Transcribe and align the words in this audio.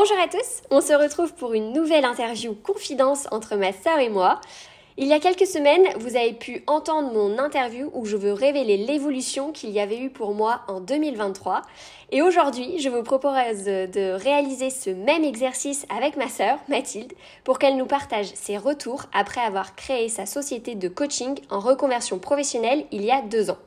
Bonjour 0.00 0.20
à 0.20 0.28
tous, 0.28 0.62
on 0.70 0.80
se 0.80 0.92
retrouve 0.92 1.34
pour 1.34 1.54
une 1.54 1.72
nouvelle 1.72 2.04
interview 2.04 2.54
confidence 2.54 3.26
entre 3.32 3.56
ma 3.56 3.72
sœur 3.72 3.98
et 3.98 4.08
moi. 4.08 4.40
Il 4.96 5.08
y 5.08 5.12
a 5.12 5.18
quelques 5.18 5.48
semaines, 5.48 5.88
vous 5.98 6.14
avez 6.14 6.34
pu 6.34 6.62
entendre 6.68 7.12
mon 7.12 7.36
interview 7.36 7.90
où 7.94 8.04
je 8.04 8.16
veux 8.16 8.32
révéler 8.32 8.76
l'évolution 8.76 9.50
qu'il 9.50 9.70
y 9.70 9.80
avait 9.80 9.98
eu 9.98 10.08
pour 10.08 10.34
moi 10.34 10.60
en 10.68 10.78
2023. 10.78 11.62
Et 12.12 12.22
aujourd'hui, 12.22 12.78
je 12.78 12.88
vous 12.88 13.02
propose 13.02 13.64
de 13.64 14.12
réaliser 14.12 14.70
ce 14.70 14.90
même 14.90 15.24
exercice 15.24 15.84
avec 15.90 16.16
ma 16.16 16.28
sœur, 16.28 16.60
Mathilde, 16.68 17.14
pour 17.42 17.58
qu'elle 17.58 17.76
nous 17.76 17.86
partage 17.86 18.32
ses 18.34 18.56
retours 18.56 19.06
après 19.12 19.40
avoir 19.40 19.74
créé 19.74 20.08
sa 20.08 20.26
société 20.26 20.76
de 20.76 20.86
coaching 20.86 21.40
en 21.50 21.58
reconversion 21.58 22.20
professionnelle 22.20 22.84
il 22.92 23.04
y 23.04 23.10
a 23.10 23.20
deux 23.20 23.50
ans. 23.50 23.58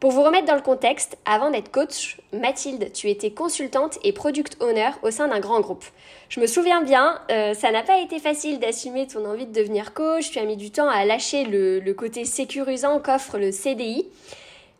Pour 0.00 0.12
vous 0.12 0.22
remettre 0.22 0.46
dans 0.46 0.54
le 0.54 0.60
contexte, 0.60 1.18
avant 1.24 1.50
d'être 1.50 1.72
coach, 1.72 2.18
Mathilde, 2.32 2.92
tu 2.92 3.10
étais 3.10 3.32
consultante 3.32 3.98
et 4.04 4.12
product 4.12 4.56
owner 4.60 4.90
au 5.02 5.10
sein 5.10 5.26
d'un 5.26 5.40
grand 5.40 5.60
groupe. 5.60 5.84
Je 6.28 6.38
me 6.38 6.46
souviens 6.46 6.82
bien, 6.82 7.20
euh, 7.32 7.52
ça 7.52 7.72
n'a 7.72 7.82
pas 7.82 7.98
été 7.98 8.20
facile 8.20 8.60
d'assumer 8.60 9.08
ton 9.08 9.24
envie 9.24 9.46
de 9.46 9.52
devenir 9.52 9.94
coach, 9.94 10.30
tu 10.30 10.38
as 10.38 10.44
mis 10.44 10.56
du 10.56 10.70
temps 10.70 10.88
à 10.88 11.04
lâcher 11.04 11.44
le, 11.44 11.80
le 11.80 11.94
côté 11.94 12.24
sécurisant 12.24 13.00
qu'offre 13.00 13.38
le 13.38 13.50
CDI. 13.50 14.06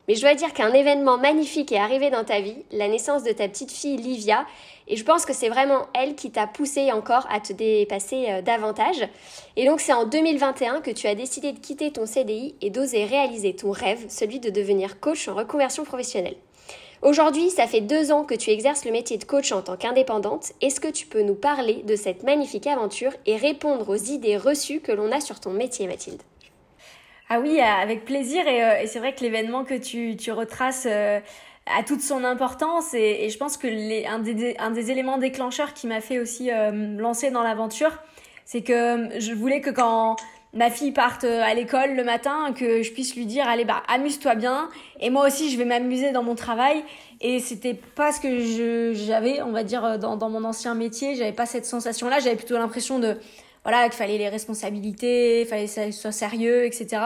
Mais 0.06 0.14
je 0.14 0.20
dois 0.20 0.34
dire 0.34 0.52
qu'un 0.52 0.72
événement 0.72 1.18
magnifique 1.18 1.72
est 1.72 1.78
arrivé 1.78 2.10
dans 2.10 2.24
ta 2.24 2.40
vie, 2.40 2.56
la 2.70 2.86
naissance 2.86 3.24
de 3.24 3.32
ta 3.32 3.48
petite 3.48 3.72
fille 3.72 3.96
Livia, 3.96 4.46
et 4.88 4.96
je 4.96 5.04
pense 5.04 5.26
que 5.26 5.32
c'est 5.32 5.48
vraiment 5.48 5.86
elle 5.94 6.14
qui 6.14 6.30
t'a 6.30 6.46
poussé 6.46 6.90
encore 6.92 7.26
à 7.30 7.40
te 7.40 7.52
dépasser 7.52 8.26
euh, 8.28 8.42
davantage. 8.42 9.06
Et 9.56 9.66
donc 9.66 9.80
c'est 9.80 9.92
en 9.92 10.06
2021 10.06 10.80
que 10.80 10.90
tu 10.90 11.06
as 11.06 11.14
décidé 11.14 11.52
de 11.52 11.58
quitter 11.58 11.92
ton 11.92 12.06
CDI 12.06 12.54
et 12.62 12.70
d'oser 12.70 13.04
réaliser 13.04 13.54
ton 13.54 13.70
rêve, 13.70 14.06
celui 14.08 14.40
de 14.40 14.50
devenir 14.50 14.98
coach 14.98 15.28
en 15.28 15.34
reconversion 15.34 15.84
professionnelle. 15.84 16.36
Aujourd'hui, 17.00 17.50
ça 17.50 17.68
fait 17.68 17.80
deux 17.80 18.10
ans 18.10 18.24
que 18.24 18.34
tu 18.34 18.50
exerces 18.50 18.84
le 18.84 18.90
métier 18.90 19.18
de 19.18 19.24
coach 19.24 19.52
en 19.52 19.62
tant 19.62 19.76
qu'indépendante. 19.76 20.52
Est-ce 20.60 20.80
que 20.80 20.88
tu 20.88 21.06
peux 21.06 21.22
nous 21.22 21.36
parler 21.36 21.82
de 21.84 21.94
cette 21.94 22.24
magnifique 22.24 22.66
aventure 22.66 23.12
et 23.24 23.36
répondre 23.36 23.88
aux 23.88 23.96
idées 23.96 24.36
reçues 24.36 24.80
que 24.80 24.90
l'on 24.90 25.12
a 25.12 25.20
sur 25.20 25.38
ton 25.38 25.50
métier, 25.50 25.86
Mathilde? 25.86 26.22
Ah 27.30 27.40
oui, 27.40 27.60
avec 27.60 28.04
plaisir. 28.04 28.48
Et, 28.48 28.64
euh, 28.64 28.80
et 28.82 28.86
c'est 28.86 28.98
vrai 28.98 29.14
que 29.14 29.20
l'événement 29.20 29.64
que 29.64 29.74
tu, 29.74 30.16
tu 30.16 30.32
retraces 30.32 30.86
euh, 30.90 31.20
a 31.76 31.82
toute 31.82 32.00
son 32.00 32.24
importance. 32.24 32.94
Et, 32.94 33.28
je 33.30 33.38
pense 33.38 33.56
que 33.56 33.68
un, 34.06 34.70
des, 34.70 34.90
éléments 34.90 35.18
déclencheurs 35.18 35.74
qui 35.74 35.86
m'a 35.86 36.00
fait 36.00 36.18
aussi 36.18 36.50
euh, 36.50 36.96
lancer 36.98 37.30
dans 37.30 37.42
l'aventure, 37.42 37.92
c'est 38.44 38.62
que 38.62 39.08
je 39.18 39.32
voulais 39.32 39.60
que 39.60 39.70
quand 39.70 40.16
ma 40.54 40.70
fille 40.70 40.92
parte 40.92 41.24
à 41.24 41.52
l'école 41.52 41.94
le 41.94 42.04
matin, 42.04 42.52
que 42.54 42.82
je 42.82 42.92
puisse 42.92 43.14
lui 43.14 43.26
dire, 43.26 43.46
allez, 43.46 43.64
bah, 43.64 43.82
amuse-toi 43.88 44.34
bien. 44.34 44.70
Et 45.00 45.10
moi 45.10 45.26
aussi, 45.26 45.50
je 45.50 45.58
vais 45.58 45.66
m'amuser 45.66 46.10
dans 46.12 46.22
mon 46.22 46.34
travail. 46.34 46.82
Et 47.20 47.38
c'était 47.40 47.74
pas 47.74 48.12
ce 48.12 48.20
que 48.20 48.94
j'avais, 48.94 49.42
on 49.42 49.52
va 49.52 49.64
dire, 49.64 49.98
dans, 49.98 50.16
dans 50.16 50.30
mon 50.30 50.44
ancien 50.44 50.74
métier. 50.74 51.16
J'avais 51.16 51.32
pas 51.32 51.46
cette 51.46 51.66
sensation-là. 51.66 52.20
J'avais 52.20 52.36
plutôt 52.36 52.56
l'impression 52.56 52.98
de 52.98 53.18
voilà, 53.64 53.84
qu'il 53.84 53.98
fallait 53.98 54.16
les 54.16 54.30
responsabilités, 54.30 55.42
il 55.42 55.46
fallait 55.46 55.66
que 55.66 55.70
ça 55.70 55.92
soit 55.92 56.12
sérieux, 56.12 56.64
etc. 56.64 57.02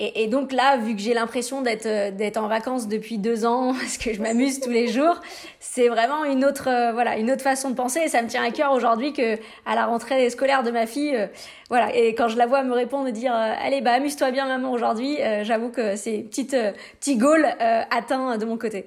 Et, 0.00 0.22
et 0.22 0.26
donc 0.28 0.52
là, 0.52 0.76
vu 0.76 0.94
que 0.94 1.02
j'ai 1.02 1.12
l'impression 1.12 1.60
d'être 1.60 1.86
euh, 1.86 2.12
d'être 2.12 2.36
en 2.36 2.46
vacances 2.46 2.86
depuis 2.86 3.18
deux 3.18 3.44
ans, 3.44 3.74
parce 3.78 3.98
que 3.98 4.14
je 4.14 4.22
m'amuse 4.22 4.60
tous 4.60 4.70
les 4.70 4.86
jours, 4.86 5.20
c'est 5.58 5.88
vraiment 5.88 6.24
une 6.24 6.44
autre 6.44 6.68
euh, 6.68 6.92
voilà 6.92 7.18
une 7.18 7.30
autre 7.32 7.42
façon 7.42 7.70
de 7.70 7.74
penser. 7.74 8.00
Et 8.04 8.08
ça 8.08 8.22
me 8.22 8.28
tient 8.28 8.44
à 8.44 8.52
cœur 8.52 8.72
aujourd'hui 8.72 9.12
que 9.12 9.34
à 9.66 9.74
la 9.74 9.86
rentrée 9.86 10.30
scolaire 10.30 10.62
de 10.62 10.70
ma 10.70 10.86
fille, 10.86 11.16
euh, 11.16 11.26
voilà. 11.68 11.94
Et 11.96 12.14
quand 12.14 12.28
je 12.28 12.38
la 12.38 12.46
vois 12.46 12.62
me 12.62 12.72
répondre, 12.72 13.10
dire 13.10 13.34
allez 13.34 13.80
bah 13.80 13.92
amuse-toi 13.92 14.30
bien 14.30 14.46
maman 14.46 14.70
aujourd'hui, 14.70 15.18
j'avoue 15.42 15.70
que 15.70 15.96
c'est 15.96 16.18
petite 16.18 16.56
petit 17.00 17.16
goal 17.16 17.46
atteint 17.90 18.38
de 18.38 18.44
mon 18.44 18.56
côté. 18.56 18.86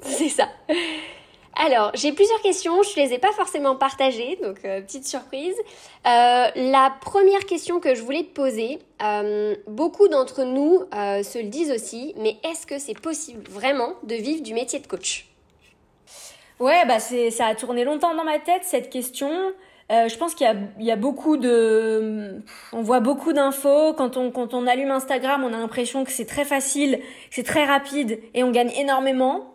C'est 0.00 0.28
ça. 0.28 0.48
Alors, 1.56 1.92
j'ai 1.94 2.12
plusieurs 2.12 2.40
questions, 2.40 2.82
je 2.82 2.98
ne 2.98 3.06
les 3.06 3.14
ai 3.14 3.18
pas 3.18 3.30
forcément 3.30 3.76
partagées, 3.76 4.38
donc 4.42 4.58
euh, 4.64 4.80
petite 4.80 5.06
surprise. 5.06 5.54
Euh, 6.06 6.46
la 6.56 6.92
première 7.00 7.46
question 7.46 7.78
que 7.78 7.94
je 7.94 8.02
voulais 8.02 8.24
te 8.24 8.34
poser, 8.34 8.80
euh, 9.02 9.54
beaucoup 9.68 10.08
d'entre 10.08 10.42
nous 10.42 10.80
se 10.92 11.38
le 11.38 11.48
disent 11.48 11.70
aussi, 11.70 12.14
mais 12.18 12.38
est-ce 12.42 12.66
que 12.66 12.78
c'est 12.78 12.98
possible 12.98 13.48
vraiment 13.48 13.92
de 14.02 14.16
vivre 14.16 14.42
du 14.42 14.52
métier 14.52 14.80
de 14.80 14.86
coach? 14.86 15.26
Ouais, 16.58 16.84
bah 16.86 16.98
c'est 16.98 17.30
ça 17.30 17.46
a 17.46 17.54
tourné 17.54 17.84
longtemps 17.84 18.14
dans 18.14 18.24
ma 18.24 18.38
tête 18.38 18.62
cette 18.62 18.90
question. 18.90 19.52
je 19.90 20.16
pense 20.16 20.34
qu'il 20.34 20.46
y 20.46 20.50
a, 20.50 20.54
il 20.78 20.84
y 20.84 20.92
a 20.92 20.96
beaucoup 20.96 21.36
de, 21.36 22.42
on 22.72 22.82
voit 22.82 23.00
beaucoup 23.00 23.32
d'infos. 23.32 23.92
Quand 23.94 24.16
on 24.16 24.30
quand 24.30 24.54
on 24.54 24.66
allume 24.66 24.90
Instagram, 24.90 25.44
on 25.44 25.52
a 25.52 25.58
l'impression 25.58 26.04
que 26.04 26.10
c'est 26.10 26.26
très 26.26 26.44
facile, 26.44 26.98
que 26.98 27.34
c'est 27.34 27.44
très 27.44 27.64
rapide 27.64 28.20
et 28.34 28.42
on 28.42 28.50
gagne 28.50 28.70
énormément. 28.76 29.53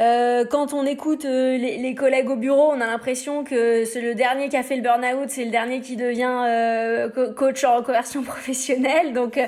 Euh, 0.00 0.46
quand 0.46 0.72
on 0.72 0.86
écoute 0.86 1.26
euh, 1.26 1.58
les, 1.58 1.94
collègues 1.94 2.30
au 2.30 2.36
bureau, 2.36 2.72
on 2.72 2.80
a 2.80 2.86
l'impression 2.86 3.44
que 3.44 3.84
c'est 3.84 4.00
le 4.00 4.14
dernier 4.14 4.48
qui 4.48 4.56
a 4.56 4.62
fait 4.62 4.76
le 4.76 4.82
burn-out, 4.82 5.28
c'est 5.28 5.44
le 5.44 5.50
dernier 5.50 5.82
qui 5.82 5.96
devient 5.96 6.44
euh, 6.46 7.10
coach 7.34 7.64
en 7.64 7.76
reconversion 7.76 8.22
professionnelle. 8.22 9.12
Donc 9.12 9.38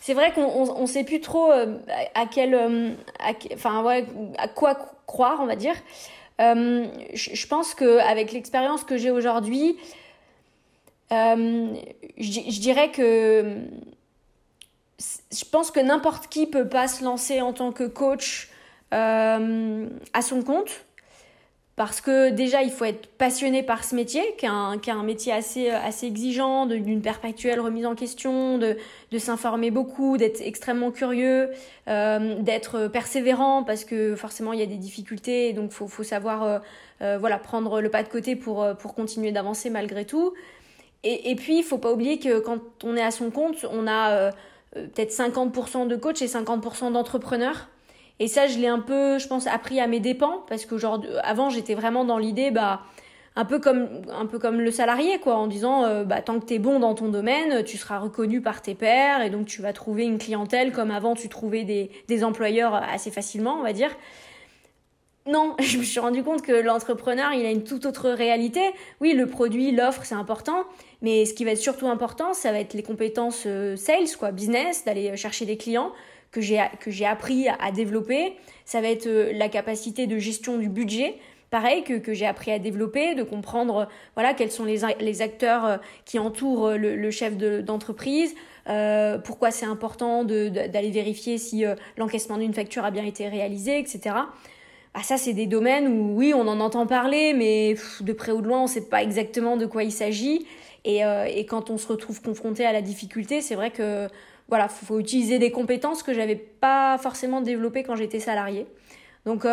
c'est 0.00 0.14
vrai 0.14 0.32
qu'on 0.32 0.44
on, 0.44 0.86
sait 0.86 1.02
plus 1.02 1.20
trop 1.20 1.50
à 1.50 1.66
à 2.14 2.26
quoi 4.48 4.76
croire, 5.06 5.40
on 5.40 5.46
va 5.46 5.56
dire. 5.56 5.74
je, 6.38 7.46
pense 7.48 7.74
que 7.74 7.98
avec 7.98 8.30
l'expérience 8.32 8.84
que 8.84 8.96
j'ai 8.96 9.10
aujourd'hui, 9.10 9.76
je 11.10 12.60
dirais 12.60 12.92
que 12.92 13.56
je 15.32 15.44
pense 15.50 15.72
que 15.72 15.80
n'importe 15.80 16.28
qui 16.28 16.46
peut 16.46 16.68
pas 16.68 16.86
se 16.86 17.02
lancer 17.02 17.40
en 17.40 17.52
tant 17.52 17.72
que 17.72 17.84
coach 17.84 18.50
euh, 18.94 19.86
à 20.12 20.22
son 20.22 20.42
compte. 20.42 20.84
Parce 21.76 22.02
que 22.02 22.28
déjà, 22.28 22.62
il 22.62 22.70
faut 22.70 22.84
être 22.84 23.06
passionné 23.06 23.62
par 23.62 23.84
ce 23.84 23.94
métier, 23.94 24.22
qui 24.36 24.44
est 24.44 24.48
un, 24.48 25.02
métier 25.02 25.32
assez, 25.32 25.70
assez 25.70 26.06
exigeant, 26.06 26.66
d'une 26.66 27.00
perpétuelle 27.00 27.58
remise 27.58 27.86
en 27.86 27.94
question, 27.94 28.58
de, 28.58 28.76
s'informer 29.16 29.70
beaucoup, 29.70 30.18
d'être 30.18 30.42
extrêmement 30.42 30.90
curieux, 30.90 31.48
euh, 31.88 32.34
d'être 32.42 32.88
persévérant, 32.88 33.62
parce 33.62 33.84
que 33.84 34.14
forcément, 34.14 34.52
il 34.52 34.60
y 34.60 34.62
a 34.62 34.66
des 34.66 34.76
difficultés, 34.76 35.54
donc 35.54 35.70
il 35.70 35.88
faut, 35.88 36.02
savoir 36.02 36.42
euh, 36.42 36.58
euh, 37.00 37.16
voilà, 37.18 37.38
prendre 37.38 37.80
le 37.80 37.88
pas 37.88 38.02
de 38.02 38.08
côté 38.08 38.36
pour, 38.36 38.66
pour 38.78 38.94
continuer 38.94 39.32
d'avancer 39.32 39.70
malgré 39.70 40.04
tout. 40.04 40.34
Et, 41.02 41.30
et 41.30 41.34
puis, 41.34 41.56
il 41.56 41.62
faut 41.62 41.78
pas 41.78 41.92
oublier 41.92 42.18
que 42.18 42.40
quand 42.40 42.60
on 42.84 42.94
est 42.94 43.02
à 43.02 43.10
son 43.10 43.30
compte, 43.30 43.64
on 43.72 43.86
a 43.86 44.32
euh, 44.76 44.86
peut-être 44.86 45.12
50% 45.12 45.88
de 45.88 45.96
coach 45.96 46.22
et 46.22 46.26
50% 46.26 46.92
d'entrepreneurs. 46.92 47.68
Et 48.20 48.28
ça, 48.28 48.46
je 48.46 48.58
l'ai 48.58 48.68
un 48.68 48.78
peu, 48.78 49.18
je 49.18 49.26
pense, 49.26 49.46
appris 49.48 49.80
à 49.80 49.88
mes 49.88 49.98
dépens 49.98 50.44
parce 50.48 50.66
que 50.66 50.76
avant, 51.24 51.50
j'étais 51.50 51.74
vraiment 51.74 52.04
dans 52.04 52.18
l'idée, 52.18 52.50
bah 52.50 52.82
un 53.36 53.44
peu 53.44 53.58
comme 53.58 53.88
un 54.12 54.26
peu 54.26 54.38
comme 54.38 54.60
le 54.60 54.72
salarié 54.72 55.18
quoi 55.20 55.36
en 55.36 55.46
disant 55.46 55.84
euh, 55.84 56.02
bah 56.02 56.20
tant 56.20 56.40
que 56.40 56.46
tu 56.46 56.54
es 56.54 56.58
bon 56.58 56.80
dans 56.80 56.96
ton 56.96 57.08
domaine 57.08 57.62
tu 57.62 57.78
seras 57.78 58.00
reconnu 58.00 58.40
par 58.40 58.60
tes 58.60 58.74
pairs 58.74 59.22
et 59.22 59.30
donc 59.30 59.46
tu 59.46 59.62
vas 59.62 59.72
trouver 59.72 60.02
une 60.02 60.18
clientèle 60.18 60.72
comme 60.72 60.90
avant 60.90 61.14
tu 61.14 61.28
trouvais 61.28 61.62
des, 61.62 61.92
des 62.08 62.24
employeurs 62.24 62.74
assez 62.74 63.12
facilement 63.12 63.54
on 63.54 63.62
va 63.62 63.72
dire 63.72 63.90
non, 65.26 65.54
je 65.60 65.78
me 65.78 65.82
suis 65.82 66.00
rendu 66.00 66.22
compte 66.22 66.42
que 66.42 66.52
l'entrepreneur, 66.52 67.32
il 67.32 67.44
a 67.44 67.50
une 67.50 67.62
toute 67.62 67.86
autre 67.86 68.10
réalité. 68.10 68.60
Oui, 69.00 69.12
le 69.12 69.26
produit, 69.26 69.70
l'offre, 69.70 70.04
c'est 70.04 70.14
important, 70.14 70.64
mais 71.02 71.24
ce 71.24 71.34
qui 71.34 71.44
va 71.44 71.52
être 71.52 71.58
surtout 71.58 71.88
important, 71.88 72.32
ça 72.32 72.52
va 72.52 72.58
être 72.58 72.74
les 72.74 72.82
compétences 72.82 73.44
euh, 73.46 73.76
sales, 73.76 74.08
quoi, 74.18 74.32
business, 74.32 74.84
d'aller 74.84 75.16
chercher 75.16 75.44
des 75.46 75.56
clients, 75.56 75.92
que 76.30 76.40
j'ai 76.40 76.62
que 76.80 76.90
j'ai 76.90 77.06
appris 77.06 77.48
à, 77.48 77.72
développer. 77.72 78.34
Ça 78.64 78.80
va 78.80 78.88
être 78.88 79.06
euh, 79.06 79.32
la 79.32 79.48
capacité 79.48 80.06
de 80.06 80.18
gestion 80.18 80.58
du 80.58 80.68
budget, 80.68 81.16
pareil 81.50 81.82
que, 81.82 81.94
que 81.94 82.12
j'ai 82.12 82.26
appris 82.26 82.52
à 82.52 82.58
développer, 82.58 83.14
de 83.14 83.22
comprendre 83.22 83.88
voilà 84.14 84.34
quels 84.34 84.50
sont 84.50 84.64
les, 84.64 84.80
les 85.00 85.22
acteurs 85.22 85.64
euh, 85.64 85.76
qui 86.04 86.18
entourent 86.18 86.68
euh, 86.68 86.76
le, 86.76 87.10
chef 87.10 87.36
d'entreprise, 87.36 88.34
pourquoi 89.24 89.50
c'est 89.50 89.66
important 89.66 90.22
d'aller 90.22 90.90
vérifier 90.90 91.38
si 91.38 91.64
l'encaissement 91.96 92.38
d'une 92.38 92.54
facture 92.54 92.84
a 92.84 92.92
bien 92.92 93.04
été 93.04 93.28
réalisé, 93.28 93.80
etc. 93.80 94.14
Ah, 94.94 95.02
ça, 95.02 95.16
c'est 95.16 95.32
des 95.32 95.46
domaines 95.46 95.88
où, 95.88 96.16
oui, 96.16 96.32
on 96.34 96.46
en 96.46 96.60
entend 96.60 96.86
parler, 96.86 97.32
mais 97.32 97.74
de 98.00 98.12
près 98.12 98.30
ou 98.30 98.40
de 98.42 98.46
loin, 98.46 98.60
on 98.60 98.64
ne 98.64 98.68
sait 98.68 98.88
pas 98.88 99.02
exactement 99.02 99.56
de 99.56 99.66
quoi 99.66 99.82
il 99.82 99.90
s'agit. 99.90 100.46
Et, 100.84 101.00
et, 101.00 101.46
quand 101.46 101.70
on 101.70 101.78
se 101.78 101.88
retrouve 101.88 102.22
confronté 102.22 102.64
à 102.64 102.72
la 102.72 102.80
difficulté, 102.80 103.40
c'est 103.40 103.56
vrai 103.56 103.72
que 103.72 104.08
voilà, 104.50 104.68
faut, 104.68 104.84
faut 104.84 105.00
utiliser 105.00 105.38
des 105.38 105.50
compétences 105.50 106.02
que 106.02 106.12
j'avais 106.12 106.36
pas 106.36 106.98
forcément 106.98 107.40
développées 107.40 107.82
quand 107.82 107.96
j'étais 107.96 108.20
salarié. 108.20 108.66
Donc 109.24 109.46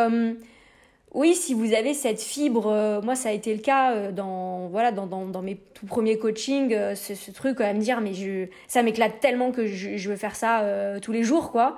oui, 1.13 1.35
si 1.35 1.53
vous 1.53 1.73
avez 1.73 1.93
cette 1.93 2.21
fibre, 2.21 2.67
euh, 2.67 3.01
moi 3.01 3.15
ça 3.15 3.29
a 3.29 3.31
été 3.31 3.53
le 3.53 3.61
cas 3.61 3.93
euh, 3.93 4.11
dans, 4.11 4.67
voilà, 4.67 4.91
dans, 4.91 5.07
dans, 5.07 5.41
mes 5.41 5.55
tout 5.73 5.85
premiers 5.85 6.17
coachings, 6.17 6.73
euh, 6.73 6.95
ce, 6.95 7.15
ce, 7.15 7.31
truc 7.31 7.61
à 7.61 7.73
me 7.73 7.79
dire 7.79 8.01
mais 8.01 8.13
je, 8.13 8.47
ça 8.67 8.83
m'éclate 8.83 9.19
tellement 9.21 9.51
que 9.51 9.65
je, 9.65 10.09
veux 10.09 10.15
faire 10.17 10.35
ça 10.35 10.63
tous 11.01 11.11
les 11.11 11.23
jours 11.23 11.51
quoi. 11.51 11.77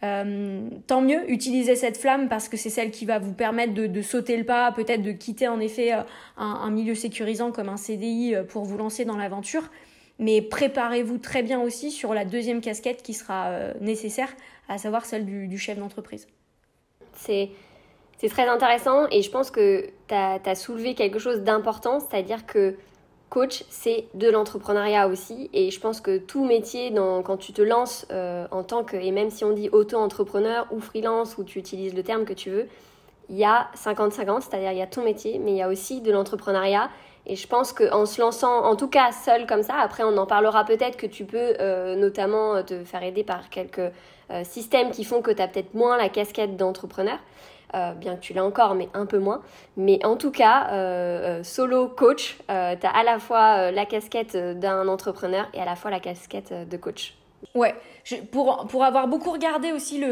tant 0.00 1.00
mieux, 1.02 1.30
utilisez 1.30 1.74
cette 1.74 1.96
flamme 1.96 2.28
parce 2.28 2.48
que 2.48 2.56
c'est 2.56 2.70
celle 2.70 2.90
qui 2.90 3.04
va 3.06 3.18
vous 3.18 3.34
permettre 3.34 3.74
de, 3.74 4.02
sauter 4.02 4.36
le 4.36 4.44
pas, 4.44 4.72
peut-être 4.72 5.02
de 5.02 5.12
quitter 5.12 5.48
en 5.48 5.60
effet 5.60 5.92
un, 6.36 6.70
milieu 6.70 6.94
sécurisant 6.94 7.52
comme 7.52 7.68
un 7.68 7.76
CDI 7.76 8.34
pour 8.48 8.64
vous 8.64 8.78
lancer 8.78 9.04
dans 9.04 9.16
l'aventure. 9.16 9.64
Mais 10.20 10.42
préparez-vous 10.42 11.18
très 11.18 11.42
bien 11.42 11.60
aussi 11.60 11.90
sur 11.90 12.14
la 12.14 12.24
deuxième 12.24 12.60
casquette 12.60 13.02
qui 13.02 13.14
sera 13.14 13.72
nécessaire, 13.80 14.28
à 14.68 14.78
savoir 14.78 15.04
celle 15.04 15.24
du, 15.24 15.58
chef 15.58 15.78
d'entreprise. 15.78 16.28
C'est 17.14 17.50
très 18.28 18.46
intéressant 18.46 19.06
et 19.10 19.22
je 19.22 19.30
pense 19.30 19.50
que 19.50 19.86
tu 20.08 20.14
as, 20.14 20.54
soulevé 20.54 20.94
quelque 20.94 21.18
chose 21.18 21.40
d'important, 21.40 22.00
c'est-à-dire 22.00 22.44
que 22.46 22.76
coach, 23.30 23.64
c'est 23.70 24.04
de 24.12 24.28
l'entrepreneuriat 24.28 25.08
aussi. 25.08 25.48
Et 25.54 25.70
je 25.70 25.80
pense 25.80 26.02
que 26.02 26.18
tout 26.18 26.44
métier, 26.44 26.92
quand 27.24 27.38
tu 27.38 27.52
te 27.52 27.62
lances 27.62 28.06
euh, 28.10 28.46
en 28.50 28.62
tant 28.62 28.84
que, 28.84 28.96
et 28.96 29.12
même 29.12 29.30
si 29.30 29.44
on 29.44 29.52
dit 29.52 29.70
auto-entrepreneur 29.70 30.66
ou 30.70 30.80
freelance, 30.80 31.38
ou 31.38 31.44
tu 31.44 31.58
utilises 31.58 31.94
le 31.94 32.02
terme 32.02 32.24
que 32.24 32.34
tu 32.34 32.50
veux, 32.50 32.68
il 33.30 33.36
y 33.36 33.44
a 33.44 33.70
50-50, 33.76 34.42
c'est-à-dire 34.42 34.72
il 34.72 34.78
y 34.78 34.82
a 34.82 34.86
ton 34.86 35.04
métier, 35.04 35.38
mais 35.38 35.52
il 35.52 35.56
y 35.56 35.62
a 35.62 35.68
aussi 35.68 36.00
de 36.00 36.10
l'entrepreneuriat. 36.10 36.90
Et 37.26 37.36
je 37.36 37.46
pense 37.46 37.72
qu'en 37.72 38.06
se 38.06 38.20
lançant, 38.20 38.64
en 38.64 38.76
tout 38.76 38.88
cas 38.88 39.12
seul 39.12 39.46
comme 39.46 39.62
ça, 39.62 39.74
après 39.76 40.02
on 40.02 40.16
en 40.16 40.26
parlera 40.26 40.64
peut-être 40.64 40.96
que 40.96 41.06
tu 41.06 41.24
peux 41.24 41.54
euh, 41.60 41.94
notamment 41.96 42.62
te 42.62 42.84
faire 42.84 43.02
aider 43.02 43.24
par 43.24 43.50
quelques 43.50 43.92
euh, 44.30 44.42
systèmes 44.44 44.90
qui 44.90 45.04
font 45.04 45.22
que 45.22 45.30
tu 45.30 45.42
as 45.42 45.48
peut-être 45.48 45.74
moins 45.74 45.96
la 45.96 46.08
casquette 46.08 46.56
d'entrepreneur. 46.56 47.18
Euh, 47.74 47.92
bien 47.92 48.16
que 48.16 48.20
tu 48.20 48.32
l'as 48.32 48.44
encore, 48.44 48.74
mais 48.74 48.88
un 48.94 49.06
peu 49.06 49.18
moins. 49.18 49.42
Mais 49.76 50.04
en 50.04 50.16
tout 50.16 50.32
cas, 50.32 50.68
euh, 50.72 51.38
euh, 51.40 51.42
solo 51.44 51.86
coach, 51.86 52.36
tu 52.48 52.52
as 52.52 52.90
à 52.90 53.02
la 53.04 53.18
fois 53.18 53.70
la 53.70 53.86
casquette 53.86 54.36
d'un 54.36 54.88
entrepreneur 54.88 55.48
et 55.54 55.60
à 55.60 55.64
la 55.64 55.76
fois 55.76 55.90
la 55.90 56.00
casquette 56.00 56.52
de 56.68 56.76
coach. 56.76 57.14
Ouais, 57.54 57.74
pour, 58.32 58.66
pour 58.68 58.84
avoir 58.84 59.08
beaucoup 59.08 59.30
regardé 59.30 59.72
aussi 59.72 60.02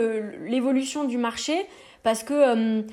l'évolution 0.46 1.04
du 1.04 1.18
marché, 1.18 1.66
parce 2.02 2.22
que 2.22 2.84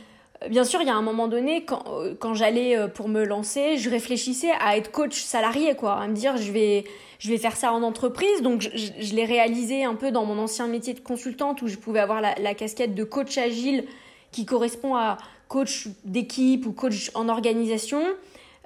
bien 0.49 0.63
sûr, 0.63 0.81
il 0.81 0.87
y 0.87 0.91
a 0.91 0.95
un 0.95 1.01
moment 1.01 1.27
donné, 1.27 1.65
quand, 1.65 1.83
quand 2.19 2.33
j'allais 2.33 2.87
pour 2.89 3.07
me 3.07 3.23
lancer, 3.23 3.77
je 3.77 3.89
réfléchissais 3.89 4.51
à 4.59 4.77
être 4.77 4.91
coach 4.91 5.21
salarié, 5.21 5.75
quoi, 5.75 5.93
à 5.93 6.07
me 6.07 6.13
dire 6.13 6.37
je 6.37 6.51
vais, 6.51 6.85
je 7.19 7.29
vais 7.29 7.37
faire 7.37 7.55
ça 7.55 7.73
en 7.73 7.83
entreprise. 7.83 8.41
Donc, 8.41 8.61
je, 8.61 9.15
l'ai 9.15 9.25
réalisé 9.25 9.83
un 9.83 9.95
peu 9.95 10.11
dans 10.11 10.25
mon 10.25 10.37
ancien 10.37 10.67
métier 10.67 10.93
de 10.93 10.99
consultante 10.99 11.61
où 11.61 11.67
je 11.67 11.77
pouvais 11.77 11.99
avoir 11.99 12.21
la, 12.21 12.53
casquette 12.53 12.95
de 12.95 13.03
coach 13.03 13.37
agile 13.37 13.85
qui 14.31 14.45
correspond 14.45 14.95
à 14.95 15.17
coach 15.47 15.87
d'équipe 16.03 16.65
ou 16.65 16.71
coach 16.71 17.11
en 17.13 17.29
organisation. 17.29 18.01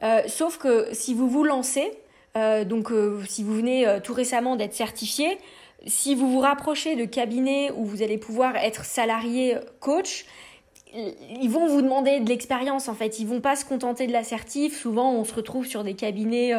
Euh, 0.03 0.21
sauf 0.27 0.57
que 0.57 0.87
si 0.91 1.13
vous 1.13 1.29
vous 1.29 1.43
lancez, 1.43 1.91
euh, 2.37 2.63
donc 2.63 2.91
euh, 2.91 3.21
si 3.27 3.43
vous 3.43 3.55
venez 3.55 3.85
tout 4.03 4.13
récemment 4.13 4.55
d'être 4.55 4.73
certifié, 4.73 5.37
si 5.85 6.15
vous 6.15 6.29
vous 6.29 6.39
rapprochez 6.39 6.95
de 6.95 7.05
cabinets 7.05 7.71
où 7.71 7.85
vous 7.85 8.01
allez 8.01 8.17
pouvoir 8.17 8.55
être 8.57 8.83
salarié 8.83 9.55
coach, 9.79 10.25
ils 10.93 11.49
vont 11.49 11.67
vous 11.67 11.81
demander 11.81 12.19
de 12.19 12.29
l'expérience 12.29 12.87
en 12.89 12.93
fait. 12.93 13.19
Ils 13.19 13.27
vont 13.27 13.41
pas 13.41 13.55
se 13.55 13.65
contenter 13.65 14.07
de 14.07 14.11
l'assertif. 14.11 14.79
Souvent, 14.79 15.13
on 15.13 15.23
se 15.23 15.33
retrouve 15.33 15.65
sur 15.65 15.83
des 15.83 15.93
cabinets 15.93 16.53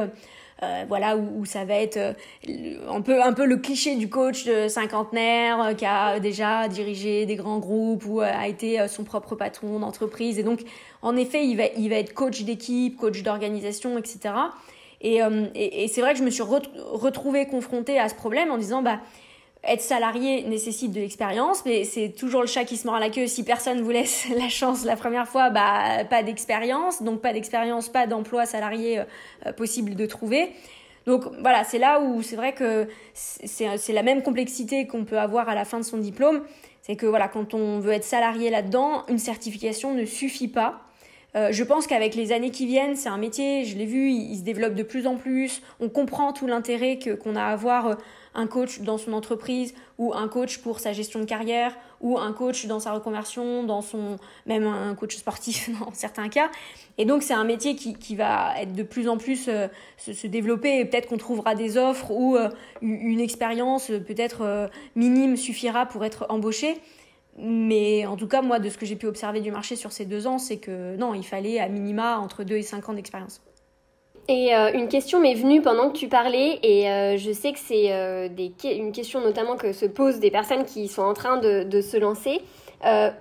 euh, 0.62 0.84
voilà 0.88 1.16
où, 1.16 1.46
ça 1.46 1.64
va 1.64 1.76
être 1.76 1.96
euh, 1.96 2.90
un 2.90 3.32
peu 3.32 3.46
le 3.46 3.56
cliché 3.56 3.96
du 3.96 4.10
coach 4.10 4.44
de 4.44 4.68
cinquantenaire 4.68 5.62
euh, 5.62 5.72
qui 5.72 5.86
a 5.86 6.20
déjà 6.20 6.68
dirigé 6.68 7.24
des 7.24 7.36
grands 7.36 7.58
groupes 7.58 8.04
ou 8.06 8.20
a 8.20 8.46
été 8.46 8.86
son 8.86 9.04
propre 9.04 9.36
patron 9.36 9.78
d'entreprise 9.78 10.38
et 10.38 10.42
donc 10.42 10.60
en 11.00 11.16
effet 11.16 11.46
il 11.46 11.88
va 11.88 11.96
être 11.96 12.12
coach 12.12 12.42
d'équipe 12.42 12.98
coach 12.98 13.22
d'organisation 13.22 13.96
etc 13.96 14.34
et, 15.00 15.20
et, 15.54 15.84
et 15.84 15.88
c'est 15.88 16.02
vrai 16.02 16.12
que 16.12 16.18
je 16.18 16.24
me 16.24 16.30
suis 16.30 16.42
retrouvée 16.42 17.46
confrontée 17.46 17.98
à 17.98 18.10
ce 18.10 18.14
problème 18.14 18.50
en 18.50 18.58
disant 18.58 18.82
bah 18.82 19.00
être 19.62 19.82
salarié 19.82 20.44
nécessite 20.44 20.92
de 20.92 21.00
l'expérience, 21.00 21.64
mais 21.66 21.84
c'est 21.84 22.10
toujours 22.10 22.40
le 22.40 22.46
chat 22.46 22.64
qui 22.64 22.76
se 22.76 22.86
mord 22.86 22.96
à 22.96 23.00
la 23.00 23.10
queue. 23.10 23.26
Si 23.26 23.44
personne 23.44 23.82
vous 23.82 23.90
laisse 23.90 24.26
la 24.36 24.48
chance 24.48 24.84
la 24.84 24.96
première 24.96 25.28
fois, 25.28 25.50
bah 25.50 26.04
pas 26.08 26.22
d'expérience, 26.22 27.02
donc 27.02 27.20
pas 27.20 27.32
d'expérience, 27.32 27.88
pas 27.88 28.06
d'emploi 28.06 28.46
salarié 28.46 29.00
euh, 29.46 29.52
possible 29.52 29.94
de 29.94 30.06
trouver. 30.06 30.50
Donc 31.06 31.24
voilà, 31.40 31.64
c'est 31.64 31.78
là 31.78 32.00
où 32.00 32.22
c'est 32.22 32.36
vrai 32.36 32.54
que 32.54 32.86
c'est 33.14 33.92
la 33.92 34.02
même 34.02 34.22
complexité 34.22 34.86
qu'on 34.86 35.04
peut 35.04 35.18
avoir 35.18 35.48
à 35.48 35.54
la 35.54 35.64
fin 35.64 35.78
de 35.78 35.84
son 35.84 35.98
diplôme. 35.98 36.42
C'est 36.82 36.96
que 36.96 37.06
voilà, 37.06 37.28
quand 37.28 37.54
on 37.54 37.78
veut 37.80 37.92
être 37.92 38.04
salarié 38.04 38.50
là-dedans, 38.50 39.04
une 39.08 39.18
certification 39.18 39.94
ne 39.94 40.04
suffit 40.04 40.48
pas. 40.48 40.82
Euh, 41.36 41.52
je 41.52 41.62
pense 41.62 41.86
qu'avec 41.86 42.14
les 42.14 42.32
années 42.32 42.50
qui 42.50 42.66
viennent, 42.66 42.96
c'est 42.96 43.08
un 43.08 43.18
métier, 43.18 43.64
je 43.64 43.76
l'ai 43.76 43.86
vu, 43.86 44.10
il, 44.10 44.36
se 44.36 44.42
développe 44.42 44.74
de 44.74 44.82
plus 44.82 45.06
en 45.06 45.16
plus. 45.16 45.62
On 45.78 45.88
comprend 45.88 46.32
tout 46.32 46.46
l'intérêt 46.46 46.98
qu'on 47.22 47.36
a 47.36 47.42
à 47.42 47.52
avoir 47.52 47.86
euh, 47.86 47.94
un 48.34 48.48
coach 48.48 48.80
dans 48.80 48.98
son 48.98 49.12
entreprise 49.12 49.74
ou 49.98 50.12
un 50.12 50.26
coach 50.26 50.58
pour 50.58 50.80
sa 50.80 50.92
gestion 50.92 51.20
de 51.20 51.24
carrière 51.24 51.76
ou 52.00 52.18
un 52.18 52.32
coach 52.32 52.66
dans 52.66 52.80
sa 52.80 52.92
reconversion, 52.92 53.62
dans 53.62 53.82
son 53.82 54.16
même 54.46 54.66
un 54.66 54.94
coach 54.94 55.16
sportif 55.16 55.70
dans 55.80 55.92
certains 55.92 56.28
cas. 56.28 56.50
Et 56.98 57.04
donc 57.04 57.22
c'est 57.22 57.34
un 57.34 57.44
métier 57.44 57.76
qui, 57.76 57.94
qui, 57.94 58.16
va 58.16 58.54
être 58.60 58.72
de 58.72 58.82
plus 58.82 59.08
en 59.08 59.16
plus 59.16 59.46
euh, 59.48 59.68
se, 59.98 60.26
développer 60.26 60.80
et 60.80 60.84
peut-être 60.84 61.08
qu'on 61.08 61.16
trouvera 61.16 61.54
des 61.54 61.76
offres 61.76 62.10
où 62.10 62.36
une 62.82 63.20
expérience 63.20 63.86
peut-être 63.86 64.70
minime 64.96 65.36
suffira 65.36 65.86
pour 65.86 66.04
être 66.04 66.26
embauché. 66.28 66.76
Mais 67.38 68.06
en 68.06 68.16
tout 68.16 68.26
cas, 68.26 68.42
moi, 68.42 68.58
de 68.58 68.68
ce 68.68 68.76
que 68.76 68.86
j'ai 68.86 68.96
pu 68.96 69.06
observer 69.06 69.40
du 69.40 69.50
marché 69.50 69.76
sur 69.76 69.92
ces 69.92 70.04
deux 70.04 70.26
ans, 70.26 70.38
c'est 70.38 70.58
que 70.58 70.96
non, 70.96 71.14
il 71.14 71.24
fallait 71.24 71.58
à 71.60 71.68
minima 71.68 72.18
entre 72.18 72.44
deux 72.44 72.56
et 72.56 72.62
cinq 72.62 72.88
ans 72.88 72.92
d'expérience. 72.92 73.40
Et 74.28 74.54
euh, 74.54 74.70
une 74.72 74.86
question 74.86 75.18
m'est 75.18 75.34
venue 75.34 75.60
pendant 75.60 75.90
que 75.90 75.98
tu 75.98 76.06
parlais, 76.06 76.60
et 76.62 76.88
euh, 76.88 77.16
je 77.16 77.32
sais 77.32 77.52
que 77.52 77.58
c'est 77.58 77.92
euh, 77.92 78.28
une 78.62 78.92
question 78.92 79.20
notamment 79.20 79.56
que 79.56 79.72
se 79.72 79.86
posent 79.86 80.20
des 80.20 80.30
personnes 80.30 80.64
qui 80.64 80.86
sont 80.86 81.02
en 81.02 81.14
train 81.14 81.38
de, 81.38 81.80
se 81.80 81.96
lancer. 81.96 82.40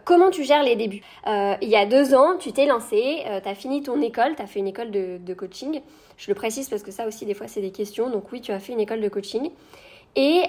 comment 0.05 0.29
tu 0.29 0.43
gères 0.43 0.61
les 0.61 0.75
débuts? 0.75 1.01
Il 1.25 1.67
y 1.67 1.75
a 1.75 1.87
deux 1.87 2.13
ans, 2.13 2.37
tu 2.37 2.51
t'es 2.51 2.67
lancé, 2.67 3.23
tu 3.41 3.49
as 3.49 3.55
fini 3.55 3.81
ton 3.81 3.99
école, 4.01 4.35
tu 4.35 4.41
as 4.43 4.45
fait 4.45 4.59
une 4.59 4.67
école 4.67 4.91
de, 4.91 5.17
de, 5.17 5.33
coaching. 5.33 5.81
Je 6.17 6.29
le 6.29 6.35
précise 6.35 6.69
parce 6.69 6.83
que 6.83 6.91
ça 6.91 7.07
aussi, 7.07 7.25
des 7.25 7.33
fois, 7.33 7.47
c'est 7.47 7.61
des 7.61 7.71
questions. 7.71 8.11
Donc 8.11 8.31
oui, 8.31 8.41
tu 8.41 8.51
as 8.51 8.59
fait 8.59 8.73
une 8.73 8.79
école 8.79 9.01
de 9.01 9.09
coaching. 9.09 9.49
Et, 10.15 10.43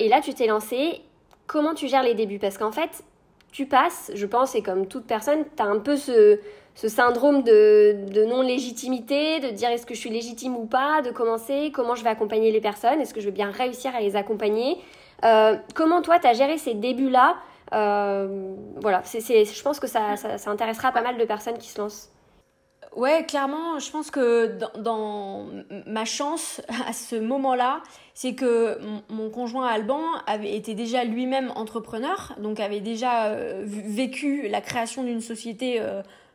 et 0.00 0.08
là, 0.08 0.20
tu 0.22 0.32
t'es 0.32 0.46
lancé. 0.46 1.02
Comment 1.48 1.74
tu 1.74 1.88
gères 1.88 2.02
les 2.02 2.14
débuts? 2.14 2.38
Parce 2.38 2.58
qu'en 2.58 2.70
fait, 2.70 3.02
tu 3.50 3.66
passes, 3.66 4.12
je 4.14 4.26
pense, 4.26 4.54
et 4.54 4.62
comme 4.62 4.86
toute 4.86 5.06
personne, 5.06 5.44
tu 5.56 5.62
as 5.62 5.66
un 5.66 5.78
peu 5.78 5.96
ce 5.96 6.38
syndrome 6.74 7.42
de, 7.42 8.24
non-légitimité, 8.26 9.40
de 9.40 9.48
dire 9.48 9.70
est-ce 9.70 9.86
que 9.86 9.94
je 9.94 9.98
suis 9.98 10.10
légitime 10.10 10.54
ou 10.56 10.66
pas, 10.66 11.00
de 11.02 11.10
commencer, 11.10 11.72
comment 11.74 11.94
je 11.94 12.04
vais 12.04 12.10
accompagner 12.10 12.52
les 12.52 12.60
personnes, 12.60 13.00
est-ce 13.00 13.14
que 13.14 13.20
je 13.20 13.26
vais 13.26 13.32
bien 13.32 13.50
réussir 13.50 13.96
à 13.96 14.00
les 14.00 14.14
accompagner? 14.14 14.76
Euh, 15.24 15.56
comment 15.74 16.02
toi, 16.02 16.18
tu 16.18 16.26
as 16.26 16.34
géré 16.34 16.58
ces 16.58 16.74
débuts-là? 16.74 17.36
Euh, 17.72 18.54
Voilà, 18.82 19.00
c'est, 19.04 19.44
je 19.44 19.62
pense 19.62 19.80
que 19.80 19.86
ça, 19.86 20.16
ça, 20.16 20.50
intéressera 20.50 20.92
pas 20.92 21.02
mal 21.02 21.16
de 21.16 21.24
personnes 21.24 21.58
qui 21.58 21.68
se 21.68 21.80
lancent. 21.80 22.10
Ouais, 22.96 23.24
clairement, 23.26 23.78
je 23.78 23.90
pense 23.90 24.10
que 24.10 24.58
dans, 24.78 25.46
ma 25.86 26.04
chance 26.04 26.60
à 26.86 26.92
ce 26.92 27.16
moment-là, 27.16 27.82
c'est 28.14 28.34
que 28.34 28.78
mon, 29.08 29.30
conjoint 29.30 29.66
Alban 29.66 30.02
avait 30.26 30.56
été 30.56 30.74
déjà 30.74 31.04
lui-même 31.04 31.52
entrepreneur, 31.54 32.34
donc 32.38 32.60
avait 32.60 32.80
déjà 32.80 33.26
euh, 33.26 33.62
vécu 33.64 34.48
la 34.48 34.60
création 34.60 35.04
d'une 35.04 35.20
société 35.20 35.80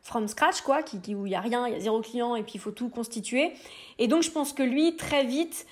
from 0.04 0.28
scratch, 0.28 0.60
quoi, 0.60 0.82
qui, 0.82 1.14
où 1.14 1.26
il 1.26 1.32
y 1.32 1.34
a 1.34 1.40
rien, 1.40 1.66
il 1.66 1.72
y 1.72 1.76
a 1.76 1.80
zéro 1.80 2.00
client 2.02 2.36
et 2.36 2.42
puis 2.42 2.52
il 2.56 2.60
faut 2.60 2.70
tout 2.70 2.90
constituer. 2.90 3.52
Et 3.98 4.06
donc 4.06 4.22
je 4.22 4.30
pense 4.30 4.52
que 4.52 4.62
lui, 4.62 4.96
très 4.96 5.24
vite, 5.24 5.66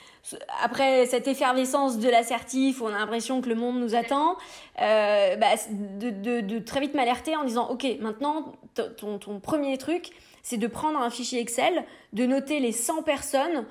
après 0.63 1.05
cette 1.07 1.29
effervescence 1.29 1.99
de 1.99 2.09
l'assertif, 2.09 2.81
on 2.81 2.87
a 2.87 2.99
l'impression 2.99 3.43
que 3.43 3.49
le 3.51 3.55
monde 3.55 3.79
nous 3.79 3.95
attend, 3.95 4.39
euh, 4.81 5.37
bah, 5.37 5.49
de, 5.71 6.11
de, 6.11 6.41
de, 6.41 6.59
très 6.59 6.81
vite 6.81 6.95
m'alerter 6.95 7.37
en 7.37 7.45
disant, 7.45 7.69
ok, 7.69 7.87
maintenant 8.01 8.55
ton, 8.97 9.19
ton 9.19 9.39
premier 9.39 9.77
truc, 9.77 10.13
c'est 10.43 10.59
de 10.59 10.67
prendre 10.67 10.99
un 10.99 11.11
fichier 11.11 11.41
Excel, 11.41 11.85
de 12.13 12.27
noter 12.27 12.61
les 12.61 12.73
100 12.73 13.03
personnes 13.03 13.65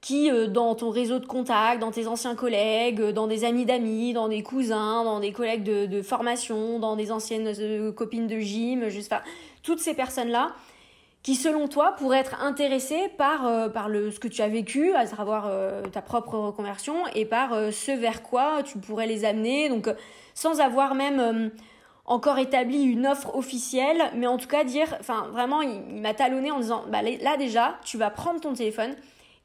qui, 0.00 0.30
euh, 0.30 0.46
dans 0.46 0.74
ton 0.74 0.90
réseau 0.90 1.18
de 1.18 1.26
contacts, 1.26 1.80
dans 1.80 1.90
tes 1.90 2.06
anciens 2.06 2.34
collègues, 2.34 3.00
euh, 3.00 3.12
dans 3.12 3.26
des 3.26 3.44
amis 3.44 3.64
d'amis, 3.64 4.12
dans 4.12 4.28
des 4.28 4.42
cousins, 4.42 5.04
dans 5.04 5.20
des 5.20 5.32
collègues 5.32 5.64
de, 5.64 6.02
formation, 6.02 6.78
dans 6.78 6.96
des 6.96 7.10
anciennes 7.10 7.52
euh, 7.58 7.92
copines 7.92 8.26
de 8.26 8.38
gym, 8.38 8.88
juste, 8.88 9.12
toutes 9.62 9.80
ces 9.80 9.94
personnes-là 9.94 10.52
qui, 11.22 11.34
selon 11.34 11.66
toi, 11.66 11.96
pourraient 11.98 12.20
être 12.20 12.40
intéressées 12.40 13.10
par, 13.18 13.72
par 13.72 13.88
le, 13.88 14.12
ce 14.12 14.20
que 14.20 14.28
tu 14.28 14.42
as 14.42 14.48
vécu, 14.48 14.94
à 14.94 15.06
savoir 15.06 15.50
ta 15.90 16.00
propre 16.00 16.38
reconversion, 16.38 16.94
et 17.16 17.24
par 17.24 17.50
ce 17.72 17.90
vers 17.90 18.22
quoi 18.22 18.62
tu 18.62 18.78
pourrais 18.78 19.08
les 19.08 19.24
amener, 19.24 19.68
donc 19.68 19.88
sans 20.34 20.60
avoir 20.60 20.94
même 20.94 21.50
encore 22.06 22.38
établi 22.38 22.82
une 22.82 23.06
offre 23.06 23.34
officielle, 23.34 24.10
mais 24.14 24.26
en 24.26 24.38
tout 24.38 24.48
cas 24.48 24.64
dire, 24.64 24.96
enfin 25.00 25.28
vraiment, 25.32 25.62
il, 25.62 26.00
m'a 26.00 26.14
talonné 26.14 26.50
en 26.50 26.60
disant, 26.60 26.84
bah, 26.90 27.02
là 27.02 27.36
déjà, 27.36 27.78
tu 27.84 27.98
vas 27.98 28.10
prendre 28.10 28.40
ton 28.40 28.54
téléphone, 28.54 28.94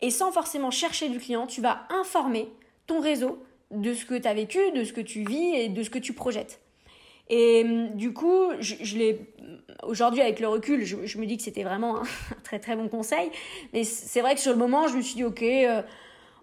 et 0.01 0.09
sans 0.09 0.31
forcément 0.31 0.71
chercher 0.71 1.09
du 1.09 1.19
client, 1.19 1.47
tu 1.47 1.61
vas 1.61 1.83
informer 1.89 2.49
ton 2.87 2.99
réseau 2.99 3.43
de 3.71 3.93
ce 3.93 4.05
que 4.05 4.15
tu 4.15 4.27
as 4.27 4.33
vécu, 4.33 4.59
de 4.71 4.83
ce 4.83 4.93
que 4.93 5.01
tu 5.01 5.23
vis 5.23 5.55
et 5.55 5.69
de 5.69 5.83
ce 5.83 5.89
que 5.89 5.99
tu 5.99 6.13
projettes. 6.13 6.59
Et 7.29 7.63
du 7.93 8.13
coup, 8.13 8.49
je, 8.59 8.75
je 8.81 8.97
l'ai 8.97 9.21
aujourd'hui 9.83 10.21
avec 10.21 10.39
le 10.39 10.47
recul, 10.47 10.83
je, 10.83 10.97
je 11.05 11.17
me 11.17 11.25
dis 11.25 11.37
que 11.37 11.43
c'était 11.43 11.63
vraiment 11.63 11.97
un 12.01 12.03
très 12.43 12.59
très 12.59 12.75
bon 12.75 12.89
conseil. 12.89 13.31
Mais 13.73 13.83
c'est 13.83 14.21
vrai 14.21 14.35
que 14.35 14.41
sur 14.41 14.51
le 14.51 14.57
moment, 14.57 14.87
je 14.87 14.97
me 14.97 15.01
suis 15.01 15.15
dit 15.15 15.23
ok, 15.23 15.41
euh, 15.41 15.81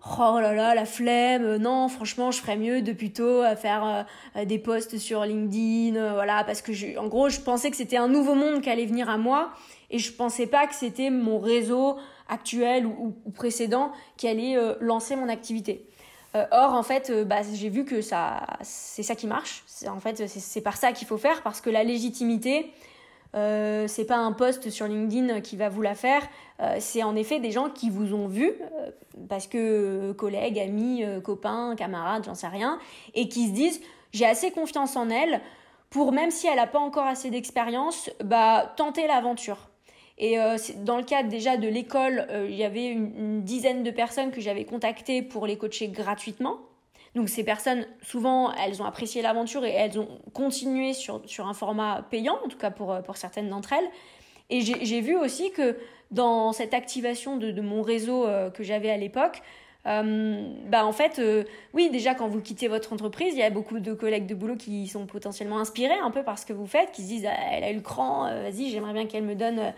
oh 0.05 0.39
là 0.41 0.53
là, 0.53 0.75
la 0.75 0.85
flemme. 0.85 1.45
Euh, 1.45 1.59
non, 1.59 1.89
franchement, 1.89 2.31
je 2.31 2.41
ferais 2.41 2.57
mieux 2.57 2.83
de 2.83 2.93
plutôt 2.93 3.43
euh, 3.43 3.57
faire 3.57 4.07
des 4.47 4.59
posts 4.59 4.99
sur 4.99 5.25
LinkedIn, 5.25 6.15
voilà, 6.15 6.45
parce 6.45 6.63
que 6.63 6.99
en 6.99 7.09
gros, 7.09 7.29
je 7.29 7.41
pensais 7.41 7.71
que 7.71 7.77
c'était 7.77 7.97
un 7.97 8.09
nouveau 8.09 8.35
monde 8.35 8.61
qui 8.61 8.71
allait 8.71 8.87
venir 8.87 9.09
à 9.09 9.19
moi 9.19 9.51
et 9.91 9.99
je 9.99 10.13
pensais 10.13 10.47
pas 10.47 10.67
que 10.67 10.75
c'était 10.75 11.11
mon 11.11 11.39
réseau 11.39 11.97
actuel 12.29 12.87
ou, 12.87 13.15
précédent 13.35 13.93
qui 14.17 14.29
allait 14.29 14.57
lancer 14.81 15.17
mon 15.17 15.29
activité. 15.29 15.89
Euh, 16.35 16.45
or, 16.51 16.75
en 16.75 16.83
fait, 16.83 17.11
euh, 17.11 17.25
bah, 17.25 17.41
j'ai 17.53 17.69
vu 17.69 17.85
que 17.85 18.03
ça, 18.03 18.47
c'est 18.63 19.03
ça 19.03 19.15
qui 19.15 19.27
marche. 19.27 19.65
En 19.89 20.01
fait, 20.01 20.27
c'est 20.29 20.61
par 20.61 20.77
ça 20.77 20.93
qu'il 20.93 21.07
faut 21.07 21.17
faire 21.17 21.43
parce 21.43 21.61
que 21.61 21.71
la 21.71 21.85
légitimité, 21.85 22.73
euh, 23.35 23.89
c'est 23.89 24.05
pas 24.05 24.17
un 24.17 24.33
post 24.33 24.69
sur 24.71 24.87
LinkedIn 24.87 25.41
qui 25.41 25.57
va 25.57 25.69
vous 25.69 25.83
la 25.83 25.95
faire. 25.95 26.23
Euh, 26.61 26.77
c'est 26.81 27.03
en 27.03 27.15
effet 27.15 27.39
des 27.39 27.53
gens 27.53 27.71
qui 27.71 27.91
vous 27.91 28.15
ont 28.15 28.27
vu 28.27 28.53
parce 29.29 29.47
que 29.47 30.13
collègues, 30.13 30.59
amis, 30.59 31.05
copains, 31.25 31.75
camarades, 31.77 32.25
j'en 32.25 32.35
sais 32.35 32.49
rien, 32.49 32.79
et 33.15 33.29
qui 33.29 33.49
se 33.49 33.53
disent 33.53 33.81
j'ai 34.13 34.27
assez 34.27 34.51
confiance 34.51 34.97
en 34.97 35.11
elle 35.11 35.41
pour 35.91 36.13
même 36.13 36.31
si 36.31 36.47
elle 36.47 36.57
n'a 36.57 36.67
pas 36.67 36.79
encore 36.79 37.07
assez 37.07 37.31
d'expérience, 37.31 38.11
bah 38.23 38.73
tenter 38.77 39.07
l'aventure. 39.07 39.69
Et 40.19 40.39
euh, 40.39 40.57
dans 40.79 40.97
le 40.97 41.05
cadre 41.05 41.29
déjà 41.29 41.57
de 41.57 41.69
l'école, 41.69 42.27
euh, 42.31 42.47
il 42.51 42.57
y 42.57 42.65
avait 42.65 42.89
une, 42.89 43.43
dizaine 43.43 43.85
de 43.85 43.91
personnes 43.91 44.33
que 44.33 44.41
j'avais 44.41 44.65
contactées 44.65 45.23
pour 45.23 45.47
les 45.47 45.57
coacher 45.57 45.89
gratuitement. 45.89 46.59
Donc 47.15 47.29
ces 47.29 47.45
personnes, 47.45 47.87
souvent, 48.03 48.53
elles 48.53 48.83
ont 48.83 48.85
apprécié 48.85 49.23
l'aventure 49.23 49.65
et 49.65 49.71
elles 49.71 49.99
ont 49.99 50.09
continué 50.35 50.93
sur, 50.93 51.23
sur 51.27 51.47
un 51.47 51.55
format 51.55 52.05
payant, 52.11 52.39
en 52.45 52.49
tout 52.49 52.59
cas 52.59 52.71
pour, 52.71 53.01
pour 53.03 53.17
certaines 53.17 53.49
d'entre 53.49 53.73
elles. 53.73 53.89
Et 54.51 54.61
j'ai 54.61 55.01
vu 55.01 55.15
aussi 55.15 55.53
que 55.53 55.77
dans 56.11 56.53
cette 56.53 56.75
activation 56.75 57.37
de, 57.37 57.61
mon 57.61 57.83
réseau 57.83 58.27
euh, 58.27 58.51
que 58.51 58.63
j'avais 58.63 58.91
à 58.91 58.97
l'époque, 58.97 59.43
euh, 59.87 60.43
bah 60.67 60.85
en 60.85 60.93
fait, 60.93 61.19
euh, 61.19 61.45
oui, 61.73 61.89
déjà 61.91 62.15
quand 62.15 62.29
vous 62.29 62.41
quittez 62.41 62.69
votre 62.69 62.93
entreprise, 62.93 63.35
il 63.35 63.39
y 63.39 63.43
a 63.43 63.51
beaucoup 63.51 63.79
de 63.79 63.93
collègues 63.95 64.27
de 64.27 64.35
boulot 64.35 64.57
qui 64.57 64.87
sont 64.87 65.07
potentiellement 65.07 65.59
inspirés 65.59 65.99
un 66.03 66.11
peu 66.11 66.23
par 66.23 66.39
ce 66.39 66.47
que 66.47 66.53
vous 66.53 66.67
faites, 66.67 66.93
qui 66.93 67.03
se 67.03 67.09
disent 67.09 67.27
ah, 67.27 67.37
elle 67.53 67.65
a 67.65 67.71
eu 67.71 67.77
le 67.77 67.81
cran, 67.81 68.25
vas-y, 68.25 68.71
j'aimerais 68.71 68.93
bien 68.93 69.07
qu'elle 69.07 69.25
me 69.25 69.35
donne 69.35 69.73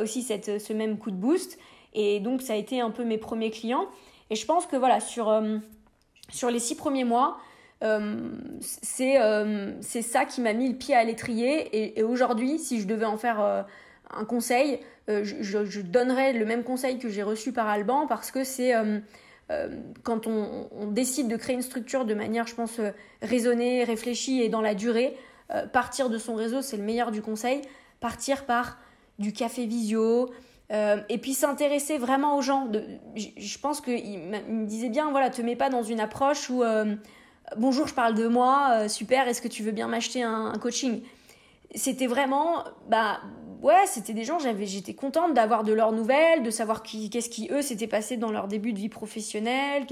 aussi 0.00 0.22
cette, 0.22 0.60
ce 0.60 0.72
même 0.72 0.98
coup 0.98 1.10
de 1.10 1.16
boost. 1.16 1.58
Et 1.94 2.20
donc 2.20 2.42
ça 2.42 2.52
a 2.52 2.56
été 2.56 2.80
un 2.80 2.90
peu 2.90 3.04
mes 3.04 3.18
premiers 3.18 3.50
clients. 3.50 3.86
Et 4.30 4.36
je 4.36 4.44
pense 4.44 4.66
que 4.66 4.76
voilà 4.76 5.00
sur 5.00 5.42
sur 6.30 6.50
les 6.50 6.58
six 6.58 6.76
premiers 6.76 7.04
mois, 7.04 7.38
c'est 8.60 9.16
ça 10.02 10.24
qui 10.26 10.40
m'a 10.40 10.52
mis 10.52 10.68
le 10.68 10.76
pied 10.76 10.94
à 10.94 11.02
l'étrier. 11.02 11.96
Et 11.98 12.02
aujourd'hui, 12.02 12.58
si 12.58 12.80
je 12.80 12.86
devais 12.86 13.06
en 13.06 13.16
faire 13.16 13.66
un 14.10 14.24
conseil, 14.24 14.78
je, 15.08 15.36
je, 15.40 15.64
je, 15.64 15.80
donnerais 15.80 16.32
le 16.34 16.44
même 16.44 16.62
conseil 16.62 16.98
que 16.98 17.08
j'ai 17.08 17.22
reçu 17.22 17.52
par 17.52 17.66
Alban 17.66 18.06
parce 18.06 18.30
que 18.30 18.44
c'est 18.44 18.74
euh, 19.50 19.68
quand 20.02 20.26
on, 20.26 20.68
décide 20.88 21.28
de 21.28 21.36
créer 21.36 21.56
une 21.56 21.62
structure 21.62 22.04
de 22.04 22.14
manière, 22.14 22.46
je 22.46 22.54
pense, 22.54 22.78
euh, 22.78 22.90
raisonnée, 23.22 23.84
réfléchie 23.84 24.42
et 24.42 24.48
dans 24.48 24.60
la 24.60 24.74
durée, 24.74 25.16
euh, 25.54 25.66
partir 25.66 26.10
de 26.10 26.18
son 26.18 26.34
réseau, 26.34 26.62
c'est 26.62 26.76
le 26.76 26.82
meilleur 26.82 27.10
du 27.10 27.22
conseil. 27.22 27.62
Partir 28.00 28.44
par 28.44 28.78
du 29.18 29.32
café 29.32 29.66
visio, 29.66 30.30
euh, 30.70 30.98
et 31.08 31.18
puis 31.18 31.32
s'intéresser 31.32 31.98
vraiment 31.98 32.36
aux 32.36 32.42
gens. 32.42 32.70
Je 33.16 33.58
pense 33.58 33.80
qu'il 33.80 34.20
me 34.20 34.66
disait 34.66 34.90
bien, 34.90 35.10
voilà, 35.10 35.30
te 35.30 35.42
mets 35.42 35.56
pas 35.56 35.70
dans 35.70 35.82
une 35.82 35.98
approche 35.98 36.50
où 36.50 36.62
euh, 36.62 36.94
bonjour, 37.56 37.88
je 37.88 37.94
parle 37.94 38.14
de 38.14 38.28
moi, 38.28 38.88
super, 38.88 39.26
est-ce 39.26 39.42
que 39.42 39.48
tu 39.48 39.62
veux 39.62 39.72
bien 39.72 39.88
m'acheter 39.88 40.22
un, 40.22 40.52
coaching? 40.60 41.02
C'était 41.74 42.06
vraiment, 42.06 42.64
bah 42.88 43.20
ouais, 43.62 43.86
c'était 43.86 44.14
des 44.14 44.24
gens, 44.24 44.38
j'avais, 44.38 44.66
j'étais 44.66 44.94
contente 44.94 45.34
d'avoir 45.34 45.64
de 45.64 45.72
leurs 45.72 45.92
nouvelles, 45.92 46.42
de 46.42 46.50
savoir 46.50 46.82
qui, 46.82 47.10
qu'est-ce 47.10 47.28
qui 47.28 47.48
eux 47.50 47.62
s'était 47.62 47.86
passé 47.86 48.16
dans 48.16 48.30
leur 48.30 48.48
début 48.48 48.72
de 48.72 48.78
vie 48.78 48.88
professionnelle. 48.88 49.86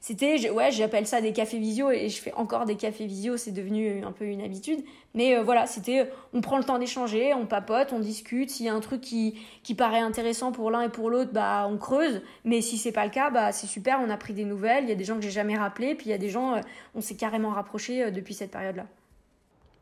C'était, 0.00 0.50
ouais, 0.50 0.72
j'appelle 0.72 1.06
ça 1.06 1.20
des 1.20 1.32
cafés 1.32 1.60
visio 1.60 1.92
et 1.92 2.08
je 2.08 2.20
fais 2.20 2.32
encore 2.34 2.64
des 2.64 2.74
cafés 2.74 3.06
visio, 3.06 3.36
c'est 3.36 3.52
devenu 3.52 4.02
un 4.04 4.10
peu 4.10 4.24
une 4.24 4.40
habitude. 4.40 4.82
Mais 5.14 5.36
euh, 5.36 5.44
voilà, 5.44 5.66
c'était, 5.66 6.10
on 6.32 6.40
prend 6.40 6.58
le 6.58 6.64
temps 6.64 6.80
d'échanger, 6.80 7.34
on 7.34 7.46
papote, 7.46 7.92
on 7.92 8.00
discute. 8.00 8.50
S'il 8.50 8.66
y 8.66 8.68
a 8.68 8.74
un 8.74 8.80
truc 8.80 9.00
qui, 9.00 9.38
qui 9.62 9.76
paraît 9.76 10.00
intéressant 10.00 10.50
pour 10.50 10.72
l'un 10.72 10.82
et 10.82 10.88
pour 10.88 11.08
l'autre, 11.08 11.30
bah 11.32 11.68
on 11.70 11.78
creuse. 11.78 12.20
Mais 12.44 12.62
si 12.62 12.78
c'est 12.78 12.90
pas 12.90 13.04
le 13.04 13.12
cas, 13.12 13.30
bah 13.30 13.52
c'est 13.52 13.68
super, 13.68 14.00
on 14.04 14.10
a 14.10 14.16
pris 14.16 14.32
des 14.32 14.44
nouvelles. 14.44 14.82
Il 14.82 14.88
y 14.88 14.92
a 14.92 14.96
des 14.96 15.04
gens 15.04 15.14
que 15.14 15.22
j'ai 15.22 15.30
jamais 15.30 15.56
rappelés, 15.56 15.94
puis 15.94 16.06
il 16.06 16.10
y 16.10 16.14
a 16.14 16.18
des 16.18 16.30
gens, 16.30 16.54
euh, 16.54 16.60
on 16.96 17.00
s'est 17.00 17.14
carrément 17.14 17.50
rapprochés 17.50 18.02
euh, 18.02 18.10
depuis 18.10 18.34
cette 18.34 18.50
période-là. 18.50 18.86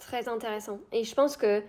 Très 0.00 0.28
intéressant. 0.28 0.78
Et 0.92 1.04
je 1.04 1.14
pense 1.14 1.36
que 1.36 1.62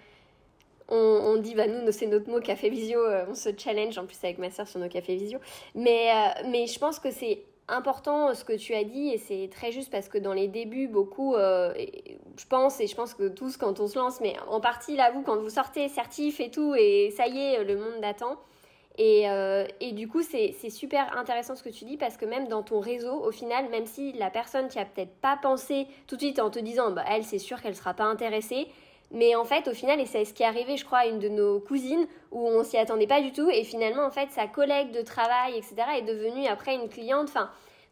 on, 0.93 1.37
dit, 1.37 1.55
bah 1.55 1.67
nous, 1.67 1.89
c'est 1.91 2.07
notre 2.07 2.29
mot 2.29 2.41
café 2.41 2.69
visio, 2.69 2.99
euh, 2.99 3.25
on 3.29 3.33
se 3.33 3.49
challenge 3.57 3.97
en 3.97 4.05
plus 4.05 4.17
avec 4.23 4.37
ma 4.39 4.51
soeur 4.51 4.67
sur 4.67 4.79
nos 4.79 4.89
cafés 4.89 5.15
visio. 5.15 5.39
Mais, 5.73 6.11
euh, 6.11 6.49
mais 6.49 6.67
je 6.67 6.77
pense 6.77 6.99
que 6.99 7.11
c'est 7.11 7.45
important 7.69 8.29
euh, 8.29 8.33
ce 8.33 8.43
que 8.43 8.53
tu 8.53 8.73
as 8.73 8.83
dit 8.83 9.09
et 9.09 9.17
c'est 9.17 9.49
très 9.49 9.71
juste 9.71 9.89
parce 9.89 10.09
que 10.09 10.17
dans 10.17 10.33
les 10.33 10.49
débuts, 10.49 10.89
beaucoup, 10.89 11.35
je 11.35 12.47
pense, 12.49 12.81
et 12.81 12.87
je 12.87 12.95
pense 12.95 13.13
que 13.13 13.29
tous 13.29 13.55
quand 13.55 13.79
on 13.79 13.87
se 13.87 13.97
lance, 13.97 14.19
mais 14.19 14.35
en 14.49 14.59
partie 14.59 14.97
là, 14.97 15.11
vous, 15.11 15.21
quand 15.21 15.37
vous 15.37 15.49
sortez 15.49 15.87
certif 15.87 16.41
et 16.41 16.51
tout, 16.51 16.75
et 16.75 17.13
ça 17.15 17.27
y 17.27 17.39
est, 17.39 17.63
le 17.63 17.77
monde 17.77 18.01
d'attend. 18.01 18.37
Et, 18.97 19.25
et, 19.79 19.93
du 19.93 20.07
coup, 20.07 20.21
c'est 20.21 20.69
super 20.69 21.17
intéressant 21.17 21.55
ce 21.55 21.63
que 21.63 21.69
tu 21.69 21.85
dis 21.85 21.97
parce 21.97 22.17
que 22.17 22.25
même 22.25 22.47
dans 22.49 22.61
ton 22.61 22.79
réseau, 22.79 23.23
au 23.23 23.31
final, 23.31 23.69
même 23.69 23.85
si 23.85 24.11
la 24.13 24.29
personne 24.29 24.67
qui 24.67 24.79
a 24.79 24.85
peut-être 24.85 25.15
pas 25.21 25.39
pensé 25.41 25.87
tout 26.07 26.15
de 26.17 26.21
suite 26.21 26.39
en 26.39 26.49
te 26.49 26.59
disant, 26.59 26.91
bah, 26.91 27.03
elle, 27.09 27.23
c'est 27.23 27.39
sûr 27.39 27.61
qu'elle 27.61 27.75
sera 27.75 27.93
pas 27.93 28.03
intéressée, 28.03 28.67
mais 29.13 29.35
en 29.35 29.43
fait, 29.43 29.67
au 29.67 29.73
final, 29.73 29.99
et 29.99 30.05
c'est 30.05 30.23
ce 30.23 30.33
qui 30.33 30.43
est 30.43 30.45
arrivé, 30.45 30.77
je 30.77 30.85
crois, 30.85 30.99
à 30.99 31.05
une 31.05 31.19
de 31.19 31.27
nos 31.27 31.59
cousines, 31.59 32.07
où 32.31 32.47
on 32.47 32.63
s'y 32.63 32.77
attendait 32.77 33.07
pas 33.07 33.21
du 33.21 33.33
tout, 33.33 33.49
et 33.49 33.63
finalement, 33.63 34.05
en 34.05 34.11
fait, 34.11 34.31
sa 34.31 34.47
collègue 34.47 34.91
de 34.91 35.01
travail, 35.01 35.57
etc., 35.57 35.75
est 35.97 36.01
devenue 36.03 36.47
après 36.47 36.75
une 36.75 36.87
cliente. 36.87 37.33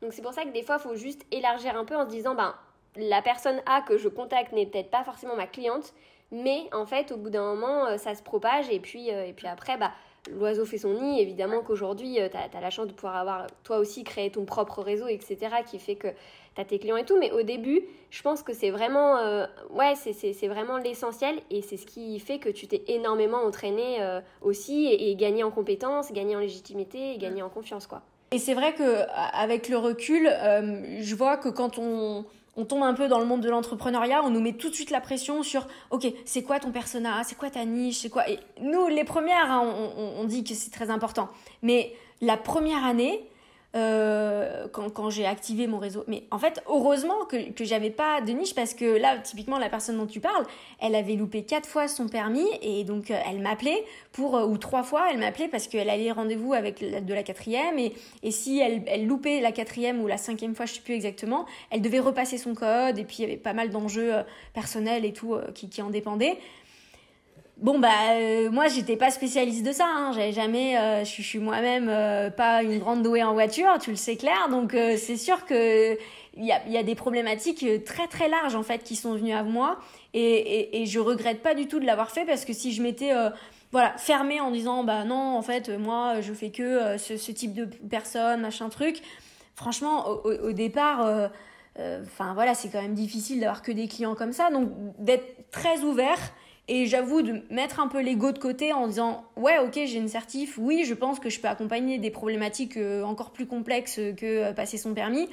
Donc 0.02 0.14
c'est 0.14 0.22
pour 0.22 0.34
ça 0.34 0.44
que 0.44 0.50
des 0.50 0.64
fois, 0.64 0.78
il 0.80 0.88
faut 0.88 0.96
juste 0.96 1.26
élargir 1.32 1.76
un 1.76 1.84
peu 1.84 1.96
en 1.96 2.06
se 2.06 2.10
disant, 2.10 2.36
ben, 2.36 2.56
la 2.96 3.22
personne 3.22 3.62
A 3.66 3.82
que 3.82 3.98
je 3.98 4.08
contacte 4.08 4.54
n'est 4.54 4.66
peut-être 4.66 4.90
pas 4.90 5.04
forcément 5.04 5.36
ma 5.36 5.46
cliente, 5.46 5.94
mais 6.32 6.70
en 6.72 6.86
fait, 6.86 7.12
au 7.12 7.18
bout 7.18 7.30
d'un 7.30 7.54
moment, 7.54 7.86
euh, 7.88 7.98
ça 7.98 8.16
se 8.16 8.24
propage, 8.24 8.70
et 8.70 8.80
puis, 8.80 9.12
euh, 9.12 9.26
et 9.26 9.34
puis 9.34 9.48
après, 9.48 9.78
bah, 9.78 9.92
l'oiseau 10.32 10.66
fait 10.66 10.78
son 10.78 10.94
nid. 10.94 11.20
Évidemment 11.22 11.62
qu'aujourd'hui, 11.62 12.20
euh, 12.20 12.30
tu 12.30 12.38
as, 12.38 12.62
la 12.62 12.70
chance 12.70 12.88
de 12.88 12.94
pouvoir 12.94 13.16
avoir 13.16 13.48
toi 13.64 13.78
aussi 13.78 14.04
créé 14.04 14.30
ton 14.32 14.46
propre 14.46 14.82
réseau, 14.82 15.08
etc., 15.08 15.38
qui 15.66 15.80
fait 15.80 15.96
que 15.96 16.08
tu 16.56 16.62
as 16.62 16.66
tes 16.66 16.80
clients 16.80 16.98
et 16.98 17.06
tout. 17.06 17.18
Mais 17.20 17.32
au 17.32 17.44
début, 17.44 17.82
je 18.10 18.22
pense 18.22 18.44
que 18.44 18.54
c'est 18.54 18.70
vraiment, 18.70 19.18
euh, 19.18 19.46
ouais, 19.72 19.94
c'est 19.96 20.48
vraiment 20.48 20.78
l'essentiel 20.78 21.40
et 21.50 21.62
c'est 21.62 21.78
ce 21.78 21.86
qui 21.86 22.20
fait 22.20 22.40
que 22.40 22.50
tu 22.50 22.68
t'es 22.68 22.84
énormément 22.88 23.40
entraîné 23.40 24.02
euh, 24.02 24.22
aussi 24.42 24.88
et, 24.88 25.12
et, 25.12 25.16
gagné 25.16 25.44
en 25.44 25.52
compétences, 25.52 26.12
gagné 26.12 26.36
en 26.36 26.40
légitimité 26.40 27.14
et 27.14 27.18
gagné 27.18 27.42
en 27.42 27.50
confiance, 27.50 27.88
quoi. 27.88 28.02
Et 28.32 28.38
c'est 28.38 28.54
vrai 28.54 28.76
que 28.76 29.08
avec 29.34 29.70
le 29.70 29.78
recul, 29.78 30.30
je 30.30 31.16
vois 31.16 31.36
que 31.38 31.50
quand 31.50 31.80
on 31.80 32.26
on 32.56 32.66
tombe 32.66 32.84
un 32.84 32.94
peu 32.94 33.08
dans 33.08 33.20
le 33.20 33.26
monde 33.26 33.42
de 33.42 33.50
l'entrepreneuriat, 33.50 34.22
on 34.24 34.30
nous 34.30 34.42
met 34.42 34.54
tout 34.54 34.70
de 34.70 34.76
suite 34.76 34.92
la 34.92 35.02
pression 35.02 35.44
sur, 35.44 35.68
ok, 35.92 36.08
c'est 36.26 36.44
quoi 36.44 36.60
ton 36.60 36.72
persona, 36.72 37.24
c'est 37.24 37.38
quoi 37.38 37.50
ta 37.50 37.66
niche, 37.66 38.00
c'est 38.00 38.10
quoi. 38.10 38.24
Nous, 38.62 38.88
les 38.88 39.04
premières, 39.04 39.52
hein, 39.52 39.62
on, 39.64 40.22
on, 40.22 40.24
dit 40.26 40.44
que 40.44 40.54
c'est 40.54 40.72
très 40.72 40.90
important. 40.90 41.30
Mais 41.62 41.94
la 42.22 42.38
première 42.38 42.84
année, 42.84 43.24
euh, 43.76 44.68
quand, 44.72 44.90
quand 44.90 45.12
j'ai 45.12 45.28
activé 45.28 45.68
mon 45.68 45.78
réseau. 45.78 46.04
Mais 46.08 46.24
en 46.32 46.40
fait, 46.40 46.64
heureusement 46.68 47.26
que, 47.26 47.52
que 47.52 47.64
j'avais 47.64 47.92
pas 47.92 48.20
de 48.20 48.32
niche 48.32 48.56
parce 48.56 48.74
que 48.74 48.98
là, 48.98 49.20
typiquement, 49.20 49.60
la 49.60 49.70
personne 49.70 49.98
dont 49.98 50.08
tu 50.08 50.20
parles, 50.20 50.44
elle 50.80 50.96
avait 50.96 51.14
loupé 51.14 51.44
quatre 51.44 51.70
fois 51.70 51.88
son 51.88 52.08
permis 52.08 52.48
et 52.64 52.84
donc 52.84 53.12
euh, 53.12 53.20
elle 53.30 53.40
m'appelait 53.40 53.86
pour, 54.12 54.36
euh, 54.36 54.46
ou 54.48 54.58
trois 54.58 54.82
fois, 54.82 55.10
elle 55.12 55.20
m'appelait 55.20 55.48
parce 55.48 55.68
qu'elle 55.68 55.90
allait 55.90 56.12
rendez-vous 56.12 56.54
avec 56.54 56.80
de 56.80 57.14
la 57.14 57.22
quatrième 57.22 57.78
et, 57.78 57.94
et 58.24 58.32
si 58.32 58.60
elle, 58.60 58.82
elle 58.88 59.06
loupait 59.06 59.40
la 59.40 59.52
quatrième 59.52 60.02
ou 60.02 60.08
la 60.08 60.18
cinquième 60.18 60.56
fois, 60.56 60.66
je 60.66 60.74
sais 60.74 60.82
plus 60.82 60.96
exactement, 60.96 61.46
elle 61.70 61.82
devait 61.82 62.00
repasser 62.00 62.40
son 62.40 62.56
code 62.56 62.98
et 62.98 63.04
puis 63.04 63.18
il 63.20 63.22
y 63.22 63.26
avait 63.26 63.38
pas 63.38 63.54
mal 63.54 63.70
d'enjeux 63.70 64.14
personnels 64.54 65.06
et 65.06 65.14
tout 65.14 65.36
qui, 65.54 65.70
qui 65.70 65.84
en 65.84 65.92
dépendaient. 65.92 66.40
Bon 67.62 67.78
bah 67.78 67.90
euh, 68.14 68.50
moi 68.50 68.70
j'étais 68.70 68.96
pas 68.96 69.12
spécialiste 69.12 69.66
de 69.66 69.74
ça, 69.74 69.86
hein. 69.86 70.14
j'avais 70.14 70.32
jamais, 70.32 70.78
euh, 70.78 71.04
je, 71.04 71.22
suis 71.22 71.40
moi-même 71.40 71.90
euh, 71.90 72.30
pas 72.30 72.64
une 72.64 72.80
grande 72.80 73.04
douée 73.04 73.22
en 73.22 73.34
voiture, 73.34 73.78
tu 73.82 73.90
le 73.90 73.98
sais 73.98 74.16
clair, 74.16 74.48
donc 74.50 74.72
c'est 74.72 75.18
sûr 75.18 75.46
que 75.46 75.98
il 76.38 76.46
y 76.46 76.54
a, 76.54 76.66
y 76.70 76.78
a 76.78 76.84
des 76.84 76.96
problématiques 76.96 77.66
très 77.84 78.08
très 78.08 78.30
larges 78.30 78.56
en 78.56 78.64
fait 78.64 78.82
qui 78.84 78.96
sont 78.96 79.14
venues 79.14 79.34
à 79.34 79.44
moi. 79.44 79.78
Et, 80.14 80.22
et, 80.22 80.82
et 80.82 80.86
je 80.86 81.00
regrette 81.00 81.44
pas 81.44 81.54
du 81.54 81.68
tout 81.68 81.82
de 81.82 81.86
l'avoir 81.86 82.12
fait 82.12 82.24
parce 82.24 82.46
que 82.46 82.54
si 82.54 82.72
je 82.72 82.82
m'étais 82.82 83.12
voilà 83.74 83.98
fermée 83.98 84.40
en 84.40 84.52
disant 84.52 84.86
bah 84.86 85.04
non 85.04 85.38
en 85.38 85.42
fait 85.42 85.68
moi 85.68 86.22
je 86.22 86.32
fais 86.32 86.52
que 86.52 86.98
ce, 86.98 87.18
ce, 87.18 87.32
type 87.34 87.54
de 87.54 87.66
personne 87.90 88.40
machin 88.40 88.70
truc, 88.70 89.02
franchement 89.56 90.08
au, 90.08 90.32
au 90.32 90.52
départ 90.54 91.30
enfin 91.78 92.34
voilà 92.36 92.54
c'est 92.54 92.70
quand 92.70 92.82
même 92.82 92.96
difficile 92.96 93.42
d'avoir 93.42 93.62
que 93.62 93.74
des 93.74 93.90
clients 93.90 94.16
comme 94.16 94.32
ça. 94.32 94.50
Donc 94.50 94.70
d'être 94.98 95.52
très 95.52 95.82
ouvert 95.82 96.20
et 96.70 96.86
j'avoue 96.86 97.24
de 97.24 97.42
mettre 97.50 97.80
un 97.80 97.88
peu 97.88 98.00
l'ego 98.00 98.32
de 98.32 98.38
côté 98.38 98.72
en 98.72 98.88
disant 98.88 99.26
ouais 99.36 99.58
ok 99.58 99.74
j'ai 99.74 99.98
une 99.98 100.08
certif, 100.08 100.58
oui 100.58 100.86
je 100.86 100.94
pense 100.94 101.20
que 101.20 101.30
je 101.30 101.40
peux 101.40 101.48
accompagner 101.48 101.98
des 101.98 102.12
problématiques 102.12 102.78
euh, 102.78 103.04
encore 103.04 103.32
plus 103.32 103.48
complexes 103.48 104.00
que 104.16 104.26
euh, 104.26 104.54
passer 104.54 104.78
son 104.78 104.94
permis. 104.94 105.28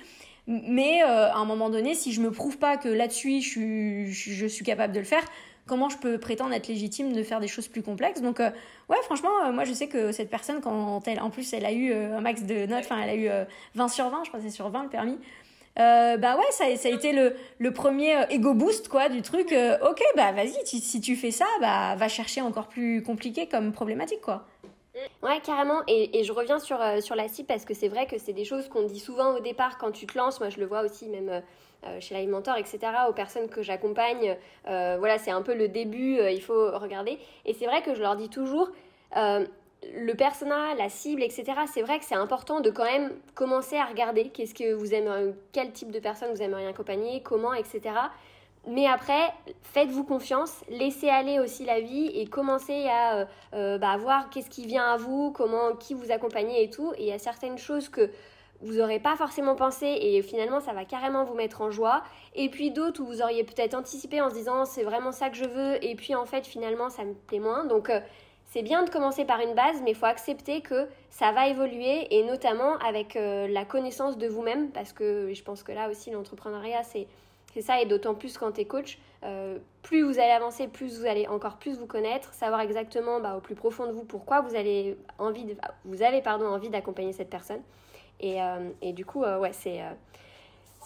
Mais 0.48 1.02
à 1.02 1.38
un 1.38 1.44
moment 1.44 1.70
donné, 1.70 1.94
si 1.94 2.12
je 2.12 2.20
me 2.20 2.30
prouve 2.30 2.56
pas 2.56 2.76
que 2.76 2.88
là-dessus 2.88 3.40
je 3.40 3.48
suis, 3.48 4.12
je 4.12 4.46
suis 4.46 4.64
capable 4.64 4.92
de 4.92 5.00
le 5.00 5.04
faire, 5.04 5.24
comment 5.66 5.88
je 5.88 5.98
peux 5.98 6.18
prétendre 6.18 6.54
être 6.54 6.68
légitime 6.68 7.12
de 7.12 7.24
faire 7.24 7.40
des 7.40 7.48
choses 7.48 7.66
plus 7.66 7.82
complexes? 7.82 8.22
Donc 8.22 8.38
ouais, 8.38 9.02
franchement, 9.02 9.52
moi 9.52 9.64
je 9.64 9.72
sais 9.72 9.88
que 9.88 10.12
cette 10.12 10.30
personne, 10.30 10.60
quand 10.60 11.02
elle, 11.08 11.18
en 11.18 11.30
plus, 11.30 11.52
elle 11.52 11.66
a 11.66 11.72
eu 11.72 11.92
un 11.92 12.20
max 12.20 12.44
de 12.44 12.64
notes, 12.66 12.84
enfin 12.84 13.00
elle 13.02 13.10
a 13.10 13.16
eu 13.16 13.46
20 13.74 13.88
sur 13.88 14.08
20, 14.08 14.22
je 14.22 14.28
crois 14.28 14.38
que 14.38 14.46
c'est 14.46 14.54
sur 14.54 14.68
20 14.68 14.84
le 14.84 14.88
permis. 14.88 15.18
Euh, 15.78 16.16
bah 16.16 16.36
ouais, 16.36 16.50
ça, 16.50 16.64
ça 16.76 16.88
a 16.88 16.90
été 16.90 17.12
le, 17.12 17.36
le 17.58 17.72
premier 17.72 18.16
euh, 18.16 18.26
ego 18.30 18.54
boost 18.54 18.88
quoi 18.88 19.08
du 19.08 19.22
truc. 19.22 19.52
Euh, 19.52 19.76
ok, 19.88 20.02
bah 20.16 20.32
vas-y, 20.32 20.54
si 20.64 21.00
tu 21.00 21.16
fais 21.16 21.30
ça, 21.30 21.46
bah 21.60 21.94
va 21.96 22.08
chercher 22.08 22.40
encore 22.40 22.68
plus 22.68 23.02
compliqué 23.02 23.46
comme 23.46 23.72
problématique 23.72 24.20
quoi. 24.22 24.46
Ouais, 25.22 25.40
carrément. 25.44 25.82
Et, 25.86 26.18
et 26.18 26.24
je 26.24 26.32
reviens 26.32 26.58
sur, 26.58 26.78
sur 27.02 27.14
la 27.14 27.28
cible 27.28 27.46
parce 27.46 27.66
que 27.66 27.74
c'est 27.74 27.88
vrai 27.88 28.06
que 28.06 28.16
c'est 28.16 28.32
des 28.32 28.46
choses 28.46 28.68
qu'on 28.70 28.84
dit 28.84 28.98
souvent 28.98 29.34
au 29.36 29.40
départ 29.40 29.76
quand 29.76 29.90
tu 29.92 30.06
te 30.06 30.16
lances. 30.16 30.40
Moi, 30.40 30.48
je 30.48 30.58
le 30.58 30.64
vois 30.64 30.80
aussi 30.80 31.08
même 31.08 31.42
chez 32.00 32.14
Live 32.14 32.30
Mentor, 32.30 32.56
etc. 32.56 32.78
Aux 33.06 33.12
personnes 33.12 33.50
que 33.50 33.60
j'accompagne. 33.62 34.38
voilà, 34.64 35.18
c'est 35.18 35.30
un 35.30 35.42
peu 35.42 35.54
le 35.54 35.68
début, 35.68 36.18
il 36.18 36.40
faut 36.40 36.70
regarder. 36.78 37.18
Et 37.44 37.52
c'est 37.52 37.66
vrai 37.66 37.82
que 37.82 37.94
je 37.94 38.00
leur 38.00 38.16
dis 38.16 38.30
toujours, 38.30 38.70
le 39.94 40.14
persona, 40.14 40.74
la 40.74 40.88
cible, 40.88 41.22
etc. 41.22 41.44
C'est 41.72 41.82
vrai 41.82 41.98
que 41.98 42.04
c'est 42.04 42.14
important 42.14 42.60
de 42.60 42.70
quand 42.70 42.84
même 42.84 43.12
commencer 43.34 43.76
à 43.76 43.84
regarder 43.84 44.28
qu'est-ce 44.30 44.54
que 44.54 44.72
vous 44.72 44.94
aimeriez, 44.94 45.34
quel 45.52 45.72
type 45.72 45.90
de 45.90 45.98
personne 45.98 46.32
vous 46.32 46.42
aimeriez 46.42 46.66
accompagner, 46.66 47.22
comment, 47.22 47.52
etc. 47.52 47.92
Mais 48.68 48.86
après, 48.86 49.32
faites-vous 49.62 50.02
confiance, 50.02 50.64
laissez 50.68 51.08
aller 51.08 51.38
aussi 51.38 51.64
la 51.64 51.80
vie 51.80 52.06
et 52.06 52.26
commencez 52.26 52.88
à 52.88 53.18
euh, 53.18 53.24
euh, 53.54 53.78
bah, 53.78 53.96
voir 53.96 54.28
qu'est-ce 54.30 54.50
qui 54.50 54.66
vient 54.66 54.84
à 54.84 54.96
vous, 54.96 55.30
comment, 55.30 55.76
qui 55.76 55.94
vous 55.94 56.10
accompagnez 56.10 56.64
et 56.64 56.70
tout. 56.70 56.92
Et 56.96 57.02
il 57.02 57.08
y 57.08 57.12
a 57.12 57.18
certaines 57.18 57.58
choses 57.58 57.88
que 57.88 58.10
vous 58.62 58.74
n'aurez 58.74 58.98
pas 58.98 59.16
forcément 59.16 59.54
pensé 59.54 59.86
et 59.86 60.22
finalement 60.22 60.60
ça 60.60 60.72
va 60.72 60.84
carrément 60.84 61.24
vous 61.24 61.34
mettre 61.34 61.60
en 61.60 61.70
joie. 61.70 62.02
Et 62.34 62.48
puis 62.48 62.70
d'autres 62.70 63.02
où 63.02 63.06
vous 63.06 63.22
auriez 63.22 63.44
peut-être 63.44 63.74
anticipé 63.74 64.20
en 64.20 64.30
se 64.30 64.34
disant 64.34 64.64
c'est 64.64 64.82
vraiment 64.82 65.12
ça 65.12 65.30
que 65.30 65.36
je 65.36 65.44
veux 65.44 65.84
et 65.84 65.94
puis 65.94 66.14
en 66.14 66.24
fait 66.24 66.46
finalement 66.46 66.90
ça 66.90 67.04
me 67.04 67.14
plaît 67.14 67.38
moins. 67.38 67.64
Donc 67.64 67.90
euh, 67.90 68.00
c'est 68.46 68.62
bien 68.62 68.84
de 68.84 68.90
commencer 68.90 69.24
par 69.24 69.40
une 69.40 69.54
base, 69.54 69.80
mais 69.82 69.90
il 69.90 69.96
faut 69.96 70.06
accepter 70.06 70.60
que 70.60 70.88
ça 71.10 71.32
va 71.32 71.48
évoluer 71.48 72.06
et 72.14 72.24
notamment 72.24 72.76
avec 72.78 73.16
euh, 73.16 73.48
la 73.48 73.64
connaissance 73.64 74.16
de 74.18 74.28
vous-même, 74.28 74.70
parce 74.70 74.92
que 74.92 75.32
je 75.34 75.42
pense 75.42 75.62
que 75.62 75.72
là 75.72 75.90
aussi 75.90 76.10
l'entrepreneuriat 76.10 76.82
c'est 76.82 77.06
ça 77.60 77.80
et 77.80 77.86
d'autant 77.86 78.14
plus 78.14 78.36
quand 78.36 78.52
tu 78.52 78.60
es 78.60 78.64
coach, 78.66 78.98
euh, 79.24 79.58
plus 79.82 80.02
vous 80.02 80.18
allez 80.18 80.30
avancer, 80.30 80.68
plus 80.68 80.98
vous 80.98 81.06
allez 81.06 81.26
encore 81.26 81.56
plus 81.56 81.78
vous 81.78 81.86
connaître, 81.86 82.32
savoir 82.34 82.60
exactement 82.60 83.18
bah, 83.18 83.34
au 83.36 83.40
plus 83.40 83.54
profond 83.54 83.86
de 83.86 83.92
vous 83.92 84.04
pourquoi 84.04 84.42
vous, 84.42 84.54
allez 84.54 84.98
envie 85.18 85.44
de, 85.44 85.54
vous 85.86 86.02
avez 86.02 86.20
pardon, 86.20 86.46
envie 86.46 86.68
d'accompagner 86.68 87.14
cette 87.14 87.30
personne. 87.30 87.62
Et, 88.20 88.42
euh, 88.42 88.68
et 88.82 88.92
du 88.92 89.06
coup, 89.06 89.22
ouais, 89.22 89.52
c'est 89.52 89.80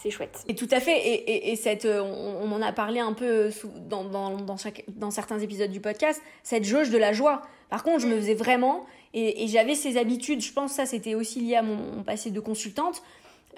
c'est 0.00 0.10
chouette. 0.10 0.44
Et 0.48 0.54
tout 0.54 0.68
à 0.70 0.80
fait. 0.80 0.96
Et, 0.96 1.52
et, 1.52 1.56
cette, 1.56 1.84
euh, 1.84 2.00
on, 2.00 2.48
on, 2.48 2.52
en 2.52 2.62
a 2.62 2.72
parlé 2.72 3.00
un 3.00 3.12
peu 3.12 3.50
dans, 3.88 4.04
dans, 4.04 4.36
dans, 4.36 4.56
chaque, 4.56 4.84
dans, 4.88 5.10
certains 5.10 5.38
épisodes 5.38 5.70
du 5.70 5.80
podcast, 5.80 6.22
cette 6.42 6.64
jauge 6.64 6.90
de 6.90 6.96
la 6.96 7.12
joie. 7.12 7.42
Par 7.68 7.82
contre, 7.82 8.00
je 8.00 8.06
me 8.06 8.16
faisais 8.16 8.34
vraiment, 8.34 8.86
et, 9.12 9.44
et 9.44 9.48
j'avais 9.48 9.74
ces 9.74 9.98
habitudes, 9.98 10.40
je 10.40 10.52
pense 10.52 10.70
que 10.70 10.76
ça 10.76 10.86
c'était 10.86 11.14
aussi 11.14 11.40
lié 11.40 11.56
à 11.56 11.62
mon, 11.62 12.02
passé 12.02 12.30
de 12.30 12.40
consultante. 12.40 13.02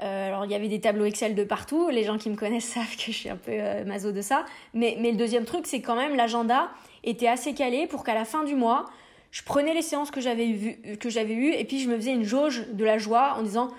Euh, 0.00 0.28
alors 0.28 0.44
il 0.44 0.50
y 0.50 0.54
avait 0.54 0.68
des 0.68 0.80
tableaux 0.80 1.04
Excel 1.04 1.34
de 1.34 1.44
partout, 1.44 1.90
les 1.90 2.02
gens 2.02 2.18
qui 2.18 2.28
me 2.28 2.36
connaissent 2.36 2.64
savent 2.74 2.96
que 2.96 3.12
je 3.12 3.16
suis 3.16 3.28
un 3.28 3.36
peu 3.36 3.52
euh, 3.52 3.84
maso 3.84 4.10
de 4.10 4.20
ça. 4.20 4.44
Mais, 4.74 4.96
mais 5.00 5.12
le 5.12 5.16
deuxième 5.16 5.44
truc, 5.44 5.66
c'est 5.66 5.80
quand 5.80 5.96
même 5.96 6.16
l'agenda 6.16 6.70
était 7.04 7.28
assez 7.28 7.54
calé 7.54 7.86
pour 7.86 8.02
qu'à 8.02 8.14
la 8.14 8.24
fin 8.24 8.42
du 8.42 8.56
mois, 8.56 8.86
je 9.30 9.42
prenais 9.44 9.74
les 9.74 9.82
séances 9.82 10.10
que 10.10 10.20
j'avais 10.20 10.46
vues, 10.46 10.98
que 10.98 11.08
j'avais 11.08 11.34
eues, 11.34 11.52
et 11.52 11.64
puis 11.64 11.78
je 11.78 11.88
me 11.88 11.96
faisais 11.96 12.12
une 12.12 12.24
jauge 12.24 12.66
de 12.72 12.84
la 12.84 12.98
joie 12.98 13.36
en 13.38 13.42
disant 13.42 13.70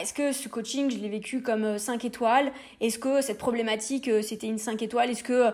est-ce 0.00 0.14
que 0.14 0.32
ce 0.32 0.48
coaching, 0.48 0.90
je 0.90 0.98
l'ai 0.98 1.08
vécu 1.08 1.42
comme 1.42 1.78
5 1.78 2.04
euh, 2.04 2.08
étoiles? 2.08 2.52
Est-ce 2.80 2.98
que 2.98 3.20
cette 3.20 3.38
problématique, 3.38 4.08
euh, 4.08 4.22
c'était 4.22 4.46
une 4.46 4.58
5 4.58 4.82
étoiles? 4.82 5.10
Est-ce 5.10 5.24
que 5.24 5.32
euh, 5.32 5.50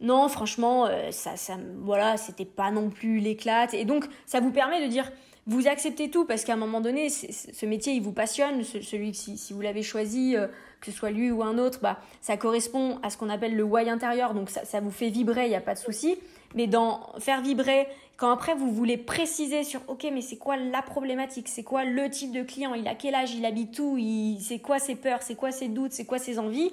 non, 0.00 0.28
franchement, 0.28 0.90
ça, 1.10 1.38
ça, 1.38 1.56
voilà, 1.78 2.18
c'était 2.18 2.44
pas 2.44 2.70
non 2.70 2.90
plus 2.90 3.18
l'éclate. 3.18 3.72
Et 3.72 3.86
donc, 3.86 4.04
ça 4.26 4.40
vous 4.40 4.50
permet 4.50 4.84
de 4.84 4.90
dire, 4.90 5.10
vous 5.46 5.68
acceptez 5.68 6.10
tout 6.10 6.26
parce 6.26 6.44
qu'à 6.44 6.52
un 6.52 6.58
moment 6.58 6.82
donné, 6.82 7.08
ce 7.08 7.64
métier, 7.64 7.94
il 7.94 8.02
vous 8.02 8.12
passionne. 8.12 8.62
Celui 8.62 9.14
si, 9.14 9.38
si 9.38 9.54
vous 9.54 9.62
l'avez 9.62 9.82
choisi, 9.82 10.36
que 10.82 10.90
ce 10.90 10.92
soit 10.92 11.10
lui 11.10 11.30
ou 11.30 11.42
un 11.42 11.56
autre, 11.56 11.78
bah, 11.80 11.98
ça 12.20 12.36
correspond 12.36 12.98
à 13.02 13.08
ce 13.08 13.16
qu'on 13.16 13.30
appelle 13.30 13.56
le 13.56 13.62
why 13.62 13.88
intérieur. 13.88 14.34
Donc, 14.34 14.50
ça, 14.50 14.66
ça 14.66 14.80
vous 14.80 14.90
fait 14.90 15.08
vibrer, 15.08 15.46
il 15.46 15.48
n'y 15.48 15.56
a 15.56 15.62
pas 15.62 15.72
de 15.72 15.78
souci. 15.78 16.18
Mais 16.56 16.66
dans 16.66 17.12
faire 17.18 17.42
vibrer 17.42 17.86
quand 18.16 18.30
après 18.30 18.54
vous 18.54 18.72
voulez 18.72 18.96
préciser 18.96 19.62
sur 19.62 19.80
ok 19.88 20.08
mais 20.12 20.22
c'est 20.22 20.38
quoi 20.38 20.56
la 20.56 20.82
problématique, 20.82 21.48
c'est 21.48 21.62
quoi 21.62 21.84
le 21.84 22.08
type 22.08 22.32
de 22.32 22.42
client, 22.42 22.74
il 22.74 22.88
a 22.88 22.94
quel 22.94 23.14
âge, 23.14 23.34
il 23.34 23.44
habite 23.44 23.78
où, 23.78 23.96
il, 23.98 24.38
c'est 24.40 24.58
quoi 24.58 24.78
ses 24.78 24.96
peurs, 24.96 25.22
c'est 25.22 25.34
quoi 25.34 25.52
ses 25.52 25.68
doutes, 25.68 25.92
c'est 25.92 26.06
quoi 26.06 26.18
ses 26.18 26.38
envies, 26.38 26.70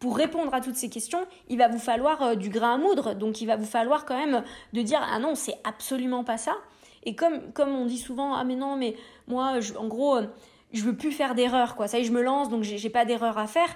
pour 0.00 0.16
répondre 0.16 0.52
à 0.52 0.60
toutes 0.60 0.74
ces 0.74 0.90
questions, 0.90 1.24
il 1.48 1.58
va 1.58 1.68
vous 1.68 1.78
falloir 1.78 2.20
euh, 2.22 2.34
du 2.34 2.48
grain 2.48 2.74
à 2.74 2.78
moudre. 2.78 3.14
Donc 3.14 3.40
il 3.40 3.46
va 3.46 3.54
vous 3.54 3.64
falloir 3.64 4.04
quand 4.04 4.18
même 4.18 4.42
de 4.72 4.82
dire 4.82 5.00
ah 5.00 5.20
non 5.20 5.36
c'est 5.36 5.54
absolument 5.62 6.24
pas 6.24 6.38
ça. 6.38 6.56
Et 7.04 7.14
comme 7.14 7.52
comme 7.52 7.70
on 7.70 7.86
dit 7.86 7.98
souvent 7.98 8.34
ah 8.34 8.42
mais 8.42 8.56
non 8.56 8.76
mais 8.76 8.96
moi 9.28 9.60
en 9.78 9.86
gros 9.86 10.16
euh, 10.16 10.26
je 10.72 10.82
veux 10.82 10.96
plus 10.96 11.12
faire 11.12 11.36
d'erreurs 11.36 11.76
quoi. 11.76 11.86
Ça 11.86 11.98
y 11.98 12.02
est 12.02 12.04
je 12.04 12.12
me 12.12 12.22
lance 12.22 12.48
donc 12.48 12.64
j'ai 12.64 12.90
pas 12.90 13.04
d'erreurs 13.04 13.38
à 13.38 13.46
faire. 13.46 13.68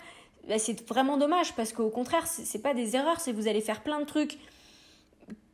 Bah, 0.49 0.59
c'est 0.59 0.89
vraiment 0.89 1.17
dommage 1.17 1.55
parce 1.55 1.73
qu'au 1.73 1.91
contraire 1.91 2.27
c'est 2.27 2.63
pas 2.63 2.75
des 2.75 2.97
erreurs 2.97 3.21
c'est 3.21 3.33
vous 3.33 3.47
allez 3.47 3.61
faire 3.61 3.83
plein 3.83 4.01
de 4.01 4.05
trucs 4.05 4.39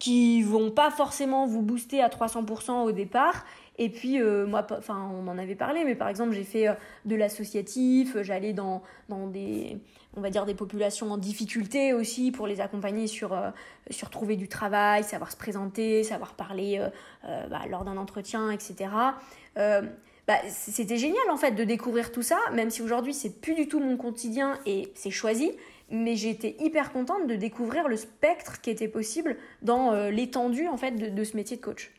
qui 0.02 0.42
vont 0.42 0.72
pas 0.72 0.90
forcément 0.90 1.46
vous 1.46 1.62
booster 1.62 2.02
à 2.02 2.08
300% 2.08 2.82
au 2.82 2.90
départ. 2.90 3.44
Et 3.78 3.88
puis, 3.88 4.20
euh, 4.20 4.48
moi, 4.48 4.66
enfin, 4.76 5.08
on 5.14 5.28
en 5.28 5.38
avait 5.38 5.54
parlé, 5.54 5.84
mais 5.84 5.94
par 5.94 6.08
exemple, 6.08 6.32
j'ai 6.32 6.42
fait 6.42 6.66
euh, 6.66 6.74
de 7.04 7.14
l'associatif, 7.14 8.16
j'allais 8.20 8.52
dans, 8.52 8.82
dans 9.08 9.28
des, 9.28 9.78
on 10.16 10.20
va 10.20 10.30
dire, 10.30 10.44
des 10.44 10.54
populations 10.54 11.12
en 11.12 11.18
difficulté 11.18 11.92
aussi 11.92 12.32
pour 12.32 12.48
les 12.48 12.60
accompagner 12.60 13.06
sur, 13.06 13.32
euh, 13.32 13.50
sur 13.90 14.10
trouver 14.10 14.34
du 14.34 14.48
travail, 14.48 15.04
savoir 15.04 15.30
se 15.30 15.36
présenter, 15.36 16.02
savoir 16.02 16.34
parler 16.34 16.84
bah, 17.22 17.60
lors 17.70 17.84
d'un 17.84 17.96
entretien, 17.96 18.50
etc. 18.50 18.90
Bah, 19.54 20.34
c'était 20.48 20.98
génial 20.98 21.30
en 21.30 21.36
fait 21.36 21.52
de 21.52 21.64
découvrir 21.64 22.12
tout 22.12 22.22
ça, 22.22 22.38
même 22.52 22.70
si 22.70 22.80
aujourd'hui 22.80 23.12
c'est 23.12 23.40
plus 23.40 23.54
du 23.54 23.66
tout 23.66 23.80
mon 23.80 23.96
quotidien 23.96 24.56
et 24.66 24.92
c'est 24.94 25.10
choisi, 25.10 25.50
mais 25.92 26.16
j'ai 26.16 26.31
été 26.31 26.57
hyper 26.61 26.92
contente 26.92 27.26
de 27.28 27.37
découvrir 27.37 27.87
le 27.87 27.96
spectre 27.96 28.61
qui 28.61 28.70
était 28.70 28.88
possible 28.88 29.37
dans 29.61 29.92
euh, 29.92 30.11
l'étendue 30.11 30.66
en 30.66 30.78
fait 30.78 30.92
de, 30.92 31.24
ce 31.24 31.37
métier 31.37 31.59
de 31.59 31.62
coach. 31.62 31.92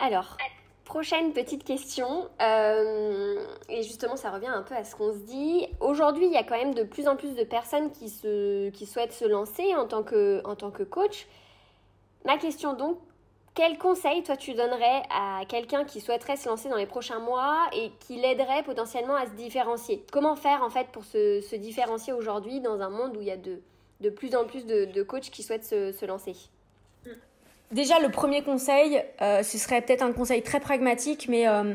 Alors, 0.00 0.36
prochaine 0.84 1.32
petite 1.32 1.62
question, 1.64 2.28
euh, 2.42 3.46
et 3.68 3.82
justement 3.84 4.16
ça 4.16 4.30
revient 4.30 4.48
un 4.48 4.62
peu 4.62 4.74
à 4.74 4.82
ce 4.84 4.96
qu'on 4.96 5.12
se 5.12 5.18
dit. 5.20 5.66
Aujourd'hui, 5.80 6.26
il 6.26 6.32
y 6.32 6.36
a 6.36 6.42
quand 6.42 6.58
même 6.58 6.74
de 6.74 6.82
plus 6.82 7.06
en 7.06 7.14
plus 7.14 7.34
de 7.36 7.44
personnes 7.44 7.92
qui, 7.92 8.08
se, 8.08 8.68
qui 8.70 8.84
souhaitent 8.84 9.12
se 9.12 9.24
lancer 9.24 9.74
en 9.76 9.86
tant 9.86 10.02
que, 10.02 10.42
en 10.44 10.56
tant 10.56 10.72
que 10.72 10.82
coach. 10.82 11.28
Ma 12.24 12.36
question 12.36 12.72
donc, 12.74 12.98
quel 13.54 13.78
conseil, 13.78 14.24
toi, 14.24 14.36
tu 14.36 14.54
donnerais 14.54 15.02
à 15.10 15.42
quelqu'un 15.46 15.84
qui 15.84 16.00
souhaiterait 16.00 16.36
se 16.36 16.48
lancer 16.48 16.68
dans 16.68 16.76
les 16.76 16.86
prochains 16.86 17.20
mois 17.20 17.56
et 17.72 17.92
qui 18.00 18.16
l'aiderait 18.16 18.64
potentiellement 18.64 19.14
à 19.14 19.26
se 19.26 19.32
différencier? 19.32 20.04
Comment 20.10 20.34
faire, 20.34 20.64
en 20.64 20.70
fait, 20.70 20.88
pour 20.88 21.04
se, 21.04 21.54
différencier 21.54 22.12
aujourd'hui 22.12 22.60
dans 22.60 22.80
un 22.80 22.90
monde 22.90 23.16
où 23.16 23.20
il 23.20 23.28
y 23.28 23.30
a 23.30 23.36
de, 23.36 23.60
de 24.00 24.10
plus 24.10 24.34
en 24.34 24.44
plus 24.44 24.66
de, 24.66 25.02
coachs 25.04 25.30
qui 25.30 25.44
souhaitent 25.44 25.64
se, 25.64 26.04
lancer? 26.04 26.34
Déjà, 27.70 28.00
le 28.00 28.10
premier 28.10 28.42
conseil, 28.42 29.00
euh, 29.22 29.44
ce 29.44 29.56
serait 29.56 29.82
peut-être 29.82 30.02
un 30.02 30.12
conseil 30.12 30.42
très 30.42 30.58
pragmatique, 30.58 31.28
mais 31.28 31.46
euh, 31.46 31.74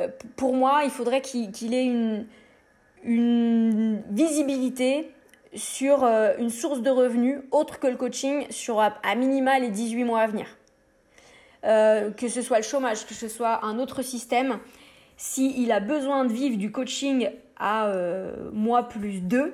euh, 0.00 0.08
pour 0.36 0.54
moi, 0.54 0.82
il 0.84 0.90
faudrait 0.90 1.20
qu'il 1.20 1.74
ait 1.74 1.84
une, 1.84 2.26
visibilité 4.10 5.10
sur 5.54 6.04
une 6.04 6.50
source 6.50 6.80
de 6.82 6.90
revenus 6.90 7.40
autre 7.50 7.80
que 7.80 7.86
le 7.86 7.96
coaching 7.96 8.46
sur 8.50 8.78
à 8.80 9.14
minima 9.16 9.58
les 9.58 9.70
18 9.70 10.04
mois 10.04 10.20
à 10.20 10.26
venir. 10.26 10.46
Euh, 11.64 12.10
que 12.10 12.28
ce 12.28 12.40
soit 12.40 12.58
le 12.58 12.62
chômage, 12.62 13.06
que 13.06 13.14
ce 13.14 13.28
soit 13.28 13.64
un 13.64 13.78
autre 13.78 14.02
système, 14.02 14.58
s'il 15.16 15.70
a 15.72 15.80
besoin 15.80 16.24
de 16.24 16.32
vivre 16.32 16.56
du 16.56 16.72
coaching 16.72 17.28
à 17.58 17.86
euh, 17.88 18.50
mois 18.52 18.88
plus 18.88 19.20
2, 19.20 19.52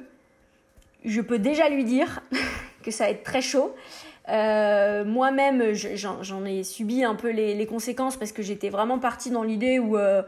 je 1.04 1.20
peux 1.20 1.38
déjà 1.38 1.68
lui 1.68 1.84
dire 1.84 2.20
que 2.82 2.90
ça 2.90 3.04
va 3.04 3.10
être 3.10 3.24
très 3.24 3.42
chaud. 3.42 3.74
Euh, 4.28 5.04
Moi-même, 5.04 5.72
j'en 5.72 6.44
ai 6.44 6.64
subi 6.64 7.04
un 7.04 7.14
peu 7.14 7.30
les, 7.30 7.66
conséquences 7.66 8.16
parce 8.16 8.32
que 8.32 8.42
j'étais 8.42 8.68
vraiment 8.68 8.98
partie 8.98 9.30
dans 9.30 9.42
l'idée 9.42 9.78
où, 9.78 9.96
euh, 9.96 10.22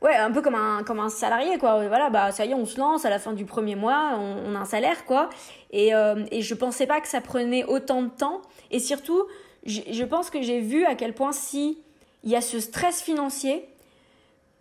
ouais, 0.00 0.14
un 0.14 0.30
peu 0.30 0.40
comme 0.40 0.54
un 0.54 0.82
comme 0.84 1.00
un 1.00 1.10
salarié 1.10 1.58
quoi. 1.58 1.86
Voilà, 1.86 2.08
bah 2.10 2.32
ça 2.32 2.44
y 2.46 2.50
est, 2.50 2.54
on 2.54 2.66
se 2.66 2.78
lance 2.78 3.04
à 3.04 3.10
la 3.10 3.18
fin 3.18 3.32
du 3.32 3.44
premier 3.44 3.74
mois, 3.74 4.12
on, 4.14 4.52
on 4.52 4.54
a 4.54 4.60
un 4.60 4.64
salaire 4.64 5.04
quoi. 5.04 5.28
Et 5.70 5.94
euh, 5.94 6.24
et 6.30 6.42
je 6.42 6.54
pensais 6.54 6.86
pas 6.86 7.00
que 7.00 7.08
ça 7.08 7.20
prenait 7.20 7.64
autant 7.64 8.02
de 8.02 8.08
temps. 8.08 8.40
Et 8.70 8.78
surtout, 8.78 9.22
je 9.64 10.04
pense 10.04 10.30
que 10.30 10.42
j'ai 10.42 10.60
vu 10.60 10.84
à 10.84 10.94
quel 10.94 11.14
point 11.14 11.32
si 11.32 11.78
il 12.24 12.30
y 12.30 12.36
a 12.36 12.40
ce 12.40 12.60
stress 12.60 13.02
financier, 13.02 13.68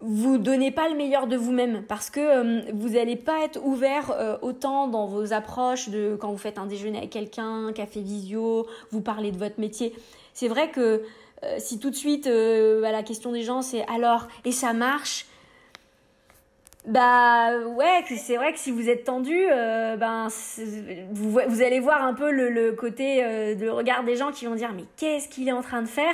vous 0.02 0.40
donnez 0.40 0.72
pas 0.72 0.90
le 0.90 0.96
meilleur 0.96 1.28
de 1.28 1.38
vous-même 1.38 1.84
parce 1.88 2.10
que 2.10 2.20
euh, 2.20 2.62
vous 2.74 2.90
n'allez 2.90 3.16
pas 3.16 3.44
être 3.44 3.64
ouvert 3.64 4.12
euh, 4.12 4.38
autant 4.42 4.88
dans 4.88 5.06
vos 5.06 5.32
approches 5.32 5.90
de 5.90 6.18
quand 6.20 6.32
vous 6.32 6.40
faites 6.40 6.58
un 6.58 6.66
déjeuner 6.66 6.98
avec 6.98 7.12
quelqu'un, 7.12 7.68
un 7.68 7.74
café 7.74 8.02
visio, 8.02 8.66
vous 8.90 9.02
parlez 9.02 9.32
de 9.32 9.38
votre 9.38 9.60
métier. 9.60 9.94
C'est 10.34 10.48
vrai 10.48 10.72
que 10.72 11.04
euh, 11.44 11.56
si 11.60 11.80
tout 11.80 11.92
de 11.92 11.96
suite 11.96 12.28
la 12.28 13.04
question 13.04 13.32
des 13.32 13.44
gens 13.44 13.62
c'est 13.62 13.86
alors 13.88 14.28
et 14.44 14.52
ça 14.52 14.74
marche, 14.74 15.28
bah 16.88 17.60
ouais, 17.60 18.04
c'est 18.18 18.38
vrai 18.38 18.54
que 18.54 18.60
si 18.60 18.72
vous 18.72 18.90
êtes 18.90 19.04
tendu, 19.04 19.38
euh, 19.52 19.98
ben 19.98 20.30
vous, 21.12 21.30
vous, 21.48 21.62
allez 21.62 21.80
voir 21.80 22.04
un 22.04 22.16
peu 22.16 22.32
le, 22.32 22.50
le 22.50 22.72
côté 22.72 23.24
euh, 23.24 23.54
de 23.54 23.70
regard 23.70 24.04
des 24.04 24.16
gens 24.16 24.32
qui 24.32 24.48
vont 24.48 24.56
dire 24.56 24.72
mais 24.76 24.86
qu'est-ce 24.98 25.30
qu'il 25.30 25.48
est 25.48 25.52
en 25.52 25.62
train 25.62 25.84
de 25.84 25.88
faire? 25.88 26.14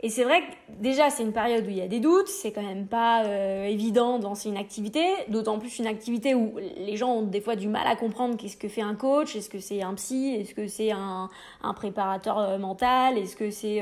Et 0.00 0.10
c'est 0.10 0.24
vrai 0.24 0.42
que 0.42 0.82
déjà 0.82 1.08
c'est 1.08 1.22
une 1.22 1.32
période 1.32 1.64
où 1.64 1.70
il 1.70 1.78
y 1.78 1.80
a 1.80 1.88
des 1.88 2.00
doutes, 2.00 2.28
c'est 2.28 2.52
quand 2.52 2.62
même 2.62 2.88
pas 2.88 3.24
euh, 3.24 3.64
évident 3.64 4.18
de 4.18 4.24
lancer 4.24 4.50
une 4.50 4.58
activité, 4.58 5.02
d'autant 5.28 5.58
plus 5.58 5.78
une 5.78 5.86
activité 5.86 6.34
où 6.34 6.58
les 6.58 6.96
gens 6.96 7.12
ont 7.14 7.22
des 7.22 7.40
fois 7.40 7.56
du 7.56 7.68
mal 7.68 7.86
à 7.86 7.96
comprendre 7.96 8.36
qu'est-ce 8.36 8.58
que 8.58 8.68
fait 8.68 8.82
un 8.82 8.94
coach, 8.94 9.34
est-ce 9.34 9.48
que 9.48 9.60
c'est 9.60 9.80
un 9.80 9.94
psy, 9.94 10.36
est-ce 10.38 10.54
que 10.54 10.66
c'est 10.66 10.90
un, 10.90 11.30
un 11.62 11.72
préparateur 11.72 12.58
mental, 12.58 13.16
est-ce 13.16 13.36
que 13.36 13.50
c'est 13.50 13.80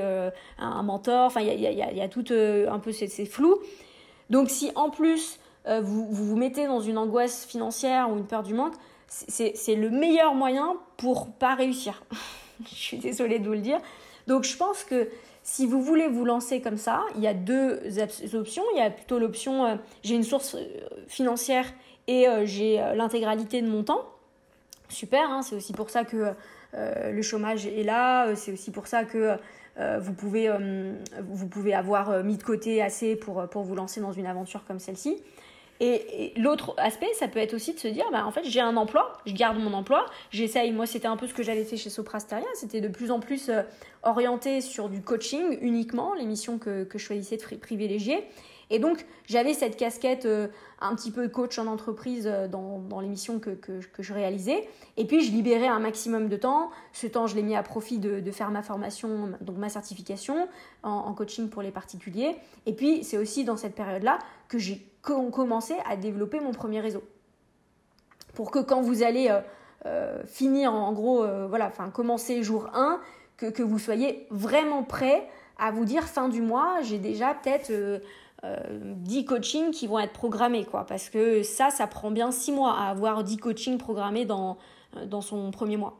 un 0.58 0.82
mentor, 0.84 1.26
enfin 1.26 1.40
il 1.40 1.48
y 1.60 1.66
a, 1.66 1.72
y, 1.72 1.82
a, 1.82 1.92
y 1.92 2.00
a 2.00 2.08
tout 2.08 2.26
un 2.30 2.78
peu 2.78 2.92
c'est 2.92 3.26
flou. 3.26 3.58
Donc 4.28 4.48
si 4.50 4.70
en 4.76 4.90
plus 4.90 5.39
euh, 5.66 5.80
vous, 5.82 6.06
vous, 6.10 6.36
mettez 6.36 6.66
dans 6.66 6.80
une 6.80 6.96
angoisse 6.96 7.44
financière 7.44 8.10
ou 8.10 8.16
une 8.16 8.26
peur 8.26 8.42
du 8.42 8.54
manque, 8.54 8.74
c'est 9.08 9.74
le 9.74 9.90
meilleur 9.90 10.34
moyen 10.34 10.76
pour 10.96 11.32
pas 11.32 11.54
réussir. 11.54 12.02
je 12.64 12.74
suis 12.74 12.98
désolée 12.98 13.38
de 13.38 13.46
vous 13.46 13.52
le 13.52 13.60
dire. 13.60 13.78
Donc 14.26 14.44
je 14.44 14.56
pense 14.56 14.84
que 14.84 15.08
si 15.42 15.66
vous 15.66 15.82
voulez 15.82 16.08
vous 16.08 16.24
lancer 16.24 16.60
comme 16.60 16.76
ça, 16.76 17.02
il 17.16 17.22
y 17.22 17.26
a 17.26 17.34
deux 17.34 17.80
options. 18.34 18.62
Il 18.74 18.78
y 18.78 18.82
a 18.82 18.90
plutôt 18.90 19.18
l'option 19.18 19.66
euh, 19.66 19.74
j'ai 20.02 20.14
une 20.14 20.22
source 20.22 20.54
euh, 20.54 20.64
financière 21.08 21.66
et 22.06 22.26
j'ai 22.44 22.78
l'intégralité 22.96 23.62
de 23.62 23.68
mon 23.68 23.84
temps. 23.84 24.04
Super, 24.88 25.30
hein, 25.30 25.42
c'est 25.42 25.54
aussi 25.54 25.72
pour 25.72 25.90
ça 25.90 26.04
que 26.04 26.32
le 26.72 27.22
chômage 27.22 27.66
est 27.66 27.84
là, 27.84 28.34
c'est 28.34 28.52
aussi 28.52 28.72
pour 28.72 28.88
ça 28.88 29.04
que 29.04 29.36
vous, 29.76 30.12
pouvez, 30.12 30.50
vous 31.20 31.46
pouvez 31.46 31.72
avoir 31.72 32.24
mis 32.24 32.36
de 32.36 32.42
côté 32.42 32.82
assez 32.82 33.14
pour, 33.14 33.48
pour 33.48 33.62
vous 33.62 33.76
lancer 33.76 34.00
dans 34.00 34.10
une 34.10 34.26
aventure 34.26 34.64
comme 34.66 34.80
celle-ci. 34.80 35.22
Et, 35.80 36.34
l'autre 36.36 36.74
aspect, 36.76 37.08
ça 37.14 37.26
peut 37.26 37.38
être 37.38 37.54
aussi 37.54 37.72
de 37.72 37.78
se 37.78 37.88
dire, 37.88 38.04
bah, 38.12 38.26
en 38.26 38.30
fait, 38.30 38.44
j'ai 38.44 38.60
un 38.60 38.76
emploi, 38.76 39.14
je 39.24 39.32
garde 39.32 39.58
mon 39.58 39.72
emploi, 39.72 40.04
j'essaye, 40.30 40.72
moi 40.72 40.86
c'était 40.86 41.08
un 41.08 41.16
peu 41.16 41.26
ce 41.26 41.32
que 41.32 41.42
j'avais 41.42 41.64
fait 41.64 41.78
chez 41.78 41.88
Soprasteria, 41.88 42.46
c'était 42.54 42.82
de 42.82 42.88
plus 42.88 43.10
en 43.10 43.18
plus 43.18 43.48
euh, 43.48 43.62
orienté 44.02 44.60
sur 44.60 44.90
du 44.90 45.00
coaching 45.00 45.58
uniquement, 45.62 46.12
l'émission 46.14 46.58
que, 46.58 46.84
que 46.84 46.98
je 46.98 47.04
choisissais 47.04 47.38
de 47.38 47.56
privilégier. 47.56 48.28
Et 48.72 48.78
donc, 48.78 49.04
j'avais 49.26 49.54
cette 49.54 49.76
casquette 49.76 50.26
euh, 50.26 50.48
un 50.80 50.94
petit 50.94 51.10
peu 51.10 51.28
coach 51.28 51.58
en 51.58 51.66
entreprise 51.66 52.28
euh, 52.30 52.46
dans, 52.46 52.78
dans 52.78 53.00
l'émission 53.00 53.40
que, 53.40 53.50
que, 53.50 53.80
que, 53.84 54.02
je 54.02 54.12
réalisais. 54.12 54.68
Et 54.98 55.06
puis, 55.06 55.24
je 55.24 55.32
libérais 55.32 55.66
un 55.66 55.80
maximum 55.80 56.28
de 56.28 56.36
temps. 56.36 56.70
Ce 56.92 57.06
temps, 57.06 57.26
je 57.26 57.34
l'ai 57.34 57.42
mis 57.42 57.56
à 57.56 57.62
profit 57.62 57.98
de, 57.98 58.30
faire 58.30 58.50
ma 58.50 58.62
formation, 58.62 59.32
donc 59.40 59.56
ma 59.56 59.70
certification 59.70 60.46
en 60.82 61.12
coaching 61.14 61.48
pour 61.48 61.62
les 61.62 61.72
particuliers. 61.72 62.36
Et 62.66 62.74
puis, 62.74 63.02
c'est 63.02 63.18
aussi 63.18 63.44
dans 63.44 63.56
cette 63.56 63.74
période-là 63.74 64.20
que 64.46 64.58
j'ai 64.58 64.89
commencé 65.02 65.74
à 65.88 65.96
développer 65.96 66.40
mon 66.40 66.52
premier 66.52 66.80
réseau. 66.80 67.02
Pour 68.34 68.50
que 68.50 68.58
quand 68.58 68.80
vous 68.80 69.02
allez 69.02 69.28
euh, 69.28 69.40
euh 69.86 70.22
finir, 70.26 70.72
en 70.72 70.92
gros, 70.92 71.22
euh, 71.22 71.46
voilà, 71.48 71.66
enfin, 71.66 71.90
commencer 71.90 72.42
jour 72.42 72.68
1, 72.74 73.00
que, 73.36 73.46
que, 73.46 73.62
vous 73.62 73.78
soyez 73.78 74.26
vraiment 74.30 74.82
prêt 74.82 75.28
à 75.58 75.70
vous 75.70 75.84
dire 75.84 76.04
fin 76.04 76.28
du 76.28 76.42
mois, 76.42 76.78
j'ai 76.82 76.98
déjà 76.98 77.34
peut-être 77.34 77.70
euh, 77.70 77.98
10 78.42 79.24
coachings 79.24 79.70
qui 79.70 79.86
vont 79.86 79.98
être 79.98 80.12
programmés, 80.12 80.64
quoi. 80.64 80.86
Parce 80.86 81.08
que 81.08 81.42
ça, 81.42 81.70
ça 81.70 81.86
prend 81.86 82.10
bien 82.10 82.30
6 82.30 82.52
mois 82.52 82.74
à 82.74 82.90
avoir 82.90 83.24
10 83.24 83.38
coachings 83.38 83.78
programmés 83.78 84.24
dans, 84.24 84.58
dans 85.06 85.20
son 85.20 85.50
premier 85.50 85.76
mois. 85.76 85.98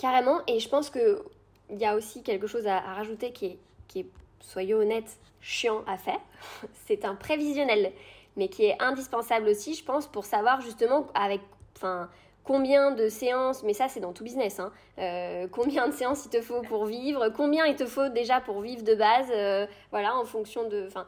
Carrément, 0.00 0.40
et 0.46 0.60
je 0.60 0.68
pense 0.68 0.88
qu'il 0.88 1.78
y 1.78 1.84
a 1.84 1.94
aussi 1.94 2.22
quelque 2.22 2.46
chose 2.46 2.66
à, 2.66 2.80
rajouter 2.80 3.32
qui 3.32 3.46
est, 3.46 3.58
qui 3.86 4.00
est, 4.00 4.06
soyons 4.40 4.78
honnêtes, 4.78 5.18
chiant 5.40 5.82
à 5.86 5.96
faire. 5.96 6.20
C'est 6.86 7.04
un 7.04 7.14
prévisionnel, 7.14 7.92
mais 8.36 8.48
qui 8.48 8.64
est 8.64 8.80
indispensable 8.80 9.48
aussi, 9.48 9.74
je 9.74 9.84
pense, 9.84 10.06
pour 10.06 10.24
savoir 10.24 10.60
justement 10.60 11.06
avec, 11.14 11.40
enfin, 11.76 12.08
combien 12.44 12.90
de 12.90 13.08
séances, 13.08 13.62
mais 13.62 13.74
ça 13.74 13.88
c'est 13.88 14.00
dans 14.00 14.12
tout 14.12 14.24
business, 14.24 14.58
hein, 14.60 14.72
euh, 14.98 15.46
combien 15.50 15.86
de 15.86 15.92
séances 15.92 16.24
il 16.24 16.30
te 16.30 16.40
faut 16.40 16.62
pour 16.62 16.86
vivre, 16.86 17.28
combien 17.28 17.66
il 17.66 17.76
te 17.76 17.86
faut 17.86 18.08
déjà 18.08 18.40
pour 18.40 18.60
vivre 18.60 18.82
de 18.82 18.94
base, 18.94 19.28
euh, 19.30 19.66
voilà, 19.90 20.16
en 20.16 20.24
fonction 20.24 20.68
de, 20.68 20.86
enfin, 20.86 21.06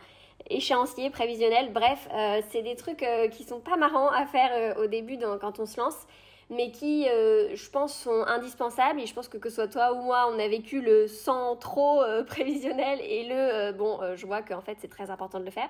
échéancier, 0.50 1.10
prévisionnel, 1.10 1.72
bref, 1.72 2.08
euh, 2.12 2.40
c'est 2.50 2.62
des 2.62 2.76
trucs 2.76 3.04
qui 3.32 3.44
sont 3.44 3.60
pas 3.60 3.76
marrants 3.76 4.10
à 4.10 4.26
faire 4.26 4.76
au 4.78 4.86
début 4.86 5.18
quand 5.40 5.58
on 5.58 5.66
se 5.66 5.80
lance, 5.80 6.06
mais 6.52 6.70
qui, 6.70 7.04
je 7.06 7.70
pense, 7.70 7.94
sont 7.94 8.24
indispensables. 8.26 9.00
Et 9.00 9.06
je 9.06 9.14
pense 9.14 9.28
que 9.28 9.38
que 9.38 9.48
ce 9.48 9.56
soit 9.56 9.68
toi 9.68 9.92
ou 9.92 10.02
moi, 10.02 10.30
on 10.32 10.38
a 10.38 10.48
vécu 10.48 10.80
le 10.80 11.08
sans 11.08 11.56
trop 11.56 12.02
prévisionnel 12.26 13.00
et 13.02 13.24
le 13.28 13.72
bon, 13.72 13.98
je 14.14 14.26
vois 14.26 14.42
qu'en 14.42 14.60
fait 14.60 14.76
c'est 14.80 14.90
très 14.90 15.10
important 15.10 15.40
de 15.40 15.44
le 15.44 15.50
faire. 15.50 15.68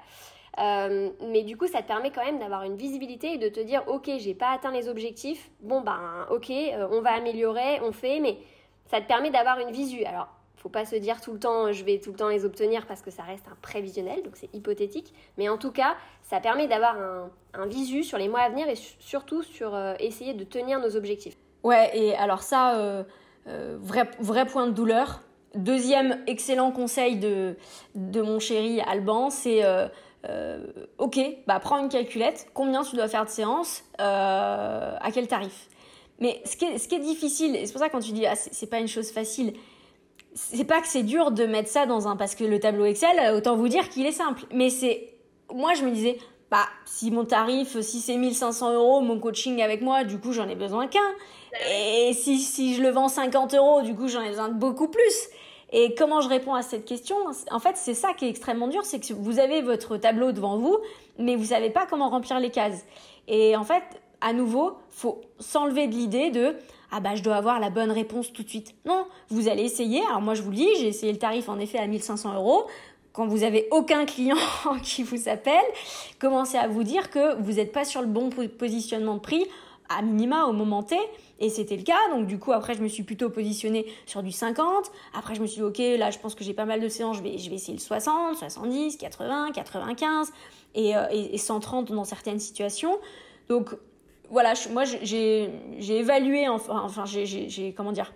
mais 0.59 1.43
du 1.43 1.57
coup, 1.57 1.67
ça 1.67 1.83
te 1.83 1.87
permet 1.87 2.11
quand 2.11 2.25
même 2.25 2.39
d'avoir 2.39 2.65
une 2.65 2.77
visibilité 2.77 3.35
et 3.35 3.39
de 3.39 3.49
te 3.49 3.61
dire, 3.61 3.83
ok, 3.87 4.11
j'ai 4.19 4.35
pas 4.35 4.51
atteint 4.51 4.73
les 4.73 4.89
objectifs, 4.89 5.51
bon 5.61 5.81
ben, 5.81 6.27
ok, 6.31 6.53
on 6.91 7.01
va 7.01 7.13
améliorer, 7.13 7.81
on 7.83 7.93
fait, 7.93 8.21
mais 8.21 8.39
ça 8.87 9.01
te 9.01 9.07
permet 9.07 9.31
d'avoir 9.31 9.59
une 9.59 9.71
visu. 9.71 10.05
Alors 10.05 10.29
faut 10.63 10.69
pas 10.69 10.85
se 10.85 10.95
dire 10.95 11.21
tout 11.21 11.33
le 11.33 11.41
temps 11.41 11.73
je 11.73 11.85
vais 11.85 11.99
tout 11.99 12.11
le 12.11 12.17
temps 12.17 12.29
les 12.29 12.45
obtenir 12.45 12.87
parce 12.87 13.03
que 13.03 13.11
ça 13.11 13.25
reste 13.25 13.47
un 13.49 13.57
prévisionnel, 13.61 14.23
donc 14.23 14.35
c'est 14.37 14.49
hypothétique. 14.55 15.13
Mais 15.37 15.49
en 15.49 15.59
tout 15.59 15.73
cas, 15.73 15.97
ça 16.23 16.39
permet 16.39 16.69
d'avoir 16.69 16.97
un, 17.55 17.67
visu 17.67 18.05
sur 18.05 18.17
les 18.17 18.29
mois 18.29 18.41
à 18.41 18.49
venir 18.49 18.69
et 18.69 18.77
surtout 18.77 19.43
sur 19.43 19.75
euh, 19.75 19.95
essayer 19.99 20.35
de 20.35 20.45
tenir 20.45 20.79
nos 20.81 20.97
objectifs. 20.97 21.37
Ouais, 21.65 21.91
et 21.95 22.15
alors 22.15 22.43
ça, 22.43 22.77
euh, 22.77 23.03
euh, 23.49 23.77
vrai, 23.81 24.09
vrai 24.21 24.47
point 24.47 24.67
de 24.67 24.73
douleur. 24.73 25.23
Deuxième 25.55 26.23
excellent 26.27 26.71
conseil 26.71 27.17
de, 27.17 27.57
de 27.95 28.23
mon 28.23 28.39
chéri 28.39 28.81
Alban, 28.81 29.29
c'est 29.31 29.63
ok, 30.99 31.19
bah 31.47 31.59
prends 31.61 31.79
une 31.79 31.89
calculette, 31.89 32.47
combien 32.55 32.85
tu 32.85 32.97
dois 32.97 33.09
faire 33.09 33.25
de 33.25 33.31
séances, 33.31 33.85
à 33.99 35.11
quel 35.13 35.27
tarif? 35.27 35.69
Mais 36.21 36.41
ce 36.45 36.57
qui 36.57 36.65
est, 36.65 36.79
ce 36.79 36.89
qui 36.89 36.95
est 36.95 37.01
difficile, 37.01 37.57
et 37.57 37.67
c'est 37.67 37.73
pour 37.73 37.83
ça 37.83 37.91
quand 37.91 38.01
tu 38.01 38.13
dis 38.13 38.25
ah, 38.25 38.37
c'est 38.37 38.71
pas 38.71 38.79
une 38.79 38.89
chose 38.89 39.11
facile, 39.11 39.53
c'est 40.35 40.65
pas 40.65 40.81
que 40.81 40.87
c'est 40.87 41.03
dur 41.03 41.31
de 41.31 41.45
mettre 41.45 41.69
ça 41.69 41.87
dans 41.87 42.09
un 42.09 42.17
parce 42.17 42.35
que 42.35 42.45
le 42.45 42.59
tableau 42.61 42.85
Excel 42.85 43.19
euh, 43.19 43.37
autant 43.37 43.57
vous 43.57 43.69
dire 43.69 43.89
qu'il 43.89 44.07
est 44.07 44.13
simple. 44.13 44.45
Mais 44.53 44.71
c'est 44.71 45.15
moi 45.55 45.75
je 45.75 45.85
me 45.85 45.91
disais 45.91 46.19
bah 46.51 46.67
si 46.85 47.11
mon 47.11 47.25
tarif 47.25 47.81
si 47.81 48.01
c'est 48.01 48.17
1500 48.17 48.75
euros 48.75 49.01
mon 49.01 49.19
coaching 49.19 49.61
avec 49.63 49.83
moi 49.83 50.05
du 50.05 50.19
coup 50.19 50.33
j'en 50.33 50.49
ai 50.49 50.55
besoin 50.55 50.87
qu'un. 50.87 51.01
Et 51.71 52.13
si 52.15 52.39
si 52.39 52.75
je 52.75 52.83
le 52.83 52.91
vends 52.91 53.09
50 53.09 53.55
euros 53.55 53.83
du 53.83 53.95
coup 53.95 54.09
j'en 54.09 54.23
ai 54.23 54.29
besoin 54.29 54.49
de 54.49 54.55
beaucoup 54.55 54.89
plus. 54.89 55.29
Et 55.75 55.95
comment 55.95 56.21
je 56.21 56.29
réponds 56.29 56.53
à 56.53 56.61
cette 56.61 56.85
question? 56.85 57.17
En 57.51 57.59
fait, 57.59 57.79
c'est 57.79 57.95
ça 57.95 58.13
qui 58.13 58.27
est 58.27 58.29
extrêmement 58.29 58.69
dur, 58.69 58.85
c'est 58.85 59.01
que 59.01 59.15
vous 59.15 59.39
avez 59.39 59.63
votre 59.63 59.97
tableau 59.97 60.31
devant 60.33 60.59
vous, 60.59 60.77
mais 61.19 61.35
vous 61.35 61.47
savez 61.47 61.71
pas 61.71 61.87
comment 61.87 62.11
remplir 62.11 62.39
les 62.41 62.51
cases. 62.51 62.85
Et 63.27 63.57
en 63.57 63.65
fait, 63.65 63.83
à 64.21 64.35
nouveau, 64.35 64.77
faut 64.91 65.23
s'enlever 65.39 65.87
de 65.87 65.95
l'idée 65.95 66.31
de 66.31 66.57
ah 66.93 67.01
bah 67.01 67.15
je 67.15 67.23
dois 67.23 67.37
avoir 67.37 67.59
la 67.59 67.71
bonne 67.71 67.91
réponse 67.91 68.33
tout 68.33 68.43
de 68.43 68.49
suite. 68.49 68.75
Non, 68.85 69.07
vous 69.31 69.49
allez 69.49 69.63
essayer. 69.63 70.03
Alors 70.07 70.21
moi 70.21 70.35
je 70.35 70.43
vous 70.43 70.51
le 70.51 70.57
dis, 70.57 70.69
j'ai 70.79 70.89
essayé 70.89 71.11
le 71.11 71.19
tarif 71.19 71.49
en 71.49 71.59
effet 71.59 71.79
à 71.79 71.87
1500 71.87 72.35
euros. 72.35 72.67
Quand 73.13 73.27
vous 73.27 73.43
avez 73.43 73.67
aucun 73.71 74.05
client 74.05 74.37
qui 74.83 75.03
vous 75.03 75.29
appelle, 75.29 75.55
commencez 76.19 76.59
à 76.59 76.69
vous 76.69 76.83
dire 76.83 77.11
que 77.11 77.41
vous 77.43 77.53
n'êtes 77.53 77.73
pas 77.73 77.85
sur 77.85 78.03
le 78.03 78.07
bon 78.07 78.31
positionnement 78.59 79.15
de 79.15 79.21
prix 79.21 79.47
à 79.89 80.03
minima 80.03 80.45
au 80.45 80.53
moment 80.53 80.83
T. 80.83 80.97
Et 81.41 81.49
c'était 81.49 81.77
le 81.77 81.83
cas. 81.83 81.99
Donc, 82.11 82.27
du 82.27 82.39
coup, 82.39 82.53
après, 82.53 82.75
je 82.75 82.83
me 82.83 82.89
suis 82.89 83.03
plutôt 83.03 83.29
positionnée 83.29 83.87
sur 84.07 84.23
du 84.23 84.31
50. 84.31 84.91
Après, 85.13 85.35
je 85.35 85.43
me 85.43 85.47
suis 85.47 85.57
dit, 85.57 85.63
OK, 85.63 85.79
là, 85.99 86.11
je 86.11 86.19
pense 86.19 86.35
que 86.35 86.45
j'ai 86.45 86.55
pas 86.55 86.65
mal 86.65 86.81
de 86.81 86.89
séances. 86.89 87.17
Je 87.17 87.23
vais, 87.23 87.37
je 87.37 87.51
vais 87.51 87.57
essayer 87.57 87.75
le 87.75 87.81
60, 87.81 88.37
70, 88.37 88.97
80, 88.97 89.51
95 89.53 90.33
et, 90.77 90.93
et, 91.11 91.35
et 91.35 91.39
130 91.39 91.91
dans 91.93 92.05
certaines 92.05 92.39
situations. 92.39 92.97
Donc, 93.49 93.75
voilà, 94.33 94.55
moi 94.71 94.85
j'ai 94.85 95.51
évalué, 95.89 96.49
enfin, 96.49 96.81
enfin 96.85 97.05
j'ai 97.05 97.75
comment 97.77 97.93
dire, 97.93 98.13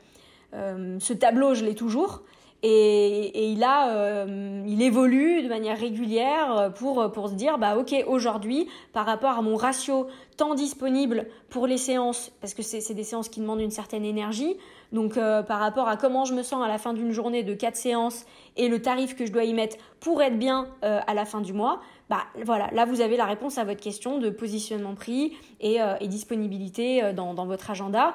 euh, 0.54 0.96
ce 0.98 1.12
tableau, 1.12 1.54
je 1.54 1.64
l'ai 1.64 1.74
toujours. 1.74 2.22
Et, 2.62 3.52
il 3.52 3.62
a, 3.62 3.90
euh, 3.90 4.64
il 4.66 4.80
évolue 4.80 5.42
de 5.42 5.48
manière 5.48 5.78
régulière 5.78 6.72
pour 6.74 7.12
pour 7.12 7.28
se 7.28 7.34
dire 7.34 7.58
bah 7.58 7.76
ok 7.76 7.94
aujourd'hui 8.08 8.66
par 8.94 9.04
rapport 9.04 9.32
à 9.32 9.42
mon 9.42 9.56
ratio 9.56 10.06
temps 10.38 10.54
disponible 10.54 11.26
pour 11.50 11.66
les 11.66 11.76
séances 11.76 12.32
parce 12.40 12.54
que 12.54 12.62
c'est 12.62 12.94
des 12.94 13.04
séances 13.04 13.28
qui 13.28 13.40
demandent 13.40 13.60
une 13.60 13.70
certaine 13.70 14.06
énergie 14.06 14.56
donc 14.90 15.18
euh, 15.18 15.42
par 15.42 15.60
rapport 15.60 15.86
à 15.86 15.98
comment 15.98 16.24
je 16.24 16.32
me 16.32 16.42
sens 16.42 16.64
à 16.64 16.66
la 16.66 16.78
fin 16.78 16.94
d'une 16.94 17.12
journée 17.12 17.44
de 17.44 17.52
quatre 17.52 17.76
séances 17.76 18.24
et 18.56 18.68
le 18.68 18.80
tarif 18.80 19.14
que 19.14 19.26
je 19.26 19.32
dois 19.32 19.44
y 19.44 19.52
mettre 19.52 19.76
pour 20.00 20.22
être 20.22 20.38
bien 20.38 20.66
à 20.82 21.12
la 21.12 21.26
fin 21.26 21.42
du 21.42 21.52
mois 21.52 21.80
bah 22.08 22.24
voilà, 22.44 22.68
là 22.72 22.84
vous 22.84 23.00
avez 23.00 23.16
la 23.16 23.24
réponse 23.24 23.58
à 23.58 23.64
votre 23.64 23.80
question 23.80 24.18
de 24.18 24.30
positionnement 24.30 24.94
prix 24.94 25.36
et, 25.60 25.82
euh, 25.82 25.96
disponibilité 26.02 27.02
euh, 27.02 27.12
dans, 27.12 27.46
votre 27.46 27.70
agenda. 27.70 28.14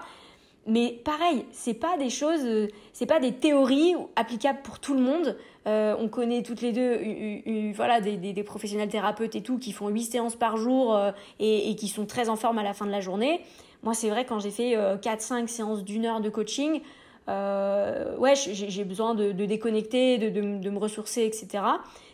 Mais 0.68 1.02
pareil, 1.04 1.46
c'est 1.52 1.74
pas 1.74 1.98
des 1.98 2.10
choses, 2.10 2.46
euh, 2.46 2.68
c'est 2.94 3.06
pas 3.06 3.20
des 3.20 3.34
théories 3.34 3.96
applicables 4.16 4.62
pour 4.64 4.80
tout 4.80 4.94
le 4.94 5.02
monde. 5.02 5.38
On 5.66 6.08
connaît 6.08 6.42
toutes 6.42 6.62
les 6.62 6.72
deux, 6.72 7.74
voilà, 7.76 8.02
des, 8.02 8.18
des, 8.18 8.44
professionnels 8.44 8.90
thérapeutes 8.90 9.36
et 9.36 9.44
tout 9.44 9.60
qui 9.60 9.74
font 9.74 9.90
8 9.90 10.04
séances 10.04 10.36
par 10.36 10.58
jour 10.58 11.00
et, 11.40 11.76
qui 11.76 11.88
sont 11.88 12.08
très 12.08 12.30
en 12.30 12.36
forme 12.36 12.58
à 12.58 12.64
la 12.64 12.74
fin 12.74 12.88
de 12.88 12.92
la 12.92 13.00
journée. 13.00 13.42
Moi, 13.84 13.94
c'est 13.94 14.10
vrai 14.10 14.26
quand 14.26 14.40
j'ai 14.40 14.50
fait 14.50 14.76
4-5 14.76 15.46
séances 15.46 15.84
d'une 15.84 16.08
heure 16.08 16.20
de 16.20 16.30
coaching, 16.30 16.82
ouais, 17.28 18.34
j'ai 18.36 18.84
besoin 18.84 19.14
de, 19.14 19.32
déconnecter, 19.32 20.18
de, 20.18 20.30
de, 20.30 20.70
me 20.72 20.80
ressourcer, 20.80 21.26
etc. 21.26 21.64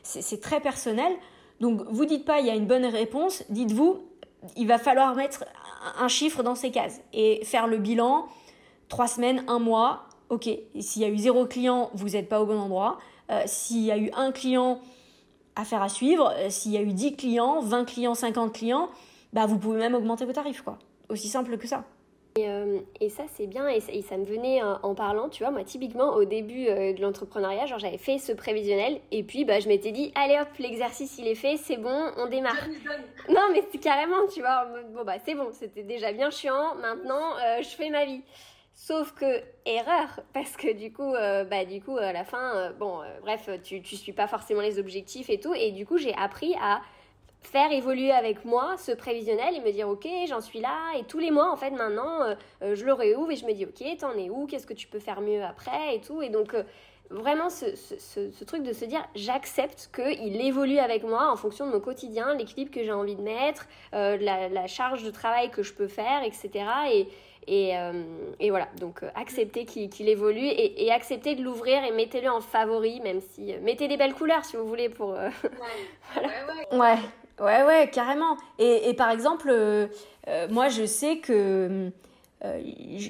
C'est 0.04 0.42
très 0.42 0.60
personnel. 0.60 1.14
Donc 1.60 1.82
vous 1.90 2.06
dites 2.06 2.26
pas 2.26 2.40
il 2.40 2.48
y 2.48 2.50
a 2.50 2.56
une 2.56 2.68
bonne 2.68 2.86
réponse, 2.86 3.44
dites-vous 3.50 4.04
il 4.56 4.68
va 4.68 4.78
falloir 4.78 5.16
mettre 5.16 5.46
un 6.00 6.08
chiffre 6.08 6.44
dans 6.44 6.56
ces 6.56 6.72
cases 6.72 7.02
et 7.14 7.44
faire 7.44 7.68
le 7.68 7.78
bilan 7.78 8.28
trois 8.90 9.08
semaines, 9.08 9.44
un 9.48 9.60
mois. 9.60 10.04
Ok, 10.30 10.50
s'il 10.80 11.02
y 11.02 11.06
a 11.06 11.10
eu 11.10 11.18
zéro 11.18 11.46
client, 11.46 11.90
vous 11.94 12.10
n'êtes 12.10 12.30
pas 12.30 12.42
au 12.42 12.46
bon 12.46 12.60
endroit. 12.60 12.98
Euh, 13.32 13.42
s'il 13.46 13.84
y 13.84 13.92
a 13.92 13.98
eu 13.98 14.12
un 14.16 14.32
client, 14.32 14.80
affaire 15.56 15.82
à 15.82 15.90
suivre. 15.90 16.34
Euh, 16.38 16.50
s'il 16.50 16.72
y 16.72 16.78
a 16.78 16.82
eu 16.82 16.94
10 16.94 17.16
clients, 17.16 17.62
20 17.62 17.86
clients, 17.86 18.14
50 18.14 18.54
clients, 18.54 18.90
bah 19.34 19.46
vous 19.46 19.58
pouvez 19.58 19.78
même 19.78 19.96
augmenter 19.96 20.26
vos 20.26 20.34
tarifs, 20.34 20.62
quoi. 20.62 20.78
Aussi 21.10 21.28
simple 21.28 21.58
que 21.58 21.68
ça. 21.68 21.84
Et, 22.38 22.48
euh, 22.48 22.80
ça, 23.10 23.24
c'est 23.36 23.48
bien, 23.48 23.68
et 23.68 23.80
ça, 23.80 24.18
me 24.18 24.26
venait 24.26 24.62
en, 24.62 24.96
parlant, 24.96 25.30
tu 25.30 25.44
vois, 25.44 25.52
moi, 25.52 25.64
typiquement, 25.64 26.14
au 26.14 26.26
début 26.26 26.66
de 26.66 27.02
l'entrepreneuriat, 27.02 27.66
genre, 27.66 27.80
j'avais 27.80 27.98
fait 27.98 28.20
ce 28.20 28.32
prévisionnel, 28.32 29.00
et 29.12 29.24
puis, 29.24 29.44
bah, 29.44 29.60
je 29.60 29.68
m'étais 29.68 29.92
dit, 29.92 30.12
allez 30.16 30.38
hop, 30.40 30.50
l'exercice, 30.60 31.18
il 31.18 31.28
est 31.28 31.36
fait, 31.36 31.58
c'est 31.58 31.78
bon, 31.78 32.12
on 32.18 32.28
démarre. 32.28 32.68
non, 33.30 33.42
mais 33.52 33.64
c'est 33.72 33.80
carrément, 33.80 34.28
tu 34.34 34.42
vois, 34.42 34.68
bon, 34.94 35.04
bah, 35.04 35.16
c'est 35.26 35.36
bon, 35.36 35.50
c'était 35.52 35.84
déjà 35.84 36.12
bien 36.12 36.30
chiant, 36.30 36.76
maintenant, 36.76 37.34
je 37.62 37.70
fais 37.70 37.90
ma 37.90 38.06
vie. 38.06 38.22
Sauf 38.80 39.12
que 39.14 39.42
erreur, 39.66 40.22
parce 40.34 40.56
que 40.56 40.72
du 40.72 40.94
coup, 40.94 41.16
euh, 41.16 41.44
bah 41.44 41.66
du 41.66 41.82
coup 41.82 41.98
à 41.98 42.14
la 42.14 42.24
fin, 42.24 42.56
euh, 42.56 42.72
bon, 42.74 43.02
euh, 43.02 43.06
bref, 43.22 43.50
tu 43.64 43.82
tu 43.82 43.96
suis 43.96 44.14
pas 44.14 44.28
forcément 44.28 44.62
les 44.62 44.78
objectifs 44.78 45.32
et 45.32 45.40
tout, 45.40 45.56
et 45.56 45.72
du 45.72 45.84
coup 45.84 45.98
j'ai 45.98 46.14
appris 46.14 46.54
à 46.62 46.82
faire 47.48 47.72
évoluer 47.72 48.12
avec 48.12 48.46
moi 48.46 48.76
ce 48.78 48.92
prévisionnel 48.92 49.56
et 49.56 49.60
me 49.62 49.72
dire 49.72 49.90
ok 49.90 50.08
j'en 50.28 50.42
suis 50.42 50.60
là 50.60 50.78
et 50.98 51.04
tous 51.04 51.20
les 51.20 51.32
mois 51.32 51.52
en 51.52 51.56
fait 51.56 51.72
maintenant 51.72 52.36
je 52.62 52.86
le 52.86 52.94
réouvre 52.94 53.32
et 53.32 53.36
je 53.36 53.46
me 53.46 53.54
dis 53.54 53.66
ok 53.66 53.98
t'en 53.98 54.14
es 54.14 54.30
où? 54.30 54.46
Qu'est-ce 54.48 54.68
que 54.68 54.74
tu 54.74 54.88
peux 54.88 55.00
faire 55.00 55.22
mieux 55.22 55.44
après? 55.44 55.96
Et 55.96 56.02
tout 56.02 56.22
et 56.22 56.30
donc 56.30 56.56
vraiment 57.10 57.50
ce, 57.50 57.76
ce, 57.76 58.32
ce, 58.32 58.44
truc 58.44 58.64
de 58.64 58.74
se 58.74 58.84
dire 58.86 59.02
j'accepte 59.16 59.90
qu'il 59.96 60.42
évolue 60.42 60.78
avec 60.78 61.04
moi 61.04 61.32
en 61.32 61.38
fonction 61.38 61.66
de 61.66 61.72
mon 61.72 61.80
quotidien, 61.80 62.36
l'équilibre 62.36 62.72
que 62.72 62.84
j'ai 62.84 62.92
envie 62.92 63.16
de 63.16 63.22
mettre, 63.22 63.68
la, 63.94 64.50
la, 64.50 64.68
charge 64.68 65.04
de 65.04 65.12
travail 65.12 65.50
que 65.50 65.64
je 65.64 65.74
peux 65.74 65.88
faire, 65.88 66.24
etc. 66.24 66.66
Et, 66.92 67.08
et, 67.48 67.78
euh, 67.78 68.04
et 68.42 68.50
voilà, 68.50 68.68
donc 68.80 69.04
euh, 69.04 69.10
acceptez 69.16 69.64
qu'il 69.66 70.10
évolue 70.10 70.46
et, 70.46 70.86
et 70.86 70.92
acceptez 70.92 71.36
de 71.36 71.42
l'ouvrir 71.42 71.82
et 71.86 71.92
mettez-le 71.92 72.30
en 72.30 72.42
favori, 72.42 73.00
même 73.00 73.22
si. 73.22 73.54
Euh, 73.54 73.60
mettez 73.62 73.88
des 73.88 73.96
belles 73.96 74.14
couleurs 74.14 74.44
si 74.44 74.58
vous 74.58 74.68
voulez 74.68 74.90
pour. 74.90 75.10
ouais. 75.14 75.32
ouais, 76.18 76.24
ouais. 76.72 76.78
ouais, 76.78 76.98
carrément. 77.38 78.38
Et, 78.60 78.90
et 78.90 78.94
par 78.94 79.12
exemple, 79.12 79.54
moi 80.50 80.70
je 80.70 80.86
sais 80.86 81.18
que. 81.18 81.92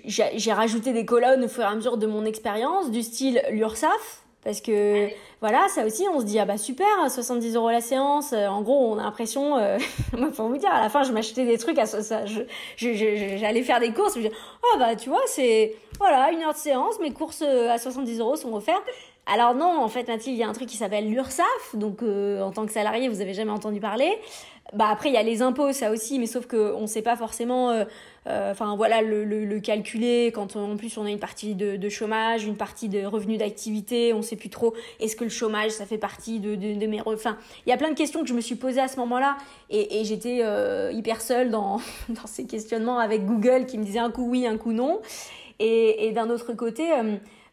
j'ai 0.06 0.54
rajouté 0.54 0.94
des 0.94 1.06
colonnes 1.06 1.46
au 1.46 1.48
fur 1.48 1.64
et 1.64 1.68
à 1.68 1.76
mesure 1.76 1.98
de 1.98 2.08
mon 2.08 2.26
expérience, 2.26 2.92
du 2.92 3.04
style 3.04 3.42
l'URSAF, 3.52 4.24
parce 4.44 4.62
que 4.62 5.10
voilà, 5.40 5.68
ça 5.68 5.86
aussi, 5.86 6.04
on 6.12 6.20
se 6.20 6.26
dit 6.26 6.40
ah 6.40 6.46
bah 6.46 6.58
super, 6.58 6.88
70 7.08 7.56
euros 7.56 7.70
la 7.70 7.82
séance. 7.82 8.34
Euh, 8.34 8.48
en 8.48 8.62
gros, 8.64 8.94
on 8.94 8.98
a 8.98 9.04
l'impression, 9.04 9.58
euh, 9.58 9.78
pour 10.36 10.48
vous 10.48 10.58
dire, 10.58 10.72
à 10.72 10.82
la 10.82 10.90
fin, 10.90 11.04
je 11.04 11.12
m'achetais 11.12 11.46
des 11.46 11.60
trucs 11.60 11.78
à 11.78 11.86
ça, 11.86 12.26
je, 12.26 12.42
j'allais 12.78 13.62
faire 13.62 13.80
des 13.80 13.94
courses. 13.94 14.16
Je 14.16 14.22
dis 14.22 14.32
oh 14.64 14.78
bah 14.80 14.96
tu 14.96 15.10
vois, 15.10 15.22
c'est 15.28 15.76
voilà 16.00 16.32
une 16.32 16.42
heure 16.42 16.54
de 16.54 16.58
séance, 16.58 17.00
mes 17.00 17.12
courses 17.12 17.44
euh, 17.46 17.70
à 17.70 17.78
70 17.78 18.20
euros 18.20 18.36
sont 18.36 18.54
offertes. 18.54 18.84
Alors 19.28 19.54
non, 19.54 19.84
en 19.84 19.90
fait, 19.90 20.08
Mathilde, 20.08 20.38
il 20.38 20.40
y 20.40 20.44
a 20.44 20.48
un 20.48 20.54
truc 20.54 20.70
qui 20.70 20.78
s'appelle 20.78 21.08
l'URSSAF. 21.10 21.76
Donc, 21.76 22.02
en 22.02 22.52
tant 22.52 22.66
que 22.66 22.72
salarié, 22.72 23.10
vous 23.10 23.20
avez 23.20 23.34
jamais 23.34 23.52
entendu 23.52 23.82
parler. 23.82 24.10
Bah 24.74 24.88
après, 24.90 25.10
il 25.10 25.16
y 25.16 25.18
a 25.18 25.24
les 25.24 25.42
impôts, 25.42 25.74
ça 25.74 25.92
aussi, 25.92 26.18
mais 26.18 26.28
sauf 26.28 26.46
que 26.46 26.74
on 26.74 26.88
sait 26.88 27.02
pas 27.02 27.18
forcément. 27.18 27.74
Enfin 28.26 28.76
voilà, 28.78 29.02
le, 29.02 29.26
le, 29.26 29.46
le, 29.46 29.60
calculer 29.60 30.32
quand 30.34 30.56
en 30.56 30.76
plus 30.76 30.98
on 30.98 31.06
a 31.06 31.10
une 31.10 31.20
partie 31.20 31.56
de, 31.56 31.78
de 31.78 31.90
chômage, 31.90 32.46
une 32.46 32.58
partie 32.58 32.90
de 32.90 33.06
revenus 33.06 33.40
d'activité, 33.40 34.14
on 34.14 34.22
sait 34.22 34.36
plus 34.36 34.50
trop. 34.50 34.74
Est-ce 35.00 35.16
que 35.16 35.27
le 35.28 35.34
chômage, 35.34 35.72
ça 35.72 35.86
fait 35.86 35.98
partie 35.98 36.40
de, 36.40 36.56
de, 36.56 36.74
de 36.80 36.88
mes. 36.88 37.02
Enfin, 37.06 37.38
il 37.66 37.70
y 37.70 37.74
a 37.74 37.78
plein 37.78 37.90
de 37.90 37.96
questions 37.96 38.22
que 38.22 38.28
je 38.28 38.34
me 38.34 38.42
suis 38.42 38.56
posées 38.56 38.82
à 38.82 38.88
ce 38.88 38.98
moment-là, 38.98 39.38
et, 39.70 40.04
j'étais 40.04 40.44
hyper 40.94 41.22
seule 41.22 41.52
dans 41.52 41.80
ces 42.26 42.46
questionnements 42.46 43.00
avec 43.00 43.26
Google 43.26 43.66
qui 43.66 43.78
me 43.78 43.84
disait 43.84 44.00
un 44.00 44.12
coup 44.12 44.28
oui, 44.30 44.48
un 44.48 44.58
coup 44.58 44.74
non. 44.74 45.02
Et, 45.60 46.12
d'un 46.14 46.30
autre 46.30 46.54
côté. 46.54 46.92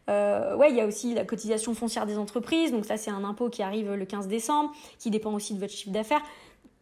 Euh, 0.07 0.55
ouais, 0.55 0.69
il 0.69 0.75
y 0.75 0.81
a 0.81 0.85
aussi 0.85 1.13
la 1.13 1.25
cotisation 1.25 1.73
foncière 1.73 2.05
des 2.05 2.17
entreprises. 2.17 2.71
Donc 2.71 2.85
ça, 2.85 2.97
c'est 2.97 3.11
un 3.11 3.23
impôt 3.23 3.49
qui 3.49 3.63
arrive 3.63 3.93
le 3.93 4.05
15 4.05 4.27
décembre, 4.27 4.71
qui 4.99 5.09
dépend 5.09 5.33
aussi 5.33 5.53
de 5.53 5.59
votre 5.59 5.73
chiffre 5.73 5.91
d'affaires 5.91 6.21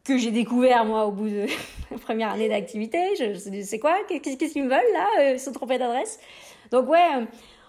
que 0.03 0.17
j'ai 0.17 0.32
découvert 0.32 0.84
moi 0.84 1.06
au 1.06 1.12
bout 1.12 1.29
de 1.29 1.45
la 1.91 1.97
première 1.97 2.32
année 2.32 2.49
d'activité. 2.49 2.99
Je, 3.17 3.62
sais 3.63 3.79
quoi 3.79 3.95
Qu'est-ce 4.08 4.51
qu'ils 4.51 4.63
me 4.63 4.69
veulent 4.69 4.93
là 4.93 5.08
euh, 5.19 5.34
Ils 5.34 5.39
se 5.39 5.49
trompés 5.49 5.77
d'adresse. 5.77 6.19
Donc 6.71 6.89
ouais, 6.89 6.99
euh, 7.17 7.25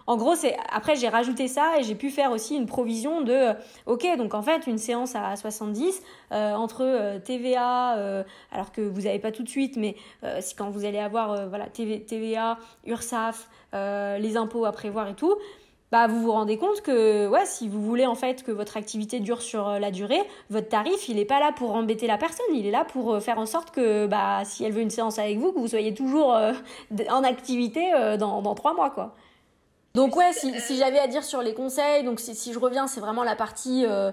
en 0.06 0.16
gros, 0.16 0.34
c'est 0.34 0.56
après 0.70 0.96
j'ai 0.96 1.08
rajouté 1.08 1.48
ça 1.48 1.78
et 1.78 1.82
j'ai 1.82 1.94
pu 1.94 2.10
faire 2.10 2.30
aussi 2.30 2.56
une 2.56 2.66
provision 2.66 3.22
de 3.22 3.32
euh, 3.32 3.54
OK, 3.86 4.06
donc 4.18 4.34
en 4.34 4.42
fait, 4.42 4.66
une 4.66 4.78
séance 4.78 5.14
à 5.16 5.34
70 5.36 6.02
euh, 6.32 6.52
entre 6.52 6.82
euh, 6.84 7.18
TVA 7.18 8.24
alors 8.52 8.72
que 8.72 8.82
vous 8.82 9.02
n'avez 9.02 9.18
pas 9.18 9.32
tout 9.32 9.42
de 9.42 9.48
suite 9.48 9.76
mais 9.76 9.96
si 10.40 10.54
quand 10.54 10.70
vous 10.70 10.84
allez 10.84 10.98
avoir 10.98 11.48
voilà 11.48 11.66
TVA, 11.66 12.58
URSAF, 12.86 13.48
les 13.72 14.36
impôts 14.36 14.64
à 14.64 14.72
prévoir 14.72 15.08
et 15.08 15.14
tout, 15.14 15.34
bah 15.90 16.06
vous 16.06 16.20
vous 16.20 16.32
rendez 16.32 16.58
compte 16.58 16.80
que 16.80 17.28
ouais, 17.28 17.46
si 17.46 17.68
vous 17.68 17.82
voulez 17.82 18.06
en 18.06 18.14
fait 18.14 18.42
que 18.42 18.50
votre 18.50 18.76
activité 18.76 19.20
dure 19.20 19.42
sur 19.42 19.78
la 19.78 19.90
durée, 19.90 20.20
votre 20.50 20.68
tarif, 20.68 21.08
il 21.08 21.18
est 21.18 21.24
pas 21.24 21.40
là 21.40 21.52
pour 21.52 21.74
embêter 21.74 22.06
la 22.06 22.18
personne, 22.18 22.46
il 22.52 22.66
est 22.66 22.70
là 22.70 22.84
pour 22.84 23.20
faire 23.22 23.38
en 23.38 23.46
sorte 23.46 23.70
que 23.70 24.06
bah 24.06 24.42
si 24.44 24.64
elle 24.64 24.72
veut 24.72 24.82
une 24.82 24.90
séance 24.90 25.18
avec 25.18 25.38
vous, 25.38 25.52
que 25.52 25.58
vous 25.58 25.68
soyez 25.68 25.94
toujours 25.94 26.36
en 27.10 27.24
activité 27.24 27.90
dans 28.18 28.42
dans 28.42 28.54
trois 28.54 28.74
mois 28.74 28.90
quoi. 28.90 29.14
Donc 29.94 30.16
ouais, 30.16 30.33
si, 30.33 30.59
si 30.61 30.76
j'avais 30.76 30.98
à 30.98 31.07
dire 31.07 31.22
sur 31.22 31.40
les 31.40 31.54
conseils, 31.54 32.02
donc 32.02 32.18
si, 32.18 32.35
si 32.35 32.52
je 32.52 32.59
reviens, 32.59 32.88
c'est 32.88 33.00
vraiment 33.00 33.22
la 33.22 33.37
partie 33.37 33.87
euh, 33.87 34.11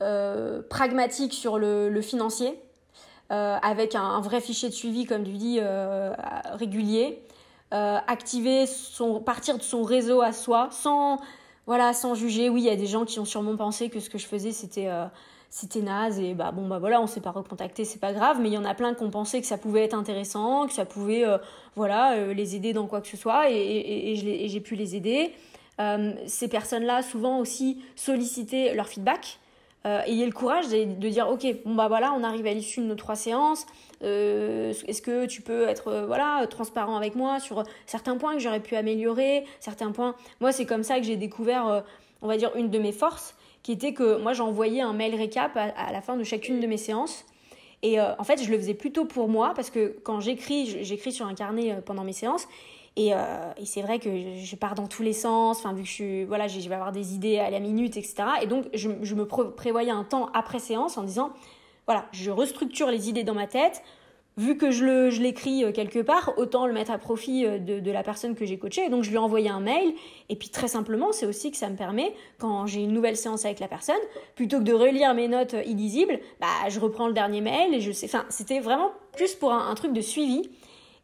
euh, 0.00 0.62
pragmatique 0.70 1.34
sur 1.34 1.58
le, 1.58 1.90
le 1.90 2.00
financier, 2.00 2.58
euh, 3.30 3.58
avec 3.60 3.94
un, 3.94 4.02
un, 4.02 4.20
vrai 4.22 4.40
fichier 4.40 4.70
de 4.70 4.74
suivi, 4.74 5.04
comme 5.04 5.24
tu 5.24 5.32
dis, 5.32 5.58
euh, 5.60 6.14
régulier, 6.54 7.22
euh, 7.74 7.98
activer 8.06 8.64
son, 8.66 9.20
partir 9.20 9.58
de 9.58 9.62
son 9.62 9.82
réseau 9.82 10.22
à 10.22 10.32
soi, 10.32 10.68
sans 10.70 11.18
voilà, 11.66 11.92
sans 11.92 12.14
juger. 12.14 12.48
Oui, 12.48 12.62
il 12.62 12.66
y 12.66 12.70
a 12.70 12.76
des 12.76 12.86
gens 12.86 13.04
qui 13.04 13.20
ont 13.20 13.26
sûrement 13.26 13.54
pensé 13.54 13.90
que 13.90 14.00
ce 14.00 14.08
que 14.08 14.16
je 14.16 14.26
faisais, 14.26 14.52
c'était 14.52 14.88
c'était 15.50 15.80
naze 15.80 16.20
et 16.20 16.34
bah 16.34 16.52
bon 16.52 16.68
bah 16.68 16.78
voilà 16.78 17.00
on 17.00 17.06
s'est 17.06 17.20
pas 17.20 17.30
recontacté 17.30 17.84
c'est 17.84 17.98
pas 17.98 18.12
grave 18.12 18.38
mais 18.40 18.48
il 18.48 18.54
y 18.54 18.58
en 18.58 18.64
a 18.64 18.74
plein 18.74 18.94
qui 18.94 19.02
ont 19.02 19.10
pensé 19.10 19.40
que 19.40 19.46
ça 19.46 19.56
pouvait 19.56 19.84
être 19.84 19.94
intéressant 19.94 20.66
que 20.66 20.74
ça 20.74 20.84
pouvait 20.84 21.24
euh, 21.24 21.38
voilà 21.74 22.14
euh, 22.14 22.34
les 22.34 22.54
aider 22.54 22.72
dans 22.72 22.86
quoi 22.86 23.00
que 23.00 23.08
ce 23.08 23.16
soit 23.16 23.50
et, 23.50 24.14
j'ai 24.14 24.60
pu 24.60 24.74
les 24.74 24.96
aider. 24.96 25.32
Euh, 25.80 26.12
ces 26.26 26.48
personnes 26.48 26.84
là 26.84 27.02
souvent 27.02 27.38
aussi 27.38 27.82
solliciter 27.94 28.74
leur 28.74 28.88
feedback 28.88 29.38
ayez 29.84 30.26
le 30.26 30.32
courage 30.32 30.68
de, 30.68 30.84
de, 30.84 31.08
dire 31.08 31.30
ok 31.30 31.46
bon 31.64 31.74
bah 31.74 31.88
voilà 31.88 32.12
on 32.12 32.22
arrive 32.22 32.46
à 32.46 32.52
l'issue 32.52 32.80
de 32.80 32.84
nos 32.84 32.94
trois 32.94 33.16
séances 33.16 33.64
est-ce 34.02 35.00
que 35.00 35.24
tu 35.24 35.40
peux 35.40 35.66
être 35.66 36.04
voilà 36.06 36.46
transparent 36.46 36.94
avec 36.94 37.14
moi 37.14 37.40
sur 37.40 37.62
certains 37.86 38.18
points 38.18 38.34
que 38.34 38.40
j'aurais 38.40 38.60
pu 38.60 38.76
améliorer 38.76 39.46
certains 39.60 39.92
points. 39.92 40.14
Moi 40.40 40.52
c'est 40.52 40.66
comme 40.66 40.82
ça 40.82 40.98
que 40.98 41.04
j'ai 41.04 41.16
découvert 41.16 41.84
on 42.20 42.28
va 42.28 42.36
dire 42.36 42.50
une 42.54 42.68
de 42.68 42.78
mes 42.78 42.92
forces 42.92 43.34
qui 43.68 43.72
était 43.72 43.92
que 43.92 44.16
moi 44.16 44.32
j'envoyais 44.32 44.80
un 44.80 44.94
mail 44.94 45.14
récap 45.14 45.54
à, 45.54 45.92
la 45.92 46.00
fin 46.00 46.16
de 46.16 46.24
chacune 46.24 46.58
de 46.58 46.66
mes 46.66 46.78
séances. 46.78 47.26
Et 47.82 48.00
euh, 48.00 48.14
en 48.18 48.24
fait, 48.24 48.42
je 48.42 48.50
le 48.50 48.56
faisais 48.56 48.72
plutôt 48.72 49.04
pour 49.04 49.28
moi 49.28 49.52
parce 49.54 49.68
que 49.68 49.94
quand 50.04 50.20
j'écris, 50.20 50.82
j'écris 50.82 51.12
sur 51.12 51.26
un 51.26 51.34
carnet 51.34 51.72
euh, 51.72 51.80
pendant 51.82 52.02
mes 52.02 52.14
séances. 52.14 52.48
Et, 52.96 53.12
euh, 53.12 53.18
et 53.58 53.66
c'est 53.66 53.82
vrai 53.82 53.98
que 53.98 54.08
je, 54.42 54.56
pars 54.56 54.74
dans 54.74 54.86
tous 54.86 55.02
les 55.02 55.12
sens. 55.12 55.58
Enfin, 55.58 55.74
vu 55.74 55.82
que 55.82 55.88
je 55.90 56.24
voilà, 56.24 56.46
vais 56.46 56.74
avoir 56.74 56.92
des 56.92 57.14
idées 57.14 57.40
à 57.40 57.50
la 57.50 57.60
minute, 57.60 57.98
etc. 57.98 58.24
Et 58.40 58.46
donc, 58.46 58.64
je, 58.72 58.88
je 59.02 59.14
me 59.14 59.26
prévoyais 59.26 59.90
un 59.90 60.04
temps 60.04 60.30
après 60.32 60.60
séance 60.60 60.96
en 60.96 61.02
disant, 61.02 61.34
voilà, 61.84 62.06
je 62.12 62.30
restructure 62.30 62.90
les 62.90 63.10
idées 63.10 63.22
dans 63.22 63.34
ma 63.34 63.46
tête 63.46 63.82
vu 64.38 64.56
que 64.56 64.70
je 64.70 64.84
le 64.84 65.10
je 65.10 65.20
l'écris 65.20 65.64
euh, 65.64 65.72
quelque 65.72 65.98
part, 65.98 66.32
autant 66.38 66.66
le 66.66 66.72
mettre 66.72 66.90
à 66.90 66.98
profit 66.98 67.44
euh, 67.44 67.58
de, 67.58 67.80
de 67.80 67.90
la 67.90 68.02
personne 68.02 68.34
que 68.34 68.46
j'ai 68.46 68.56
coachée. 68.56 68.88
Donc 68.88 69.02
je 69.02 69.10
lui 69.10 69.16
ai 69.16 69.18
envoyé 69.18 69.50
un 69.50 69.60
mail. 69.60 69.92
Et 70.28 70.36
puis 70.36 70.48
très 70.48 70.68
simplement, 70.68 71.12
c'est 71.12 71.26
aussi 71.26 71.50
que 71.50 71.56
ça 71.56 71.68
me 71.68 71.76
permet, 71.76 72.14
quand 72.38 72.66
j'ai 72.66 72.82
une 72.82 72.92
nouvelle 72.92 73.16
séance 73.16 73.44
avec 73.44 73.60
la 73.60 73.68
personne, 73.68 73.96
plutôt 74.36 74.58
que 74.58 74.64
de 74.64 74.72
relire 74.72 75.12
mes 75.12 75.28
notes 75.28 75.54
euh, 75.54 75.62
illisibles, 75.64 76.20
bah 76.40 76.46
je 76.68 76.80
reprends 76.80 77.08
le 77.08 77.12
dernier 77.12 77.40
mail 77.40 77.74
et 77.74 77.80
je 77.80 77.92
sais. 77.92 78.06
Enfin, 78.06 78.24
c'était 78.30 78.60
vraiment 78.60 78.92
plus 79.16 79.34
pour 79.34 79.52
un, 79.52 79.74
truc 79.74 79.92
de 79.92 80.00
suivi. 80.00 80.48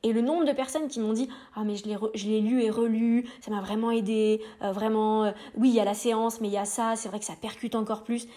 Et 0.05 0.13
le 0.13 0.21
nombre 0.21 0.45
de 0.45 0.53
personnes 0.53 0.87
qui 0.87 1.01
m'ont 1.01 1.15
dit 1.15 1.31
ah 1.57 1.63
mais 1.65 1.77
je 1.77 2.27
l'ai 2.29 2.41
lu 2.41 2.63
et 2.63 2.69
relu, 2.69 3.27
ça 3.41 3.51
m'a 3.51 3.63
vraiment 3.63 3.91
aidé, 3.91 4.43
vraiment 4.61 5.33
oui 5.57 5.71
il 5.71 5.75
y 5.75 5.81
a 5.81 5.85
la 5.85 5.95
séance 5.95 6.43
mais 6.43 6.49
il 6.49 6.53
y 6.53 6.59
a 6.59 6.67
ça, 6.67 6.93
c'est 6.95 7.09
vrai 7.09 7.21
que 7.21 7.25
ça 7.25 7.33
percute 7.41 7.75
encore 7.75 8.03
plus 8.03 8.29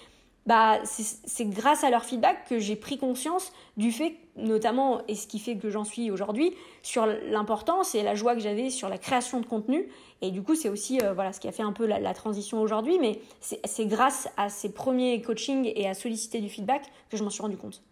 bah, 0.47 0.79
c'est 0.83 1.45
grâce 1.45 1.83
à 1.83 1.89
leur 1.89 2.05
feedback 2.05 2.47
que 2.47 2.57
j'ai 2.57 2.77
pris 2.77 2.97
conscience 2.97 3.51
du 3.75 3.91
fait, 3.91 4.15
notamment, 4.38 5.01
et 5.10 5.15
ce 5.15 5.27
qui 5.27 5.39
fait 5.39 5.57
que 5.57 5.69
j'en 5.69 5.83
suis 5.83 6.10
aujourd'hui, 6.10 6.55
sur 6.83 7.05
l'importance 7.05 7.95
et 7.95 8.01
la 8.01 8.15
joie 8.15 8.33
que 8.33 8.39
j'avais 8.39 8.69
sur 8.69 8.88
la 8.88 8.97
création 8.97 9.41
de 9.41 9.45
contenu. 9.45 9.89
Et 10.21 10.31
du 10.31 10.41
coup, 10.41 10.55
c'est 10.55 10.69
aussi 10.69 11.01
euh, 11.01 11.13
voilà 11.13 11.33
ce 11.33 11.41
qui 11.41 11.49
a 11.49 11.51
fait 11.51 11.63
un 11.63 11.73
peu 11.73 11.86
la, 11.86 12.13
transition 12.13 12.62
aujourd'hui, 12.62 12.97
mais 12.97 13.19
c'est 13.41 13.86
grâce 13.88 14.29
à 14.38 14.47
ces 14.47 14.73
premiers 14.73 15.21
coachings 15.21 15.69
et 15.75 15.88
à 15.88 15.93
solliciter 15.93 16.39
du 16.39 16.47
feedback 16.47 16.83
que 17.10 17.17
je 17.17 17.23
m'en 17.25 17.29
suis 17.29 17.41
rendu 17.41 17.57
compte. 17.57 17.83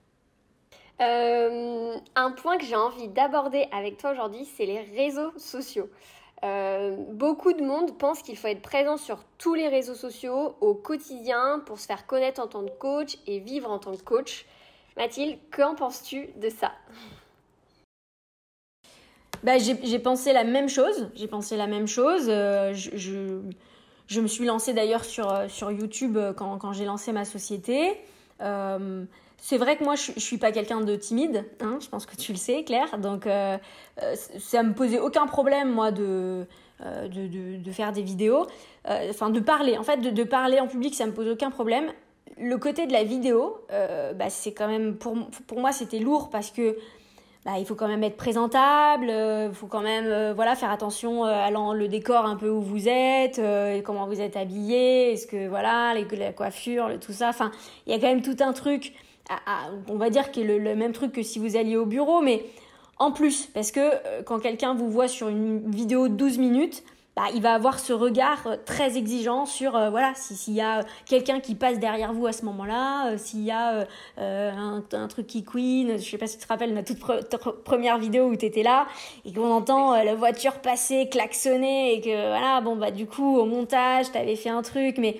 Euh, 1.01 1.97
un 2.15 2.31
point 2.31 2.57
que 2.57 2.63
j'ai 2.63 2.77
envie 2.77 3.09
d'aborder 3.09 3.67
avec 3.73 3.97
toi 3.97 4.11
aujourd'hui, 4.11 4.47
c'est 4.55 4.65
les 4.65 4.79
réseaux 4.79 5.37
sociaux. 5.37 5.89
Euh, 6.45 6.95
beaucoup 7.11 7.53
de 7.53 7.63
monde 7.63 7.97
pense 7.97 8.21
qu'il 8.21 8.37
faut 8.37 8.47
être 8.47 8.61
présent 8.61 8.97
sur 8.97 9.23
tous 9.39 9.55
les 9.55 9.67
réseaux 9.67 9.95
sociaux 9.95 10.55
au 10.61 10.75
quotidien 10.75 11.61
pour 11.65 11.79
se 11.79 11.87
faire 11.87 12.05
connaître 12.05 12.39
en 12.39 12.47
tant 12.47 12.63
que 12.63 12.77
coach 12.77 13.17
et 13.25 13.39
vivre 13.39 13.71
en 13.71 13.79
tant 13.79 13.95
que 13.95 14.03
coach. 14.03 14.45
Mathilde, 14.95 15.39
qu'en 15.51 15.73
penses-tu 15.73 16.29
de 16.35 16.49
ça? 16.49 16.71
Bah, 19.43 19.57
j'ai 19.57 19.99
pensé 19.99 20.33
la 20.33 20.43
même 20.43 20.69
chose. 20.69 21.09
J'ai 21.15 21.27
pensé 21.27 21.57
la 21.57 21.67
même 21.67 21.87
chose. 21.87 22.27
Euh, 22.29 22.73
je, 22.73 24.21
me 24.21 24.27
suis 24.27 24.45
lancée 24.45 24.73
d'ailleurs 24.73 25.03
sur, 25.03 25.31
euh, 25.31 25.47
sur 25.47 25.71
YouTube 25.71 26.17
quand, 26.37 26.73
j'ai 26.73 26.85
lancé 26.85 27.11
ma 27.11 27.25
société. 27.25 27.97
C'est 29.37 29.57
vrai 29.57 29.77
que 29.77 29.83
moi, 29.83 29.95
je, 29.95 30.11
je 30.15 30.19
suis 30.19 30.37
pas 30.37 30.51
quelqu'un 30.51 30.81
de 30.81 30.95
timide, 30.95 31.45
hein, 31.61 31.77
je 31.81 31.87
pense 31.87 32.05
que 32.05 32.15
tu 32.15 32.31
le 32.31 32.37
sais, 32.37 32.63
Claire. 32.63 32.97
Donc, 32.97 33.27
euh, 33.27 33.57
euh 34.01 34.15
ça 34.39 34.63
me 34.63 34.73
posait 34.73 34.99
aucun 34.99 35.27
problème, 35.27 35.71
moi, 35.71 35.91
de, 35.91 36.45
euh, 36.83 37.07
de, 37.07 37.57
de, 37.57 37.71
faire 37.71 37.91
des 37.91 38.01
vidéos. 38.01 38.47
Euh, 38.89 39.09
enfin, 39.09 39.29
de 39.29 39.39
parler. 39.39 39.77
En 39.77 39.83
fait, 39.83 39.97
de, 39.97 40.09
de, 40.09 40.23
parler 40.23 40.59
en 40.59 40.67
public, 40.67 40.95
ça 40.95 41.05
me 41.05 41.11
pose 41.11 41.29
aucun 41.29 41.51
problème. 41.51 41.91
Le 42.37 42.57
côté 42.57 42.87
de 42.87 42.91
la 42.91 43.03
vidéo, 43.03 43.57
bah, 43.69 44.29
c'est 44.29 44.51
quand 44.51 44.67
même, 44.67 44.97
pour, 44.97 45.15
pour 45.47 45.59
moi, 45.59 45.71
c'était 45.71 45.99
lourd 45.99 46.29
parce 46.29 46.51
que 46.51 46.77
bah, 47.45 47.53
il 47.59 47.65
faut 47.65 47.75
quand 47.75 47.87
même 47.87 48.03
être 48.03 48.17
présentable, 48.17 49.09
il 49.09 49.53
faut 49.53 49.67
quand 49.67 49.83
même 49.83 50.33
voilà 50.33 50.55
faire 50.55 50.71
attention 50.71 51.23
à 51.23 51.49
le 51.51 51.87
décor 51.87 52.25
un 52.25 52.35
peu 52.35 52.49
où 52.49 52.61
vous 52.61 52.89
êtes, 52.89 53.39
comment 53.85 54.07
vous 54.07 54.19
êtes 54.19 54.35
habillé, 54.35 55.13
est-ce 55.13 55.27
que 55.27 55.47
voilà 55.47 55.93
les, 55.93 56.05
la 56.17 56.33
coiffure, 56.33 56.89
tout 56.99 57.13
ça. 57.13 57.29
Enfin, 57.29 57.51
il 57.85 57.93
y 57.93 57.95
a 57.95 57.99
quand 57.99 58.07
même 58.07 58.23
tout 58.23 58.43
un 58.43 58.51
truc 58.51 58.93
on 59.89 59.97
va 59.97 60.09
dire 60.09 60.31
qu'il 60.31 60.49
est 60.49 60.59
le, 60.59 60.75
même 60.75 60.91
truc 60.91 61.11
que 61.11 61.23
si 61.23 61.39
vous 61.39 61.55
alliez 61.55 61.77
au 61.77 61.85
bureau, 61.85 62.21
mais 62.21 62.45
en 62.97 63.11
plus, 63.11 63.47
parce 63.47 63.71
que 63.71 63.79
euh, 63.79 64.23
quand 64.23 64.39
quelqu'un 64.39 64.73
vous 64.73 64.89
voit 64.89 65.07
sur 65.07 65.27
une 65.27 65.69
vidéo 65.69 66.07
de 66.07 66.13
12 66.13 66.37
minutes, 66.37 66.83
bah, 67.15 67.23
il 67.33 67.41
va 67.41 67.53
avoir 67.53 67.79
ce 67.79 67.93
regard 67.93 68.45
euh, 68.45 68.55
très 68.65 68.97
exigeant 68.97 69.45
sur 69.45 69.75
euh, 69.75 69.89
voilà 69.89 70.13
s'il 70.15 70.53
y 70.53 70.61
a 70.61 70.81
quelqu'un 71.05 71.39
qui 71.39 71.55
passe 71.55 71.79
derrière 71.79 72.13
vous 72.13 72.27
à 72.27 72.33
ce 72.33 72.43
moment-là, 72.45 73.17
s'il 73.17 73.43
y 73.43 73.51
a 73.51 73.85
un, 74.17 75.07
truc 75.09 75.27
qui 75.27 75.43
queen, 75.43 75.97
je 75.97 76.09
sais 76.09 76.17
pas 76.17 76.27
si 76.27 76.37
tu 76.37 76.43
te 76.43 76.47
rappelles 76.47 76.73
notre 76.73 76.93
toute 76.93 77.63
première 77.63 77.97
vidéo 77.97 78.27
où 78.27 78.35
tu 78.35 78.45
étais 78.45 78.63
là 78.63 78.87
et 79.25 79.33
qu'on 79.33 79.51
entend 79.51 79.91
la 79.91 80.15
voiture 80.15 80.59
passer, 80.59 81.07
klaxonner 81.09 81.95
et 81.95 82.01
que 82.01 82.27
voilà 82.29 82.59
bon 82.61 82.75
bah 82.75 82.91
du 82.91 83.05
coup 83.05 83.37
au 83.37 83.45
montage 83.45 84.11
tu 84.11 84.17
avais 84.17 84.35
fait 84.35 84.49
un 84.49 84.61
truc 84.61 84.97
mais 84.97 85.19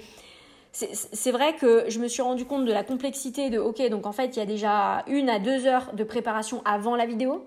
c'est 0.75 1.31
vrai 1.31 1.55
que 1.55 1.85
je 1.87 1.99
me 1.99 2.07
suis 2.09 2.21
rendu 2.21 2.43
compte 2.43 2.65
de 2.65 2.73
la 2.73 2.83
complexité 2.83 3.49
de, 3.49 3.59
ok, 3.59 3.81
donc 3.89 4.05
en 4.05 4.11
fait, 4.11 4.35
il 4.35 4.39
y 4.39 4.41
a 4.41 4.45
déjà 4.45 5.05
une 5.07 5.29
à 5.29 5.39
deux 5.39 5.67
heures 5.67 5.93
de 5.93 6.03
préparation 6.03 6.61
avant 6.65 6.97
la 6.97 7.05
vidéo. 7.05 7.45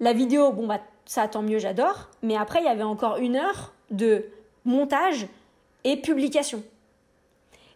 La 0.00 0.12
vidéo, 0.12 0.50
bon, 0.50 0.66
bah, 0.66 0.80
ça 1.06 1.28
tant 1.28 1.42
mieux, 1.42 1.58
j'adore. 1.58 2.08
Mais 2.22 2.36
après, 2.36 2.60
il 2.60 2.64
y 2.64 2.68
avait 2.68 2.82
encore 2.82 3.18
une 3.18 3.36
heure 3.36 3.72
de 3.92 4.24
montage 4.64 5.28
et 5.84 5.96
publication. 5.96 6.64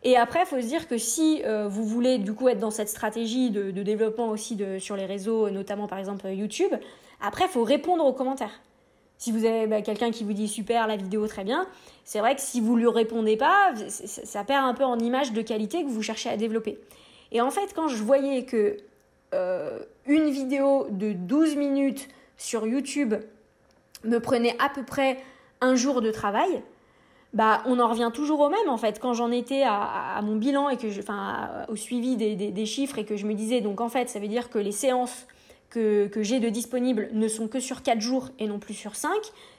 Et 0.03 0.17
après, 0.17 0.41
il 0.41 0.47
faut 0.47 0.61
se 0.61 0.67
dire 0.67 0.89
que 0.89 0.99
si 0.99 1.43
euh, 1.45 1.69
vous 1.69 1.85
voulez 1.85 2.19
du 2.19 2.35
coup 2.35 2.49
être 2.49 2.59
dans 2.59 2.73
cette 2.73 2.89
stratégie 2.89 3.51
de, 3.51 3.71
développement 3.71 4.29
aussi 4.29 4.59
sur 4.81 4.97
les 4.97 5.07
réseaux, 5.07 5.51
notamment 5.51 5.87
par 5.87 5.99
exemple 5.99 6.27
YouTube, 6.29 6.73
après, 7.21 7.45
il 7.45 7.51
faut 7.51 7.65
répondre 7.65 8.05
aux 8.05 8.13
commentaires. 8.13 8.61
Si 9.19 9.33
vous 9.33 9.45
avez 9.45 9.67
bah, 9.67 9.83
quelqu'un 9.83 10.11
qui 10.11 10.25
vous 10.25 10.33
dit 10.33 10.49
super 10.49 10.87
la 10.87 10.97
vidéo 10.97 11.27
très 11.27 11.45
bien, 11.45 11.67
c'est 12.05 12.19
vrai 12.19 12.35
que 12.35 12.41
si 12.41 12.61
vous 12.61 12.77
lui 12.77 12.89
répondez 12.89 13.37
pas, 13.37 13.73
ça 13.89 14.45
perd 14.45 14.65
un 14.65 14.75
peu 14.75 14.85
en 14.85 14.99
image 14.99 15.33
de 15.33 15.41
qualité 15.43 15.83
que 15.83 15.89
vous 15.89 16.03
cherchez 16.03 16.29
à 16.29 16.37
développer. 16.37 16.79
Et 17.33 17.41
en 17.41 17.51
fait, 17.51 17.73
quand 17.75 17.89
je 17.89 18.03
voyais 18.03 18.45
que 18.45 18.77
euh, 19.33 19.79
une 20.07 20.31
vidéo 20.31 20.87
de 20.91 21.13
12 21.13 21.57
minutes 21.57 22.09
sur 22.37 22.67
YouTube 22.67 23.15
me 24.05 24.19
prenait 24.19 24.57
à 24.63 24.69
peu 24.69 24.85
près 24.85 25.19
un 25.61 25.75
jour 25.75 26.03
de 26.03 26.11
travail, 26.11 26.63
bah 27.33 27.63
on 27.67 27.81
en 27.81 27.89
revient 27.89 28.11
toujours 28.15 28.41
au 28.41 28.49
même 28.49 28.69
en 28.69 28.77
fait. 28.77 29.01
Quand 29.01 29.13
j'en 29.13 29.31
étais 29.31 29.63
à, 29.65 30.21
mon 30.23 30.37
bilan 30.37 30.69
et 30.69 30.77
que 30.77 30.91
je, 30.91 31.01
enfin 31.01 31.65
au 31.69 31.77
suivi 31.77 32.17
des, 32.17 32.37
des, 32.37 32.67
chiffres 32.67 32.99
et 32.99 33.05
que 33.05 33.17
je 33.17 33.27
me 33.27 33.35
disais 33.35 33.61
donc 33.61 33.81
en 33.81 33.89
fait 33.89 34.09
ça 34.09 34.21
veut 34.21 34.29
dire 34.29 34.51
que 34.51 34.59
les 34.59 34.73
séances 34.73 35.27
que, 35.75 36.23
j'ai 36.23 36.41
de 36.41 36.49
disponibles 36.49 37.09
ne 37.13 37.29
sont 37.29 37.49
que 37.49 37.61
sur 37.61 37.83
4 37.83 38.01
jours 38.01 38.31
et 38.39 38.47
non 38.47 38.59
plus 38.59 38.75
sur 38.75 38.95
5. 38.95 39.11